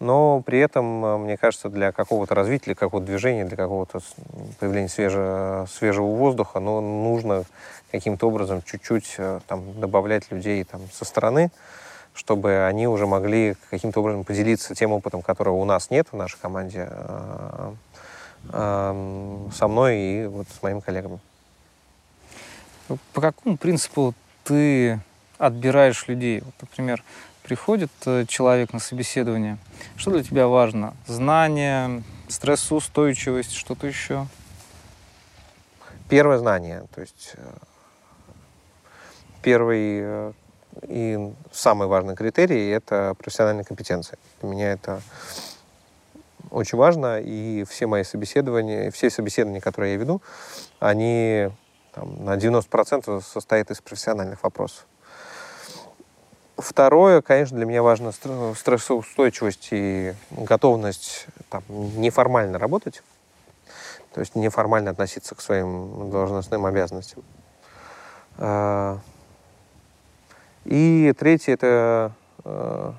но 0.00 0.40
при 0.40 0.58
этом, 0.58 1.04
э, 1.04 1.16
мне 1.18 1.36
кажется, 1.36 1.68
для 1.68 1.92
какого-то 1.92 2.34
развития, 2.34 2.66
для 2.66 2.74
какого-то 2.74 3.06
движения, 3.06 3.44
для 3.44 3.56
какого-то 3.56 4.00
появления 4.58 4.88
свежего, 4.88 5.68
свежего 5.70 6.06
воздуха, 6.06 6.58
ну, 6.58 6.80
нужно 6.80 7.44
каким-то 7.92 8.26
образом 8.26 8.62
чуть-чуть 8.62 9.16
э, 9.18 9.40
там, 9.46 9.78
добавлять 9.78 10.30
людей 10.30 10.64
там, 10.64 10.80
со 10.90 11.04
стороны, 11.04 11.50
чтобы 12.14 12.64
они 12.64 12.88
уже 12.88 13.06
могли 13.06 13.56
каким-то 13.68 14.00
образом 14.00 14.24
поделиться 14.24 14.74
тем 14.74 14.92
опытом, 14.92 15.20
которого 15.20 15.56
у 15.56 15.64
нас 15.66 15.90
нет 15.90 16.08
в 16.10 16.16
нашей 16.16 16.38
команде, 16.40 16.88
э, 16.90 17.72
со 18.52 19.68
мной 19.68 19.98
и 19.98 20.26
вот 20.26 20.46
с 20.48 20.62
моими 20.62 20.80
коллегами. 20.80 21.20
По 23.12 23.20
какому 23.20 23.56
принципу 23.56 24.14
ты 24.44 25.00
отбираешь 25.38 26.08
людей? 26.08 26.40
Вот, 26.40 26.54
например, 26.60 27.02
приходит 27.42 27.90
э, 28.06 28.24
человек 28.26 28.72
на 28.72 28.78
собеседование, 28.78 29.58
что 29.96 30.10
для 30.10 30.22
тебя 30.22 30.46
важно? 30.48 30.94
Знание, 31.06 32.02
стрессоустойчивость, 32.28 33.52
что-то 33.52 33.86
еще? 33.86 34.26
Первое 36.08 36.38
знание. 36.38 36.84
То 36.94 37.00
есть 37.00 37.32
э, 37.34 37.52
первый 39.42 40.00
э, 40.02 40.32
и 40.88 41.32
самый 41.52 41.88
важный 41.88 42.14
критерий– 42.14 42.68
это 42.70 43.14
профессиональная 43.18 43.64
компетенция. 43.64 44.18
Для 44.40 44.50
меня 44.50 44.72
это 44.72 45.02
очень 46.50 46.78
важно, 46.78 47.20
и 47.20 47.64
все 47.68 47.86
мои 47.86 48.02
собеседования, 48.02 48.90
все 48.90 49.10
собеседования, 49.10 49.60
которые 49.60 49.94
я 49.94 49.98
веду, 49.98 50.22
они 50.78 51.50
там, 51.92 52.24
на 52.24 52.36
90% 52.36 53.22
состоят 53.22 53.70
из 53.70 53.80
профессиональных 53.80 54.42
вопросов. 54.42 54.86
Второе, 56.56 57.22
конечно, 57.22 57.56
для 57.56 57.66
меня 57.66 57.82
важно 57.82 58.12
стрессоустойчивость 58.12 59.68
и 59.72 60.14
готовность 60.30 61.26
там, 61.48 61.62
неформально 61.68 62.58
работать, 62.58 63.02
то 64.12 64.20
есть 64.20 64.34
неформально 64.34 64.90
относиться 64.90 65.34
к 65.34 65.40
своим 65.40 66.10
должностным 66.10 66.66
обязанностям. 66.66 67.24
А, 68.36 68.98
и 70.64 71.14
третье 71.18 71.54
это 71.54 72.12
а, 72.44 72.94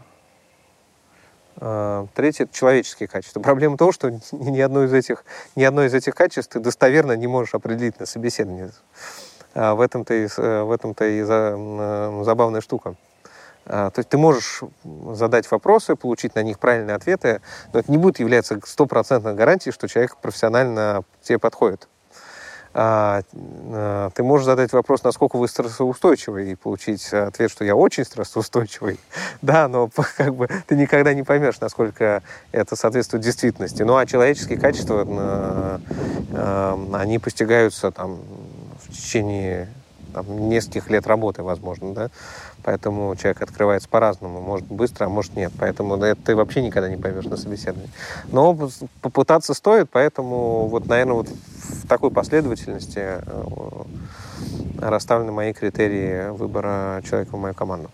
Третье– 2.16 2.44
это 2.46 2.56
человеческие 2.56 3.08
качества. 3.08 3.40
Проблема 3.44 3.76
в 3.76 3.78
том, 3.78 3.92
что 3.92 4.10
ни 4.32 4.60
одно 4.60 4.84
из 4.84 4.94
этих, 4.94 5.24
ни 5.56 5.64
одно 5.64 5.84
из 5.84 5.94
этих 5.94 6.16
качеств 6.16 6.54
ты 6.54 6.60
достоверно 6.60 7.12
не 7.14 7.28
можешь 7.28 7.54
определить 7.54 8.00
на 8.00 8.08
собеседовании. 8.08 8.72
В 9.54 9.82
этом-то 9.82 10.14
и, 10.14 10.28
в 10.28 10.72
этом-то 10.72 11.06
и 11.06 11.22
за, 11.22 12.24
забавная 12.24 12.62
штука. 12.62 12.96
То 13.66 13.94
есть 13.96 14.10
ты 14.10 14.18
можешь 14.18 14.62
задать 15.12 15.50
вопросы, 15.52 15.96
получить 15.96 16.34
на 16.34 16.42
них 16.42 16.58
правильные 16.58 16.96
ответы, 16.96 17.42
но 17.74 17.80
это 17.80 17.92
не 17.92 17.98
будет 17.98 18.20
являться 18.20 18.60
стопроцентной 18.66 19.36
гарантией, 19.36 19.72
что 19.72 19.88
человек 19.88 20.18
профессионально 20.18 21.04
тебе 21.22 21.38
подходит. 21.38 21.88
А, 22.74 23.22
а, 23.36 24.10
ты 24.12 24.24
можешь 24.24 24.46
задать 24.46 24.72
вопрос, 24.72 25.04
насколько 25.04 25.38
вы 25.38 25.48
стрессоустойчивый, 25.48 26.52
и 26.52 26.56
получить 26.56 27.12
ответ, 27.14 27.52
что 27.52 27.66
я 27.66 27.76
очень 27.76 28.06
стрессоустойчивый. 28.06 29.00
Да, 29.42 29.68
но 29.68 29.90
как 30.18 30.36
бы 30.36 30.48
ты 30.68 30.76
никогда 30.76 31.14
не 31.14 31.24
поймешь, 31.24 31.60
насколько 31.60 32.22
это 32.52 32.76
соответствует 32.76 33.24
действительности. 33.24 33.82
Ну 33.84 33.98
а 33.98 34.06
человеческие 34.06 34.60
качества, 34.60 35.82
они 36.94 37.20
постигаются 37.20 37.92
там, 37.92 38.20
в 38.84 38.92
течение 38.92 39.68
там, 40.14 40.50
нескольких 40.50 40.90
лет 40.90 41.08
работы, 41.08 41.44
возможно, 41.44 41.94
да. 41.94 42.10
Поэтому 42.64 43.16
человек 43.16 43.42
открывается 43.42 43.90
по-разному. 43.90 44.42
Может 44.42 44.68
быстро, 44.68 45.06
а 45.06 45.10
может 45.10 45.36
нет. 45.36 45.52
Поэтому 45.58 45.98
это 45.98 46.22
ты 46.22 46.36
вообще 46.36 46.62
никогда 46.62 46.90
не 46.90 46.98
поймешь 46.98 47.26
на 47.26 47.38
собеседовании. 47.38 47.90
Но 48.32 48.58
попытаться 49.02 49.54
стоит, 49.54 49.90
поэтому 49.90 50.68
вот, 50.68 50.86
наверное, 50.88 51.16
вот 51.16 51.28
в 51.28 51.88
такой 51.88 52.12
последовательности 52.12 53.00
э, 53.00 53.84
расставлены 54.80 55.32
мои 55.32 55.54
критерии 55.54 56.30
выбора 56.30 57.02
человека 57.08 57.36
в 57.36 57.40
мою 57.40 57.54
команду. 57.54 57.90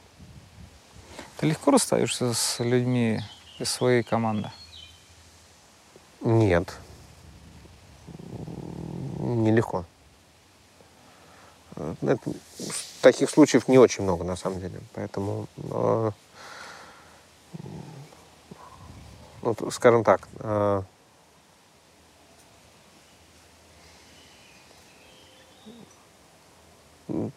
Ты 1.37 1.47
легко 1.47 1.71
расстаешься 1.71 2.33
с 2.33 2.59
людьми 2.59 3.21
из 3.59 3.69
своей 3.69 4.03
команды? 4.03 4.49
Нет. 6.21 6.73
Нелегко. 9.19 9.85
Это, 12.01 12.19
таких 13.01 13.29
случаев 13.29 13.67
не 13.67 13.77
очень 13.77 14.03
много, 14.03 14.23
на 14.23 14.35
самом 14.35 14.59
деле. 14.59 14.79
Поэтому, 14.93 15.47
э, 15.57 16.11
ну, 19.43 19.71
скажем 19.71 20.03
так, 20.03 20.27
э, 20.39 20.81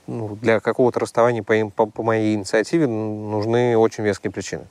ну, 0.07 0.37
для 0.41 0.61
какого-то 0.61 1.01
расставания 1.01 1.43
по, 1.43 1.71
по, 1.71 1.87
по 1.87 2.03
моей 2.03 2.35
инициативе 2.35 2.87
нужны 2.87 3.77
очень 3.77 4.05
веские 4.05 4.33
причины. 4.33 4.67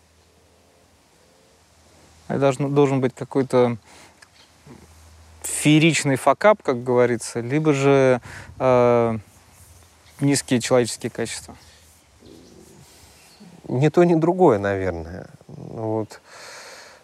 Это 2.27 2.39
должен, 2.39 2.75
должен 2.75 3.01
быть 3.01 3.15
какой-то 3.15 3.77
фееричный 5.43 6.15
факап, 6.15 6.61
как 6.63 6.83
говорится, 6.83 7.39
либо 7.39 7.73
же 7.73 8.21
э, 8.59 9.17
низкие 10.21 10.59
человеческие 10.59 11.09
качества? 11.09 11.55
Ни 13.67 13.89
то, 13.89 14.03
ни 14.03 14.15
другое, 14.15 14.57
наверное. 14.57 15.27
Вот. 15.47 16.21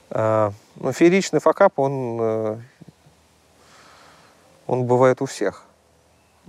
А, 0.09 0.51
ну, 0.76 0.91
фееричный 0.91 1.39
факап, 1.39 1.78
он, 1.78 2.18
э, 2.20 2.57
он 4.68 4.86
бывает 4.86 5.22
у 5.22 5.26
всех. 5.26 5.63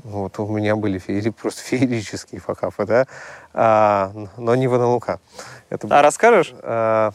Вот 0.05 0.39
у 0.39 0.47
меня 0.47 0.77
были 0.77 0.99
феери, 0.99 1.31
просто 1.43 1.63
феерические 1.63 2.41
факапы, 2.41 2.85
да, 2.87 3.07
а, 3.53 4.13
но 4.37 4.55
не 4.55 4.69
в 4.69 4.79
НЛК. 4.79 5.19
Это... 5.69 5.89
А 5.91 6.03
расскажешь? 6.03 6.55
А, 6.63 7.13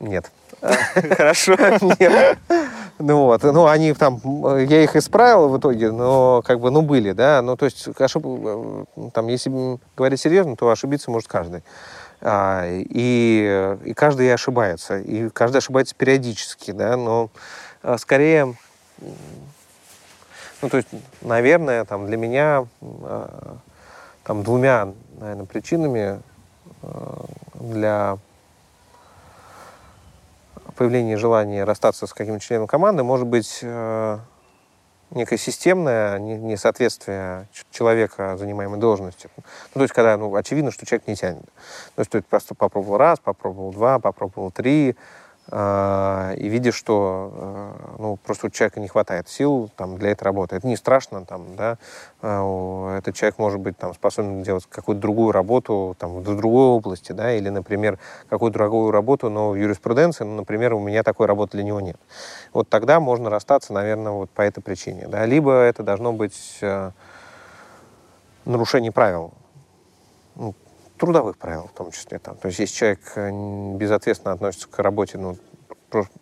нет. 0.00 0.30
Хорошо. 0.60 1.56
Нет. 2.00 2.38
Ну 2.98 3.26
вот, 3.26 3.44
ну 3.44 3.66
они 3.66 3.92
там, 3.92 4.20
я 4.58 4.82
их 4.82 4.96
исправил 4.96 5.48
в 5.48 5.58
итоге, 5.58 5.92
но 5.92 6.42
как 6.44 6.58
бы, 6.58 6.70
ну 6.72 6.82
были, 6.82 7.12
да, 7.12 7.42
ну 7.42 7.56
то 7.56 7.64
есть 7.66 7.88
ошиб... 7.96 8.24
там, 9.14 9.28
если 9.28 9.78
говорить 9.96 10.20
серьезно, 10.20 10.56
то 10.56 10.68
ошибиться 10.68 11.10
может 11.10 11.28
каждый. 11.28 11.62
А, 12.20 12.64
и, 12.66 13.76
и 13.84 13.94
каждый 13.94 14.32
ошибается, 14.34 14.98
и 14.98 15.28
каждый 15.28 15.58
ошибается 15.58 15.94
периодически, 15.94 16.72
да, 16.72 16.96
но 16.96 17.30
а, 17.82 17.98
скорее, 17.98 18.56
ну 20.60 20.68
то 20.68 20.78
есть, 20.78 20.88
наверное, 21.22 21.84
там 21.84 22.06
для 22.06 22.16
меня 22.16 22.66
там 24.24 24.42
двумя, 24.42 24.92
наверное, 25.20 25.46
причинами 25.46 26.20
для 27.54 28.18
появления 30.78 31.16
желания 31.16 31.64
расстаться 31.64 32.06
с 32.06 32.14
каким-то 32.14 32.40
членом 32.40 32.68
команды 32.68 33.02
может 33.02 33.26
быть 33.26 33.58
э, 33.62 34.18
некое 35.10 35.36
системное 35.36 36.18
несоответствие 36.20 37.48
человека 37.72 38.36
занимаемой 38.36 38.78
должности. 38.78 39.28
Ну, 39.36 39.42
то 39.74 39.82
есть, 39.82 39.92
когда 39.92 40.16
ну, 40.16 40.34
очевидно, 40.36 40.70
что 40.70 40.86
человек 40.86 41.08
не 41.08 41.16
тянет. 41.16 41.44
То 41.96 42.02
есть, 42.02 42.26
просто 42.26 42.54
попробовал 42.54 42.96
раз, 42.96 43.18
попробовал 43.18 43.72
два, 43.72 43.98
попробовал 43.98 44.52
три, 44.52 44.94
и 45.50 46.48
видишь, 46.48 46.74
что 46.74 47.32
э, 47.32 47.96
ну, 47.98 48.16
просто 48.16 48.48
у 48.48 48.50
человека 48.50 48.80
не 48.80 48.88
хватает 48.88 49.30
сил 49.30 49.70
там, 49.76 49.96
для 49.96 50.10
этой 50.10 50.24
работы. 50.24 50.56
Это 50.56 50.66
не 50.66 50.76
страшно, 50.76 51.24
там, 51.24 51.56
да, 51.56 51.78
а, 52.20 52.98
этот 52.98 53.14
человек 53.14 53.38
может 53.38 53.58
быть 53.58 53.78
там, 53.78 53.94
способен 53.94 54.42
делать 54.42 54.66
какую-то 54.68 55.00
другую 55.00 55.32
работу 55.32 55.96
там, 55.98 56.16
в 56.16 56.22
другой 56.22 56.66
области, 56.66 57.12
да, 57.12 57.32
или, 57.32 57.48
например, 57.48 57.98
какую-то 58.28 58.58
другую 58.58 58.90
работу, 58.90 59.30
но 59.30 59.50
в 59.50 59.54
юриспруденции, 59.54 60.24
ну, 60.24 60.36
например, 60.36 60.74
у 60.74 60.80
меня 60.80 61.02
такой 61.02 61.26
работы 61.26 61.52
для 61.52 61.64
него 61.64 61.80
нет. 61.80 61.96
Вот 62.52 62.68
тогда 62.68 63.00
можно 63.00 63.30
расстаться, 63.30 63.72
наверное, 63.72 64.12
вот 64.12 64.28
по 64.28 64.42
этой 64.42 64.60
причине. 64.60 65.06
Да. 65.08 65.24
Либо 65.24 65.52
это 65.52 65.82
должно 65.82 66.12
быть 66.12 66.58
э, 66.60 66.90
нарушение 68.44 68.92
правил, 68.92 69.32
ну, 70.34 70.54
трудовых 70.98 71.38
правил 71.38 71.68
в 71.72 71.76
том 71.76 71.90
числе. 71.90 72.18
Там. 72.18 72.36
То 72.36 72.48
есть 72.48 72.58
если 72.58 72.74
человек 72.74 73.00
э, 73.16 73.76
безответственно 73.76 74.34
относится 74.34 74.68
к 74.68 74.78
работе, 74.80 75.18
ну, 75.18 75.36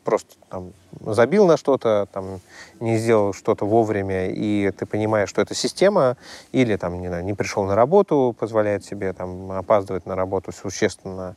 просто 0.05 0.37
там, 0.49 0.73
забил 1.01 1.47
на 1.47 1.57
что-то, 1.57 2.07
там, 2.13 2.41
не 2.81 2.99
сделал 2.99 3.33
что-то 3.33 3.67
вовремя, 3.67 4.29
и 4.29 4.71
ты 4.71 4.87
понимаешь, 4.87 5.29
что 5.29 5.43
это 5.43 5.55
система, 5.55 6.17
или 6.53 6.77
там, 6.77 7.01
не, 7.01 7.09
знаю, 7.09 7.25
не 7.25 7.35
пришел 7.35 7.65
на 7.65 7.75
работу, 7.75 8.35
позволяет 8.39 8.85
себе 8.85 9.13
там, 9.13 9.51
опаздывать 9.51 10.07
на 10.07 10.15
работу 10.15 10.53
существенно 10.53 11.35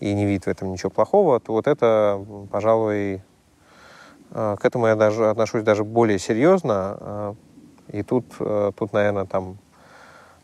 и 0.00 0.12
не 0.12 0.26
видит 0.26 0.44
в 0.44 0.48
этом 0.48 0.72
ничего 0.72 0.90
плохого, 0.90 1.38
то 1.40 1.52
вот 1.52 1.66
это, 1.66 2.24
пожалуй, 2.50 3.22
э, 4.30 4.56
к 4.58 4.64
этому 4.64 4.86
я 4.86 4.96
даже 4.96 5.30
отношусь 5.30 5.62
даже 5.62 5.84
более 5.84 6.18
серьезно. 6.18 6.96
Э, 7.00 7.34
и 7.90 8.02
тут, 8.02 8.26
тут 8.36 8.92
наверное, 8.92 9.24
там 9.24 9.56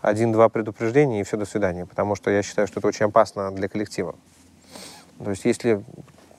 один-два 0.05 0.51
предупреждения, 0.51 1.21
и 1.21 1.25
все, 1.25 1.37
до 1.37 1.47
свидания. 1.47 1.87
Потому 1.87 2.15
что 2.15 2.31
я 2.31 2.43
считаю, 2.43 2.69
что 2.69 2.81
это 2.81 2.89
очень 2.89 3.07
опасно 3.07 3.51
для 3.51 3.69
коллектива. 3.69 4.15
То 5.23 5.31
есть 5.31 5.45
если 5.45 5.83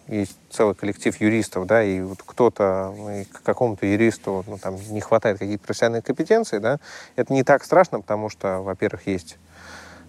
есть 0.08 0.38
целый 0.52 0.76
коллектив 0.76 1.20
юристов, 1.20 1.66
да, 1.66 1.84
и 1.84 2.00
вот 2.02 2.20
кто-то, 2.24 2.94
ну, 2.96 3.10
и 3.10 3.24
какому-то 3.24 3.88
юристу 3.88 4.44
ну, 4.48 4.60
там, 4.60 4.76
не 4.90 5.02
хватает 5.02 5.40
каких-то 5.40 5.66
профессиональных 5.66 6.06
компетенций, 6.06 6.60
да, 6.60 6.80
это 7.16 7.34
не 7.34 7.44
так 7.44 7.64
страшно, 7.64 8.02
потому 8.02 8.30
что, 8.30 8.60
во-первых, 8.62 9.08
есть 9.08 9.38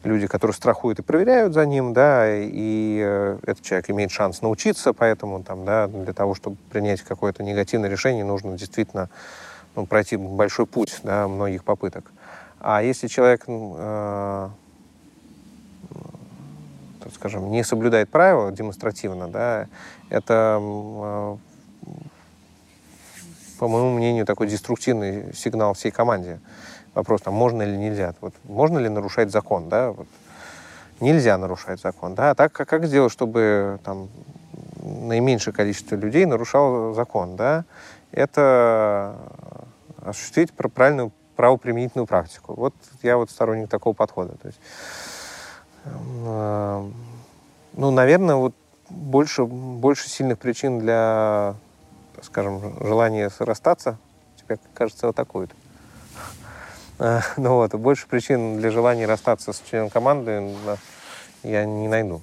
люди, 0.05 0.27
которые 0.27 0.55
страхуют 0.55 0.99
и 0.99 1.03
проверяют 1.03 1.55
за 1.55 1.65
ним, 1.65 1.95
да, 1.95 2.27
и 2.29 3.01
э, 3.03 3.39
этот 3.47 3.63
человек 3.65 3.89
имеет 3.89 4.11
шанс 4.11 4.43
научиться, 4.43 4.93
поэтому 4.93 5.43
там, 5.43 5.65
да, 5.65 5.87
для 5.87 6.13
того, 6.13 6.35
чтобы 6.35 6.57
принять 6.71 7.01
какое-то 7.01 7.43
негативное 7.43 7.89
решение, 7.89 8.25
нужно 8.25 8.59
действительно 8.59 9.09
ну, 9.75 9.87
пройти 9.87 10.17
большой 10.17 10.67
путь, 10.67 11.01
да, 11.05 11.27
многих 11.27 11.65
попыток. 11.65 12.13
А 12.69 12.83
если 12.83 13.07
человек, 13.07 13.45
э, 13.47 14.49
скажем, 17.15 17.49
не 17.53 17.63
соблюдает 17.63 18.11
правила 18.11 18.51
демонстративно, 18.51 19.29
да, 19.29 19.69
это, 20.11 20.59
э, 20.61 21.37
по 23.61 23.69
моему 23.69 23.91
мнению, 23.91 24.27
такой 24.27 24.49
деструктивный 24.49 25.33
сигнал 25.33 25.75
всей 25.75 25.93
команде. 25.93 26.41
Вопрос, 26.95 27.23
там, 27.23 27.35
можно 27.35 27.63
или 27.63 27.77
нельзя. 27.77 28.17
Вот, 28.21 28.35
можно 28.43 28.79
ли 28.79 28.89
нарушать 28.89 29.31
закон, 29.31 29.69
да? 29.69 29.93
Вот, 29.93 30.09
нельзя 30.99 31.39
нарушать 31.39 31.81
закон, 31.81 32.17
да? 32.17 32.31
А 32.31 32.35
так 32.35 32.53
как, 32.53 32.69
как 32.69 32.87
сделать, 32.87 33.13
чтобы 33.13 33.79
там, 33.85 34.09
наименьшее 34.83 35.55
количество 35.55 35.95
людей 35.95 36.25
нарушало 36.25 36.95
закон, 36.95 37.37
да? 37.37 37.65
Это 38.11 39.15
осуществить 40.05 40.53
правильную 40.53 41.13
правоприменительную 41.37 42.07
практику. 42.07 42.55
Вот 42.55 42.75
я 43.03 43.17
вот 43.17 43.31
сторонник 43.31 43.69
такого 43.69 43.95
подхода. 43.95 44.37
То 44.37 44.47
есть, 44.49 44.61
э, 45.85 46.91
ну, 47.75 47.91
наверное, 47.91 48.37
вот 48.37 48.55
больше, 48.89 49.45
больше 49.45 50.09
сильных 50.09 50.39
причин 50.39 50.81
для, 50.81 51.55
скажем, 52.23 52.77
желания 52.81 53.31
расстаться, 53.39 53.99
тебе 54.37 54.59
кажется, 54.75 55.07
вот. 55.07 55.51
Э, 56.99 57.21
ну 57.37 57.57
вот, 57.57 57.75
больше 57.75 58.07
причин 58.07 58.59
для 58.59 58.71
желания 58.71 59.07
расстаться 59.07 59.53
с 59.53 59.63
членом 59.69 59.91
команды 59.91 60.55
я 61.43 61.65
не 61.65 61.89
найду. 61.89 62.23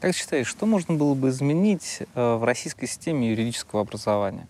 Как 0.00 0.14
считаешь, 0.14 0.46
что 0.46 0.66
можно 0.66 0.94
было 0.94 1.14
бы 1.14 1.30
изменить 1.30 2.02
э, 2.14 2.34
в 2.34 2.44
российской 2.44 2.86
системе 2.86 3.30
юридического 3.30 3.80
образования? 3.80 4.46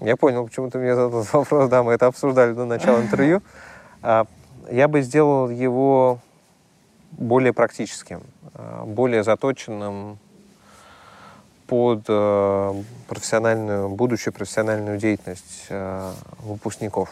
Я 0.00 0.16
понял, 0.16 0.44
почему 0.46 0.70
ты 0.70 0.78
мне 0.78 0.94
задал 0.94 1.20
этот 1.20 1.32
вопрос. 1.32 1.68
Да, 1.70 1.82
мы 1.82 1.92
это 1.92 2.06
обсуждали 2.06 2.52
до 2.52 2.64
начала 2.64 3.00
интервью. 3.00 3.42
А, 4.02 4.26
я 4.70 4.88
бы 4.88 5.00
сделал 5.02 5.48
его 5.48 6.18
более 7.12 7.52
практическим, 7.52 8.22
а, 8.54 8.84
более 8.84 9.22
заточенным 9.22 10.18
под 11.66 12.04
э, 12.08 12.82
профессиональную, 13.08 13.88
будущую 13.88 14.32
профессиональную 14.32 14.98
деятельность 14.98 15.66
э, 15.68 16.12
выпускников. 16.38 17.10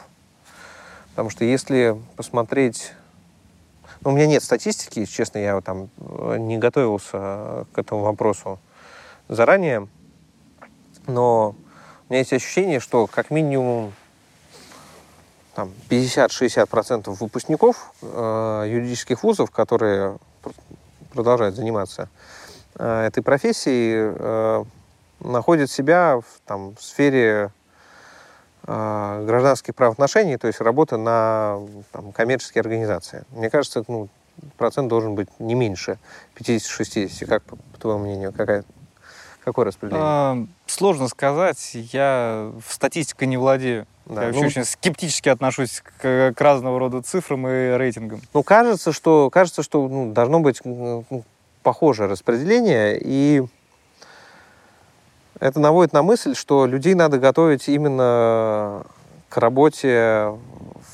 Потому 1.11 1.31
что 1.31 1.45
если 1.45 2.01
посмотреть... 2.17 2.93
Ну, 4.03 4.11
у 4.11 4.15
меня 4.15 4.27
нет 4.27 4.43
статистики, 4.43 5.07
честно, 5.07 5.39
я 5.39 5.61
там 5.61 5.89
э, 5.99 6.37
не 6.39 6.59
готовился 6.59 7.67
к 7.73 7.79
этому 7.79 8.03
вопросу 8.03 8.61
заранее, 9.29 9.89
но 11.07 11.57
у 12.09 12.13
меня 12.13 12.21
есть 12.21 12.33
ощущение, 12.33 12.81
что 12.81 13.07
как 13.07 13.31
минимум 13.31 13.93
там, 15.55 15.73
50-60% 15.89 17.11
выпускников 17.11 17.93
э, 18.03 18.65
юридических 18.69 19.23
вузов, 19.23 19.51
которые 19.51 20.19
продолжают 21.13 21.55
заниматься 21.55 22.09
э, 22.77 23.07
этой 23.07 23.23
профессией, 23.23 24.13
э, 24.17 24.65
находят 25.21 25.71
себя 25.71 26.21
в, 26.21 26.41
там, 26.47 26.75
в 26.77 26.83
сфере 26.83 27.51
э, 28.67 29.25
гражданских 29.27 29.75
правоотношений, 29.75 30.37
то 30.37 30.47
есть 30.47 30.61
работы 30.61 30.97
на 30.97 31.61
там, 31.93 32.13
коммерческие 32.13 32.61
организации. 32.61 33.25
Мне 33.31 33.49
кажется, 33.49 33.85
ну, 33.89 34.09
процент 34.57 34.89
должен 34.89 35.15
быть 35.15 35.29
не 35.39 35.55
меньше 35.55 35.99
50-60. 36.37 37.27
Как, 37.27 37.43
по 37.45 37.57
твоему 37.79 38.05
мнению, 38.05 38.33
какая, 38.33 38.65
Какое 39.45 39.67
распределение? 39.67 40.07
А, 40.07 40.47
сложно 40.67 41.09
сказать. 41.09 41.71
Я 41.75 42.51
в 42.67 42.73
статистикой 42.73 43.29
не 43.29 43.37
владею. 43.37 43.87
Да, 44.07 44.27
я 44.27 44.33
ну, 44.33 44.41
очень 44.41 44.65
скептически 44.65 45.29
отношусь 45.29 45.83
к, 45.83 46.33
к 46.35 46.41
разного 46.41 46.79
рода 46.79 47.03
цифрам 47.03 47.47
и 47.47 47.77
рейтингам. 47.77 48.21
Ну, 48.33 48.43
кажется, 48.43 48.93
что, 48.93 49.29
кажется, 49.31 49.63
что 49.63 49.87
ну, 49.87 50.13
должно 50.13 50.41
быть 50.41 50.61
ну, 50.65 51.05
похожее 51.63 52.09
распределение, 52.09 52.99
и 53.01 53.45
это 55.41 55.61
наводит 55.61 55.93
на 55.93 56.03
мысль, 56.03 56.35
что 56.35 56.67
людей 56.67 56.95
надо 56.95 57.19
готовить 57.19 57.69
именно 57.69 58.85
к 59.29 59.37
работе 59.37 60.33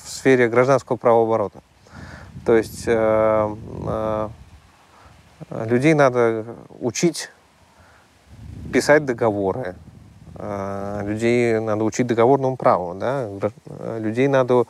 в 0.03 0.09
сфере 0.09 0.49
гражданского 0.49 0.97
правооборота. 0.97 1.61
То 2.45 2.57
есть 2.57 2.83
э, 2.87 3.55
э, 3.87 4.29
людей 5.67 5.93
надо 5.93 6.45
учить 6.79 7.29
писать 8.73 9.05
договоры. 9.05 9.75
А, 10.35 11.01
людей 11.03 11.59
надо 11.59 11.83
учить 11.83 12.07
договорному 12.07 12.57
праву, 12.57 12.95
да? 12.95 13.29
людей 13.99 14.27
надо 14.27 14.65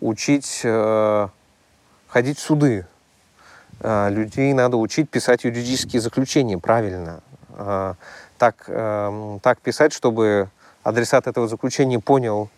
учить 0.00 0.60
э, 0.64 1.28
ходить 2.08 2.38
в 2.38 2.42
суды, 2.42 2.86
а, 3.80 4.08
людей 4.08 4.52
надо 4.52 4.76
учить 4.76 5.08
писать 5.08 5.44
юридические 5.44 6.00
заключения 6.00 6.58
правильно, 6.58 7.20
а, 7.50 7.94
так, 8.38 8.64
э, 8.68 9.38
так 9.42 9.60
писать, 9.60 9.92
чтобы 9.92 10.48
адресат 10.82 11.26
этого 11.26 11.48
заключения 11.48 12.00
понял, 12.00 12.50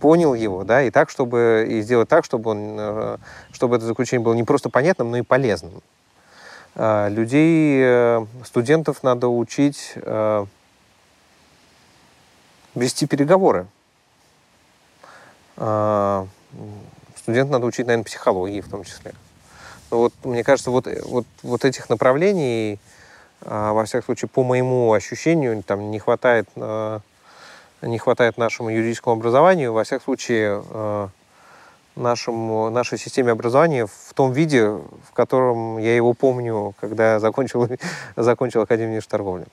понял 0.00 0.34
его, 0.34 0.64
да, 0.64 0.82
и 0.82 0.90
так, 0.90 1.10
чтобы 1.10 1.66
и 1.68 1.80
сделать 1.82 2.08
так, 2.08 2.24
чтобы 2.24 2.50
он, 2.50 2.76
э, 2.78 3.16
чтобы 3.52 3.76
это 3.76 3.84
заключение 3.84 4.24
было 4.24 4.34
не 4.34 4.44
просто 4.44 4.70
понятным, 4.70 5.10
но 5.10 5.18
и 5.18 5.22
полезным. 5.22 5.82
А, 6.76 7.08
людей, 7.08 7.80
э, 7.82 8.26
студентов 8.44 9.04
надо 9.04 9.28
учить 9.28 9.92
э, 9.94 10.46
вести 12.74 13.06
переговоры. 13.06 13.66
А, 15.56 16.26
студент 17.16 17.50
надо 17.50 17.66
учить, 17.66 17.86
наверное, 17.86 18.04
психологии 18.04 18.60
в 18.60 18.68
том 18.68 18.82
числе. 18.82 19.12
Но 19.92 19.98
вот, 19.98 20.14
мне 20.24 20.42
кажется, 20.42 20.72
вот, 20.72 20.88
вот, 21.04 21.26
вот 21.44 21.64
этих 21.64 21.88
направлений, 21.88 22.80
а, 23.42 23.72
во 23.72 23.84
всяком 23.84 24.06
случае, 24.06 24.28
по 24.28 24.42
моему 24.42 24.92
ощущению, 24.92 25.62
там 25.62 25.92
не 25.92 26.00
хватает, 26.00 26.48
не 27.82 27.98
хватает 27.98 28.36
нашему 28.36 28.70
юридическому 28.70 29.14
образованию. 29.14 29.72
Во 29.72 29.84
всяком 29.84 30.04
случае, 30.04 31.10
нашему, 31.96 32.70
нашей 32.70 32.98
системе 32.98 33.32
образования 33.32 33.86
в 33.86 34.14
том 34.14 34.32
виде, 34.32 34.66
в 34.68 35.12
котором 35.12 35.78
я 35.78 35.94
его 35.94 36.14
помню, 36.14 36.74
когда 36.80 37.20
закончил, 37.20 37.68
закончил 38.16 38.62
Академию 38.62 39.02
торговли. 39.02 39.46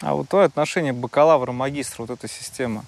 А 0.00 0.14
вот 0.14 0.28
твое 0.28 0.46
отношение 0.46 0.92
бакалавра-магистра, 0.92 2.02
вот 2.02 2.10
эта 2.10 2.28
система, 2.28 2.84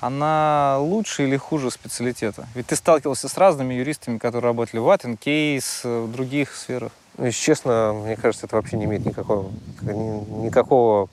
она 0.00 0.78
лучше 0.80 1.24
или 1.24 1.36
хуже 1.36 1.70
специалитета? 1.70 2.46
Ведь 2.54 2.66
ты 2.66 2.76
сталкивался 2.76 3.28
с 3.28 3.36
разными 3.36 3.74
юристами, 3.74 4.18
которые 4.18 4.48
работали 4.50 4.80
в 4.80 4.88
Атен, 4.88 5.16
Кейс, 5.16 5.82
в 5.84 6.10
других 6.10 6.54
сферах. 6.54 6.92
Ну, 7.18 7.26
если 7.26 7.40
честно, 7.40 7.92
мне 7.92 8.16
кажется, 8.16 8.46
это 8.46 8.56
вообще 8.56 8.76
не 8.76 8.84
имеет 8.84 9.04
никакого, 9.04 9.50
никакого 9.82 11.08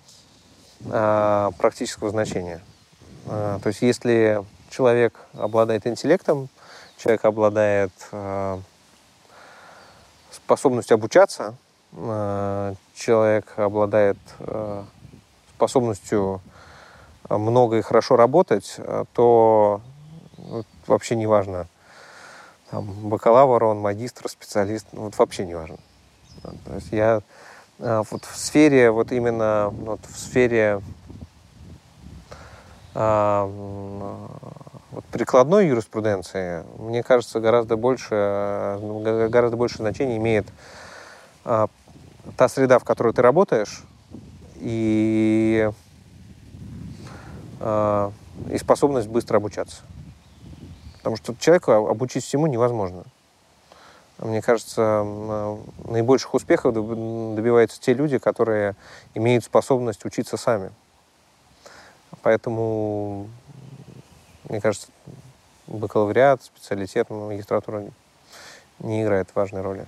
а, 0.89 1.51
практического 1.57 2.09
значения. 2.09 2.61
А, 3.25 3.59
то 3.59 3.67
есть 3.67 3.81
если 3.81 4.43
человек 4.69 5.19
обладает 5.33 5.85
интеллектом, 5.85 6.49
человек 6.99 7.25
обладает 7.25 7.91
а, 8.11 8.59
способностью 10.31 10.95
обучаться, 10.95 11.55
а, 11.93 12.75
человек 12.93 13.53
обладает 13.57 14.17
а, 14.39 14.85
способностью 15.55 16.41
много 17.29 17.77
и 17.77 17.81
хорошо 17.81 18.15
работать, 18.15 18.75
э, 18.77 19.03
то 19.13 19.81
вообще 20.87 21.15
не 21.15 21.27
важно, 21.27 21.67
там, 22.71 22.85
бакалавр 23.07 23.63
он, 23.65 23.79
магистр, 23.79 24.29
специалист, 24.29 24.87
ну, 24.93 25.01
вот 25.03 25.17
вообще 25.17 25.45
не 25.45 25.53
важно. 25.53 25.77
То 26.41 26.73
есть 26.73 26.91
я 26.91 27.21
э, 27.77 28.03
вот 28.09 28.25
в 28.25 28.35
сфере, 28.35 28.89
вот 28.89 29.11
именно 29.11 29.69
вот 29.69 29.99
в 30.07 30.17
сфере 30.17 30.81
вот 34.91 35.05
прикладной 35.05 35.67
юриспруденции, 35.67 36.63
мне 36.77 37.03
кажется, 37.03 37.39
гораздо 37.39 37.77
больше, 37.77 38.77
гораздо 39.29 39.57
больше 39.57 39.77
значения 39.77 40.17
имеет 40.17 40.47
а, 41.45 41.67
та 42.37 42.47
среда, 42.49 42.79
в 42.79 42.83
которой 42.83 43.13
ты 43.13 43.21
работаешь, 43.21 43.83
и 44.55 45.69
Э, 47.59 48.11
и 48.49 48.57
способность 48.57 49.07
быстро 49.07 49.37
обучаться. 49.37 49.81
Потому 50.97 51.17
что 51.17 51.35
человеку 51.35 51.71
обучить 51.71 52.23
всему 52.23 52.47
невозможно. 52.47 53.03
Мне 54.17 54.41
кажется, 54.41 55.03
э, 55.05 55.57
наибольших 55.85 56.33
успехов 56.33 56.73
добиваются 56.73 57.79
те 57.81 57.93
люди, 57.93 58.17
которые 58.17 58.75
имеют 59.13 59.43
способность 59.43 60.05
учиться 60.05 60.37
сами. 60.37 60.71
Поэтому, 62.21 63.29
мне 64.49 64.59
кажется, 64.59 64.87
бакалавриат, 65.67 66.43
специалитет, 66.43 67.09
магистратура 67.09 67.85
не 68.79 69.03
играет 69.03 69.29
важной 69.35 69.61
роли. 69.61 69.85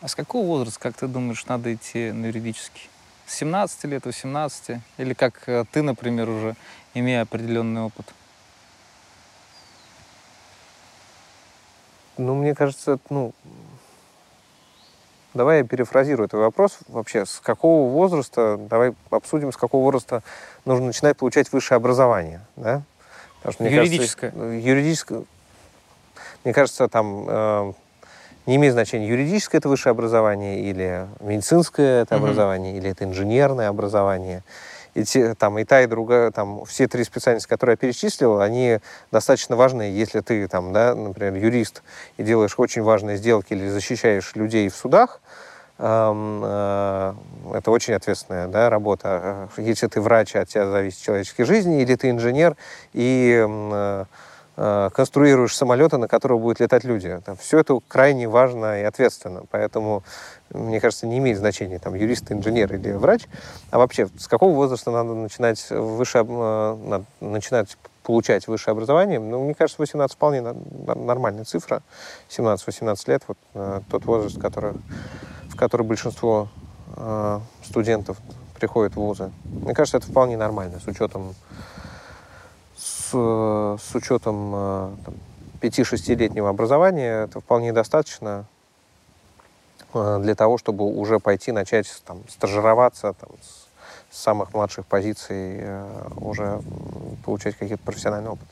А 0.00 0.08
с 0.08 0.16
какого 0.16 0.44
возраста, 0.46 0.80
как 0.80 0.96
ты 0.96 1.06
думаешь, 1.06 1.46
надо 1.46 1.72
идти 1.72 2.10
на 2.10 2.26
юридический? 2.26 2.90
С 3.26 3.36
17 3.36 3.84
лет, 3.84 4.04
18? 4.04 4.80
Или 4.98 5.14
как 5.14 5.48
э, 5.48 5.64
ты, 5.70 5.82
например, 5.82 6.28
уже 6.28 6.56
имея 6.92 7.22
определенный 7.22 7.82
опыт? 7.82 8.06
Ну, 12.18 12.34
мне 12.34 12.54
кажется, 12.54 12.98
ну, 13.08 13.32
давай 15.34 15.58
я 15.58 15.64
перефразирую 15.64 16.26
этот 16.26 16.40
вопрос. 16.40 16.78
Вообще, 16.88 17.24
с 17.24 17.38
какого 17.38 17.88
возраста, 17.88 18.58
давай 18.58 18.94
обсудим, 19.10 19.52
с 19.52 19.56
какого 19.56 19.84
возраста 19.84 20.22
нужно 20.64 20.86
начинать 20.86 21.16
получать 21.16 21.52
высшее 21.52 21.76
образование, 21.76 22.40
да? 22.56 22.82
Потому 23.42 23.52
что, 23.52 23.62
мне 23.64 23.74
юридическое. 23.74 24.30
Кажется, 24.30 24.68
юридическое. 24.68 25.24
Мне 26.44 26.54
кажется, 26.54 26.88
там 26.88 27.26
э, 27.28 27.72
не 28.46 28.56
имеет 28.56 28.72
значения, 28.72 29.08
юридическое 29.08 29.58
это 29.58 29.68
высшее 29.68 29.92
образование 29.92 30.60
или 30.60 31.06
медицинское 31.20 32.02
это 32.02 32.14
mm-hmm. 32.14 32.18
образование, 32.18 32.76
или 32.76 32.90
это 32.90 33.04
инженерное 33.04 33.68
образование 33.68 34.42
и, 34.94 35.04
те, 35.04 35.34
там, 35.34 35.58
и 35.58 35.64
та, 35.64 35.82
и 35.82 35.86
другая, 35.86 36.30
там, 36.30 36.64
все 36.64 36.86
три 36.86 37.04
специальности, 37.04 37.48
которые 37.48 37.74
я 37.74 37.76
перечислил, 37.76 38.40
они 38.40 38.78
достаточно 39.10 39.56
важны. 39.56 39.82
Если 39.82 40.20
ты, 40.20 40.46
там, 40.48 40.72
да, 40.72 40.94
например, 40.94 41.34
юрист 41.34 41.82
и 42.18 42.22
делаешь 42.22 42.54
очень 42.58 42.82
важные 42.82 43.16
сделки 43.16 43.52
или 43.52 43.68
защищаешь 43.68 44.32
людей 44.34 44.68
в 44.68 44.76
судах, 44.76 45.20
э, 45.22 45.51
это 45.78 47.70
очень 47.70 47.94
ответственная 47.94 48.46
да, 48.46 48.70
работа. 48.70 49.48
Если 49.56 49.86
ты 49.86 50.00
врач, 50.00 50.36
от 50.36 50.48
тебя 50.48 50.70
зависит 50.70 51.02
человеческие 51.02 51.46
жизни, 51.46 51.82
или 51.82 51.94
ты 51.96 52.10
инженер 52.10 52.56
и 52.92 53.44
э, 53.44 54.04
э, 54.56 54.90
конструируешь 54.94 55.56
самолеты, 55.56 55.96
на 55.96 56.08
которые 56.08 56.38
будут 56.38 56.60
летать 56.60 56.84
люди. 56.84 57.20
Там, 57.24 57.36
все 57.36 57.58
это 57.58 57.80
крайне 57.88 58.28
важно 58.28 58.80
и 58.80 58.84
ответственно. 58.84 59.44
Поэтому 59.50 60.04
мне 60.50 60.80
кажется, 60.80 61.06
не 61.06 61.18
имеет 61.18 61.38
значения, 61.38 61.78
там, 61.78 61.94
юрист, 61.94 62.30
инженер 62.30 62.72
или 62.74 62.92
врач, 62.92 63.22
а 63.70 63.78
вообще, 63.78 64.08
с 64.18 64.28
какого 64.28 64.54
возраста 64.54 64.90
надо 64.90 65.14
начинать, 65.14 65.64
выше, 65.70 66.18
э, 66.18 66.76
надо 66.84 67.04
начинать 67.20 67.76
получать 68.02 68.46
высшее 68.46 68.72
образование, 68.72 69.18
ну, 69.18 69.44
мне 69.44 69.54
кажется, 69.54 69.80
18 69.80 70.16
вполне 70.16 70.40
нормальная 70.42 71.44
цифра. 71.44 71.82
17-18 72.28 72.98
лет, 73.06 73.22
вот 73.28 73.38
э, 73.54 73.80
тот 73.90 74.04
возраст, 74.04 74.40
который, 74.40 74.74
в 75.48 75.56
который 75.56 75.86
большинство 75.86 76.48
э, 76.96 77.40
студентов 77.64 78.18
приходит 78.58 78.94
в 78.94 78.96
вузы. 78.96 79.30
Мне 79.44 79.74
кажется, 79.74 79.98
это 79.98 80.06
вполне 80.06 80.36
нормально, 80.36 80.80
с 80.80 80.86
учетом, 80.86 81.34
с, 82.76 83.10
с 83.12 83.94
учетом 83.94 84.52
э, 84.54 84.94
5-6-летнего 85.60 86.48
образования, 86.48 87.24
это 87.24 87.40
вполне 87.40 87.72
достаточно 87.72 88.46
Э, 89.94 90.18
для 90.20 90.34
того, 90.34 90.58
чтобы 90.58 90.84
уже 90.84 91.18
пойти 91.18 91.52
начать 91.52 91.86
там, 92.06 92.22
стажироваться 92.28 93.12
там, 93.12 93.30
с, 93.42 93.61
с 94.12 94.18
самых 94.18 94.52
младших 94.52 94.84
позиций, 94.86 95.56
э, 95.60 96.08
уже 96.16 96.60
получать 97.24 97.56
какие-то 97.56 97.82
профессиональный 97.82 98.28
опыт. 98.28 98.46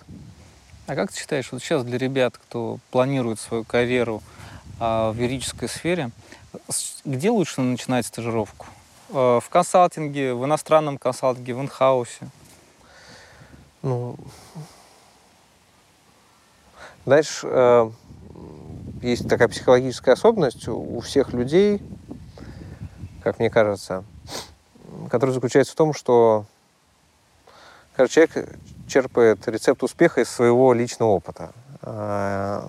А 0.87 0.97
как 0.97 1.13
ты 1.13 1.19
считаешь, 1.19 1.53
вот 1.53 1.63
сейчас 1.63 1.85
для 1.85 1.99
ребят, 1.99 2.39
кто 2.39 2.79
планирует 2.91 3.39
свою 3.39 3.63
карьеру 3.65 4.23
а, 4.81 5.13
в 5.13 5.19
юридической 5.21 5.69
сфере, 5.69 6.11
где 7.05 7.31
лучше 7.31 7.61
начинать 7.61 8.07
стажировку? 8.07 8.67
А, 9.11 9.39
в 9.39 9.49
консалтинге, 9.51 10.35
в 10.35 10.45
иностранном 10.47 10.97
консалтинге, 10.99 11.55
в 11.55 11.61
инхаусе? 11.61 12.27
Ну, 13.83 14.17
знаешь, 17.05 17.41
э, 17.45 17.91
есть 19.03 19.29
такая 19.29 19.49
психологическая 19.49 20.15
особенность 20.15 20.67
у 20.69 21.01
всех 21.01 21.33
людей, 21.33 21.83
как 23.23 23.39
мне 23.39 23.51
кажется, 23.51 24.05
которая 25.11 25.35
заключается 25.35 25.73
в 25.73 25.77
том, 25.77 25.93
что 25.95 26.45
каждый 27.95 28.13
человек 28.13 28.49
черпает 28.89 29.47
рецепт 29.49 29.83
успеха 29.83 30.21
из 30.21 30.29
своего 30.29 30.73
личного 30.73 31.11
опыта. 31.11 31.53
А, 31.83 32.69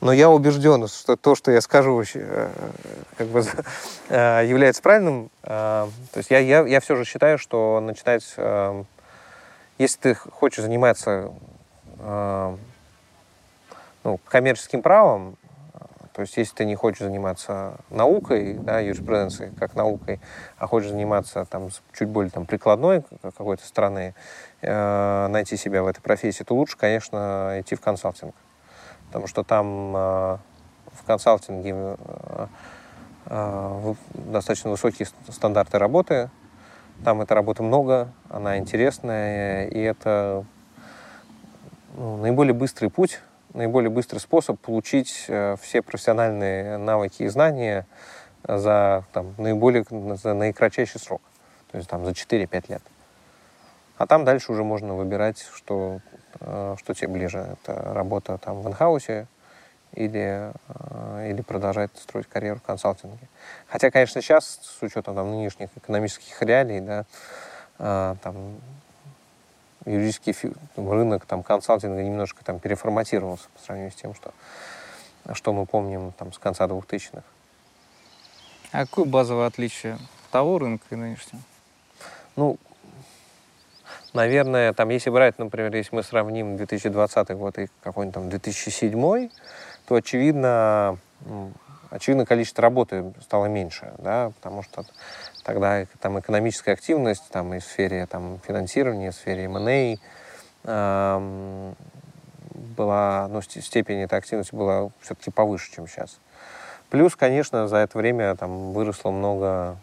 но 0.00 0.12
я 0.12 0.30
убежден, 0.30 0.86
что 0.88 1.16
то, 1.16 1.34
что 1.34 1.50
я 1.50 1.60
скажу, 1.60 2.02
э, 2.14 2.48
как 3.16 3.26
бы 3.28 3.44
э, 4.08 4.46
является 4.46 4.80
правильным. 4.80 5.30
А, 5.42 5.88
то 6.12 6.18
есть 6.18 6.30
я, 6.30 6.38
я, 6.38 6.66
я 6.66 6.80
все 6.80 6.96
же 6.96 7.04
считаю, 7.04 7.36
что 7.38 7.80
начинать, 7.80 8.24
э, 8.36 8.84
если 9.78 9.98
ты 9.98 10.14
хочешь 10.14 10.62
заниматься 10.62 11.32
ну, 14.02 14.18
коммерческим 14.26 14.80
правом, 14.80 15.36
то 16.12 16.22
есть 16.22 16.36
если 16.36 16.54
ты 16.54 16.64
не 16.64 16.74
хочешь 16.74 17.00
заниматься 17.00 17.76
наукой, 17.88 18.54
да, 18.54 18.80
юриспруденцией 18.80 19.52
как 19.56 19.76
наукой, 19.76 20.20
а 20.58 20.66
хочешь 20.66 20.90
заниматься 20.90 21.44
там, 21.44 21.68
чуть 21.92 22.08
более 22.08 22.30
там, 22.30 22.46
прикладной 22.46 23.04
какой-то 23.22 23.64
страны, 23.64 24.14
э, 24.60 25.26
найти 25.28 25.56
себя 25.56 25.82
в 25.82 25.86
этой 25.86 26.00
профессии, 26.00 26.42
то 26.42 26.54
лучше, 26.54 26.76
конечно, 26.76 27.56
идти 27.60 27.76
в 27.76 27.80
консалтинг. 27.80 28.34
Потому 29.06 29.28
что 29.28 29.44
там 29.44 29.96
э, 29.96 30.38
в 30.92 31.04
консалтинге 31.06 31.74
э, 31.74 32.46
э, 33.26 33.94
достаточно 34.14 34.70
высокие 34.70 35.08
стандарты 35.28 35.78
работы, 35.78 36.30
Там 37.04 37.20
этой 37.20 37.32
работы 37.34 37.62
много, 37.62 38.12
она 38.28 38.58
интересная, 38.58 39.68
и 39.68 39.78
это 39.78 40.44
ну, 41.96 42.16
наиболее 42.18 42.52
быстрый 42.52 42.90
путь, 42.90 43.20
наиболее 43.54 43.90
быстрый 43.90 44.18
способ 44.18 44.58
получить 44.60 45.24
э, 45.28 45.56
все 45.60 45.82
профессиональные 45.82 46.78
навыки 46.78 47.22
и 47.22 47.28
знания 47.28 47.86
за 48.46 49.04
там, 49.12 49.34
наиболее 49.38 49.84
за 50.16 50.34
наикратчайший 50.34 51.00
срок, 51.00 51.22
то 51.70 51.78
есть 51.78 51.88
там 51.88 52.04
за 52.04 52.12
4-5 52.12 52.64
лет. 52.68 52.82
А 54.00 54.06
там 54.06 54.24
дальше 54.24 54.50
уже 54.50 54.64
можно 54.64 54.94
выбирать, 54.94 55.46
что, 55.54 56.00
э, 56.40 56.76
что 56.78 56.94
тебе 56.94 57.08
ближе. 57.08 57.46
Это 57.52 57.92
работа 57.92 58.38
там 58.38 58.62
в 58.62 58.66
инхаусе 58.66 59.26
или, 59.92 60.52
э, 60.68 61.30
или 61.30 61.42
продолжать 61.42 61.90
строить 61.96 62.26
карьеру 62.26 62.60
в 62.60 62.62
консалтинге. 62.62 63.28
Хотя, 63.68 63.90
конечно, 63.90 64.22
сейчас, 64.22 64.58
с 64.62 64.82
учетом 64.82 65.14
там, 65.16 65.30
нынешних 65.30 65.68
экономических 65.76 66.40
реалий, 66.40 66.80
да, 66.80 67.04
э, 67.78 68.14
там, 68.22 68.56
юридический 69.86 70.34
рынок 70.76 71.26
там, 71.26 71.42
консалтинга 71.42 72.02
немножко 72.02 72.44
там, 72.44 72.58
переформатировался 72.58 73.48
по 73.54 73.60
сравнению 73.60 73.92
с 73.92 73.96
тем, 73.96 74.14
что, 74.14 74.32
что 75.32 75.52
мы 75.52 75.66
помним 75.66 76.12
там, 76.12 76.32
с 76.32 76.38
конца 76.38 76.66
2000-х. 76.66 77.22
А 78.72 78.86
какое 78.86 79.04
базовое 79.04 79.46
отличие 79.46 79.98
того 80.30 80.58
рынка 80.58 80.84
и 80.90 80.94
нынешнего? 80.94 81.42
Ну, 82.36 82.58
наверное, 84.12 84.72
там, 84.72 84.88
если 84.90 85.10
брать, 85.10 85.38
например, 85.38 85.74
если 85.74 85.94
мы 85.94 86.02
сравним 86.02 86.56
2020 86.56 87.30
год 87.30 87.58
и 87.58 87.68
какой-нибудь 87.82 88.14
там 88.14 88.30
2007, 88.30 89.28
то 89.86 89.94
очевидно, 89.94 90.98
очевидно 91.90 92.26
количество 92.26 92.62
работы 92.62 93.12
стало 93.22 93.46
меньше, 93.46 93.92
да, 93.98 94.30
потому 94.36 94.62
что 94.62 94.84
тогда 95.44 95.84
там 96.00 96.18
экономическая 96.18 96.72
активность 96.72 97.28
там, 97.30 97.54
и 97.54 97.58
в 97.58 97.64
сфере 97.64 98.06
там, 98.06 98.38
финансирования, 98.46 99.10
в 99.10 99.14
сфере 99.14 99.44
M&A 99.44 99.98
э, 100.64 101.72
была, 102.76 103.28
ну, 103.28 103.40
степень 103.42 104.02
этой 104.02 104.18
активности 104.18 104.54
была 104.54 104.90
все-таки 105.00 105.30
повыше, 105.30 105.72
чем 105.72 105.86
сейчас. 105.86 106.18
Плюс, 106.90 107.16
конечно, 107.16 107.68
за 107.68 107.76
это 107.76 107.98
время 107.98 108.34
там 108.36 108.72
выросло 108.72 109.10
много 109.10 109.76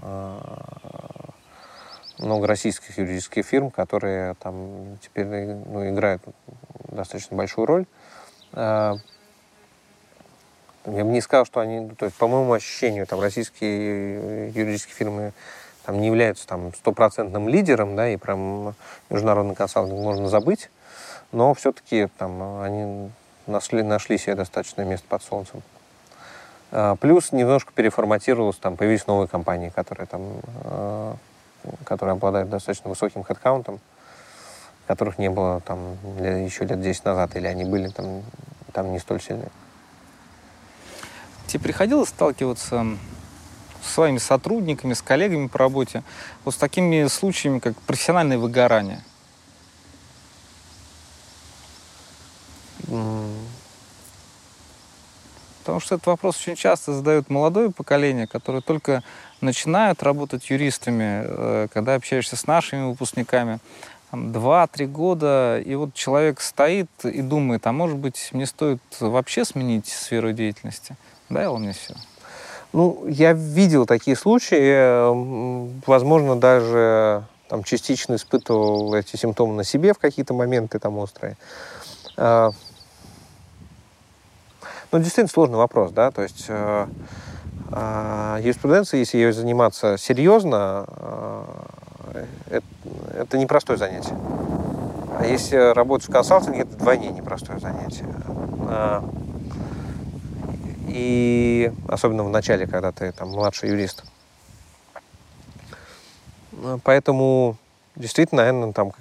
э, 0.00 0.38
много 2.18 2.46
российских 2.46 2.98
юридических 2.98 3.44
фирм, 3.44 3.70
которые 3.70 4.34
там 4.34 4.98
теперь 5.00 5.26
ну, 5.26 5.88
играют 5.88 6.22
достаточно 6.88 7.36
большую 7.36 7.66
роль. 7.66 7.86
Я 10.94 11.04
бы 11.04 11.10
не 11.10 11.20
сказал, 11.20 11.44
что 11.44 11.60
они, 11.60 11.88
то 11.90 12.06
есть, 12.06 12.16
по 12.16 12.28
моему 12.28 12.52
ощущению, 12.52 13.06
там 13.06 13.20
российские 13.20 14.50
юридические 14.50 14.94
фирмы 14.94 15.32
там, 15.84 16.00
не 16.00 16.06
являются 16.08 16.46
там 16.46 16.74
стопроцентным 16.74 17.48
лидером, 17.48 17.96
да, 17.96 18.08
и 18.08 18.16
прям 18.16 18.74
международный 19.10 19.54
консалтинг 19.54 19.98
можно 19.98 20.28
забыть, 20.28 20.70
но 21.32 21.54
все-таки 21.54 22.08
там 22.18 22.60
они 22.60 23.10
нашли, 23.46 23.82
нашли 23.82 24.18
себе 24.18 24.34
достаточное 24.34 24.84
место 24.84 25.06
под 25.08 25.22
солнцем. 25.22 25.62
А, 26.70 26.96
плюс 26.96 27.32
немножко 27.32 27.72
переформатировалось, 27.72 28.56
там 28.56 28.76
появились 28.76 29.06
новые 29.06 29.28
компании, 29.28 29.70
которые 29.70 30.06
там 30.06 30.22
а, 30.64 31.16
которые 31.84 32.12
обладают 32.12 32.50
достаточно 32.50 32.88
высоким 32.90 33.22
хедкаунтом, 33.22 33.80
которых 34.86 35.18
не 35.18 35.28
было 35.28 35.60
там 35.60 35.96
еще 36.20 36.64
лет 36.64 36.80
10 36.80 37.04
назад, 37.04 37.36
или 37.36 37.46
они 37.46 37.64
были 37.64 37.88
там, 37.88 38.22
там 38.72 38.92
не 38.92 38.98
столь 38.98 39.20
сильные. 39.20 39.50
Тебе 41.48 41.60
приходилось 41.60 42.10
сталкиваться 42.10 42.86
с 43.82 43.94
своими 43.94 44.18
сотрудниками, 44.18 44.92
с 44.92 45.00
коллегами 45.00 45.48
по 45.48 45.58
работе, 45.58 46.02
вот 46.44 46.54
с 46.54 46.58
такими 46.58 47.06
случаями, 47.06 47.58
как 47.58 47.74
профессиональное 47.82 48.36
выгорание? 48.36 49.02
Потому 55.60 55.80
что 55.80 55.94
этот 55.94 56.06
вопрос 56.06 56.36
очень 56.36 56.54
часто 56.54 56.92
задают 56.92 57.30
молодое 57.30 57.70
поколение, 57.70 58.26
которое 58.26 58.60
только 58.60 59.02
начинают 59.40 60.02
работать 60.02 60.50
юристами, 60.50 61.22
э, 61.24 61.68
когда 61.72 61.94
общаешься 61.94 62.36
с 62.36 62.46
нашими 62.46 62.88
выпускниками, 62.88 63.58
два-три 64.12 64.86
года, 64.86 65.60
и 65.64 65.74
вот 65.74 65.94
человек 65.94 66.40
стоит 66.40 66.90
и 67.04 67.20
думает, 67.20 67.66
а 67.66 67.72
может 67.72 67.98
быть, 67.98 68.30
мне 68.32 68.46
стоит 68.46 68.80
вообще 69.00 69.44
сменить 69.44 69.88
сферу 69.88 70.32
деятельности? 70.32 70.96
Дай 71.30 71.46
он 71.46 71.62
мне 71.62 71.72
все. 71.72 71.94
Ну, 72.72 73.06
я 73.06 73.32
видел 73.32 73.86
такие 73.86 74.16
случаи, 74.16 75.86
возможно, 75.86 76.36
даже 76.36 77.24
там, 77.48 77.64
частично 77.64 78.14
испытывал 78.14 78.94
эти 78.94 79.16
симптомы 79.16 79.54
на 79.54 79.64
себе 79.64 79.94
в 79.94 79.98
какие-то 79.98 80.34
моменты 80.34 80.78
там 80.78 80.98
острые. 80.98 81.36
А, 82.16 82.50
ну, 84.92 84.98
действительно 84.98 85.28
сложный 85.28 85.56
вопрос, 85.56 85.92
да, 85.92 86.10
то 86.10 86.22
есть 86.22 86.46
э, 86.48 86.86
э, 87.72 88.38
юриспруденция, 88.40 88.98
если 88.98 89.18
ее 89.18 89.32
заниматься 89.32 89.96
серьезно, 89.98 90.84
э, 90.88 92.24
это, 92.50 92.66
это 93.14 93.38
непростое 93.38 93.78
занятие. 93.78 94.16
А 95.18 95.26
если 95.26 95.56
работать 95.74 96.08
в 96.08 96.12
консалтинге, 96.12 96.60
это 96.60 96.70
вдвойне 96.70 97.08
непростое 97.08 97.58
занятие. 97.58 98.06
Э, 100.88 100.92
и 100.92 101.72
особенно 101.86 102.24
в 102.24 102.30
начале, 102.30 102.66
когда 102.66 102.92
ты 102.92 103.12
там 103.12 103.30
младший 103.30 103.70
юрист. 103.70 104.04
Поэтому 106.82 107.56
действительно, 107.94 108.42
наверное, 108.42 108.72
там 108.72 108.92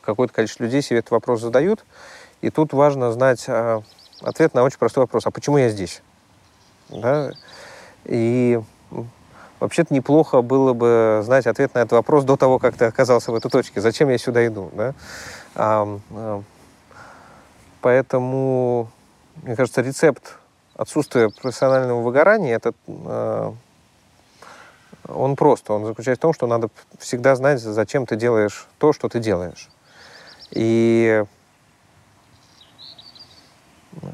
какое-то 0.00 0.34
количество 0.34 0.64
людей 0.64 0.82
себе 0.82 0.98
этот 1.00 1.10
вопрос 1.10 1.40
задают. 1.40 1.84
И 2.40 2.50
тут 2.50 2.72
важно 2.72 3.12
знать, 3.12 3.44
а, 3.48 3.82
ответ 4.22 4.54
на 4.54 4.62
очень 4.62 4.78
простой 4.78 5.02
вопрос. 5.02 5.26
А 5.26 5.30
почему 5.30 5.58
я 5.58 5.68
здесь? 5.70 6.02
Да? 6.88 7.32
И 8.04 8.60
вообще-то 9.60 9.92
неплохо 9.92 10.40
было 10.40 10.72
бы 10.72 11.20
знать 11.24 11.46
ответ 11.46 11.74
на 11.74 11.80
этот 11.80 11.92
вопрос 11.92 12.24
до 12.24 12.36
того, 12.36 12.58
как 12.58 12.76
ты 12.76 12.84
оказался 12.84 13.32
в 13.32 13.34
этой 13.34 13.50
точке. 13.50 13.80
Зачем 13.80 14.08
я 14.08 14.18
сюда 14.18 14.46
иду? 14.46 14.70
Да? 14.74 14.94
А, 15.54 15.98
а, 16.10 16.42
поэтому, 17.80 18.88
мне 19.42 19.56
кажется, 19.56 19.82
рецепт 19.82 20.37
отсутствия 20.78 21.28
профессионального 21.28 22.00
выгорания, 22.00 22.54
это, 22.56 22.72
а, 22.86 23.54
он 25.06 25.36
просто. 25.36 25.74
Он 25.74 25.84
заключается 25.84 26.20
в 26.20 26.22
том, 26.22 26.32
что 26.32 26.46
надо 26.46 26.70
всегда 26.98 27.36
знать, 27.36 27.60
зачем 27.60 28.06
ты 28.06 28.16
делаешь 28.16 28.66
то, 28.78 28.94
что 28.94 29.10
ты 29.10 29.18
делаешь. 29.18 29.68
И 30.52 31.24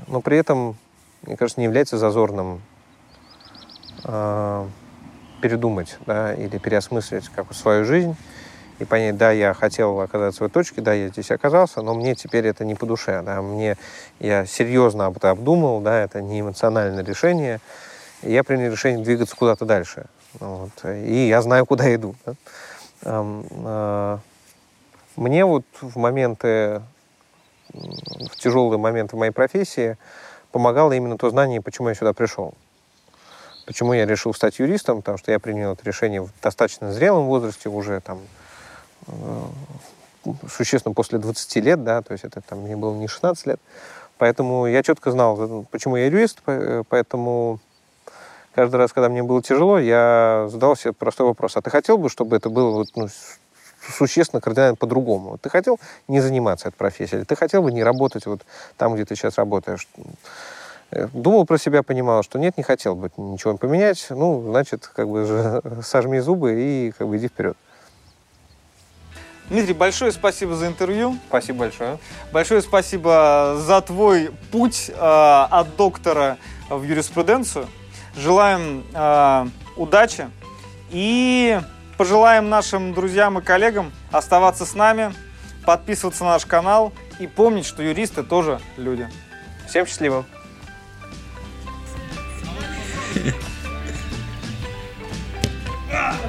но 0.07 0.21
при 0.21 0.39
этом, 0.39 0.77
мне 1.23 1.37
кажется, 1.37 1.61
не 1.61 1.67
является 1.67 1.99
зазорным 1.99 2.62
э, 4.05 4.67
передумать 5.43 5.99
да, 6.07 6.35
или 6.35 6.57
переосмыслить 6.57 7.29
как 7.29 7.53
свою 7.53 7.85
жизнь 7.85 8.17
и 8.79 8.85
понять, 8.85 9.16
да, 9.16 9.31
я 9.31 9.55
хотел 9.55 10.01
оказаться 10.01 10.43
в 10.43 10.47
этой 10.47 10.55
точке, 10.55 10.81
да, 10.81 10.93
я 10.93 11.09
здесь 11.09 11.31
оказался, 11.31 11.83
но 11.83 11.95
мне 11.95 12.14
теперь 12.14 12.47
это 12.47 12.64
не 12.64 12.75
по 12.75 12.87
душе, 12.87 13.22
да, 13.22 13.41
мне, 13.43 13.77
я 14.18 14.47
серьезно 14.47 15.07
об 15.07 15.16
этом 15.16 15.31
обдумал, 15.31 15.81
да, 15.81 16.01
это 16.01 16.20
не 16.20 16.41
эмоциональное 16.41 17.05
решение, 17.05 17.61
и 18.22 18.33
я 18.33 18.43
принял 18.43 18.70
решение 18.70 19.05
двигаться 19.05 19.37
куда-то 19.37 19.64
дальше, 19.64 20.07
вот, 20.41 20.72
и 20.85 21.29
я 21.29 21.41
знаю, 21.43 21.66
куда 21.66 21.95
иду, 21.95 22.16
да. 22.27 22.35
э, 23.03 24.18
мне 25.16 25.45
вот 25.45 25.64
в 25.81 25.97
моменты 25.97 26.83
в 27.75 28.37
тяжелые 28.37 28.79
моменты 28.79 29.16
моей 29.16 29.33
профессии 29.33 29.97
помогало 30.53 30.93
именно 30.93 31.18
то 31.18 31.31
знание, 31.31 31.61
почему 31.61 31.89
я 31.89 31.95
сюда 31.95 32.12
пришел. 32.12 32.55
Почему 33.66 33.95
я 33.95 34.07
решил 34.07 34.35
стать 34.35 34.59
юристом, 34.59 34.99
потому 34.99 35.18
что 35.18 35.33
я 35.33 35.41
принял 35.41 35.72
это 35.72 35.85
решение 35.85 36.22
в 36.22 36.31
достаточно 36.43 36.93
зрелом 36.93 37.25
возрасте, 37.25 37.68
уже 37.68 38.01
там 38.01 38.20
существенно 40.48 40.94
после 40.94 41.18
20 41.18 41.57
лет, 41.57 41.84
да, 41.84 42.02
то 42.02 42.12
есть 42.12 42.24
это 42.24 42.40
там 42.40 42.61
мне 42.61 42.76
было 42.76 42.94
не 42.94 43.09
16 43.09 43.46
лет. 43.46 43.61
Поэтому 44.18 44.66
я 44.66 44.82
четко 44.82 45.11
знал, 45.11 45.66
почему 45.70 45.96
я 45.96 46.07
юрист, 46.07 46.40
поэтому 46.88 47.59
каждый 48.55 48.76
раз, 48.76 48.92
когда 48.92 49.09
мне 49.09 49.22
было 49.22 49.42
тяжело, 49.42 49.78
я 49.78 50.46
задал 50.50 50.76
себе 50.76 50.92
простой 50.92 51.26
вопрос. 51.26 51.57
А 51.57 51.62
ты 51.62 51.70
хотел 51.70 51.98
бы, 51.98 52.09
чтобы 52.09 52.36
это 52.36 52.48
было 52.48 52.84
ну, 52.94 53.09
существенно, 53.90 54.40
кардинально 54.40 54.76
по-другому. 54.76 55.38
Ты 55.38 55.50
хотел 55.50 55.78
не 56.09 56.20
заниматься 56.20 56.68
этой 56.68 56.76
профессией, 56.76 57.24
ты 57.24 57.36
хотел 57.36 57.62
бы 57.62 57.72
не 57.72 57.82
работать 57.82 58.26
вот 58.26 58.42
там, 58.76 58.94
где 58.94 59.05
ты 59.05 59.16
сейчас 59.16 59.36
работаешь. 59.36 59.88
Э, 60.90 61.09
думал 61.12 61.44
про 61.44 61.59
себя, 61.59 61.82
понимал, 61.82 62.22
что 62.22 62.38
нет, 62.38 62.57
не 62.57 62.62
хотел 62.62 62.94
бы 62.94 63.11
ничего 63.16 63.57
поменять. 63.57 64.07
Ну, 64.11 64.42
значит, 64.48 64.86
как 64.86 65.09
бы 65.09 65.61
сожми 65.82 66.20
зубы 66.20 66.55
и 66.55 66.92
как 66.92 67.09
бы 67.09 67.16
иди 67.16 67.28
вперед. 67.28 67.57
Дмитрий, 69.51 69.74
большое 69.74 70.11
спасибо 70.11 70.57
за 70.57 70.68
интервью. 70.68 71.18
Спасибо 71.28 71.61
большое. 71.61 71.99
Большое 72.32 72.62
спасибо 72.62 73.57
за 73.59 73.80
твой 73.82 74.30
путь 74.51 74.90
э, 74.90 74.95
от 74.97 75.76
доктора 75.76 76.38
в 76.70 76.82
юриспруденцию. 76.82 77.68
Желаем 78.16 78.84
э, 78.95 79.47
удачи 79.76 80.30
и 80.90 81.61
пожелаем 81.99 82.49
нашим 82.49 82.95
друзьям 82.95 83.38
и 83.38 83.42
коллегам 83.42 83.92
оставаться 84.11 84.64
с 84.64 84.74
нами, 84.74 85.12
подписываться 85.66 86.24
на 86.24 86.30
наш 86.30 86.47
канал 86.47 86.92
и 87.18 87.26
помнить, 87.26 87.66
что 87.66 87.82
юристы 87.82 88.22
тоже 88.22 88.61
люди. 88.78 89.09
Всем 89.68 89.86
счастливо! 89.86 90.24
Ah! 95.97 96.24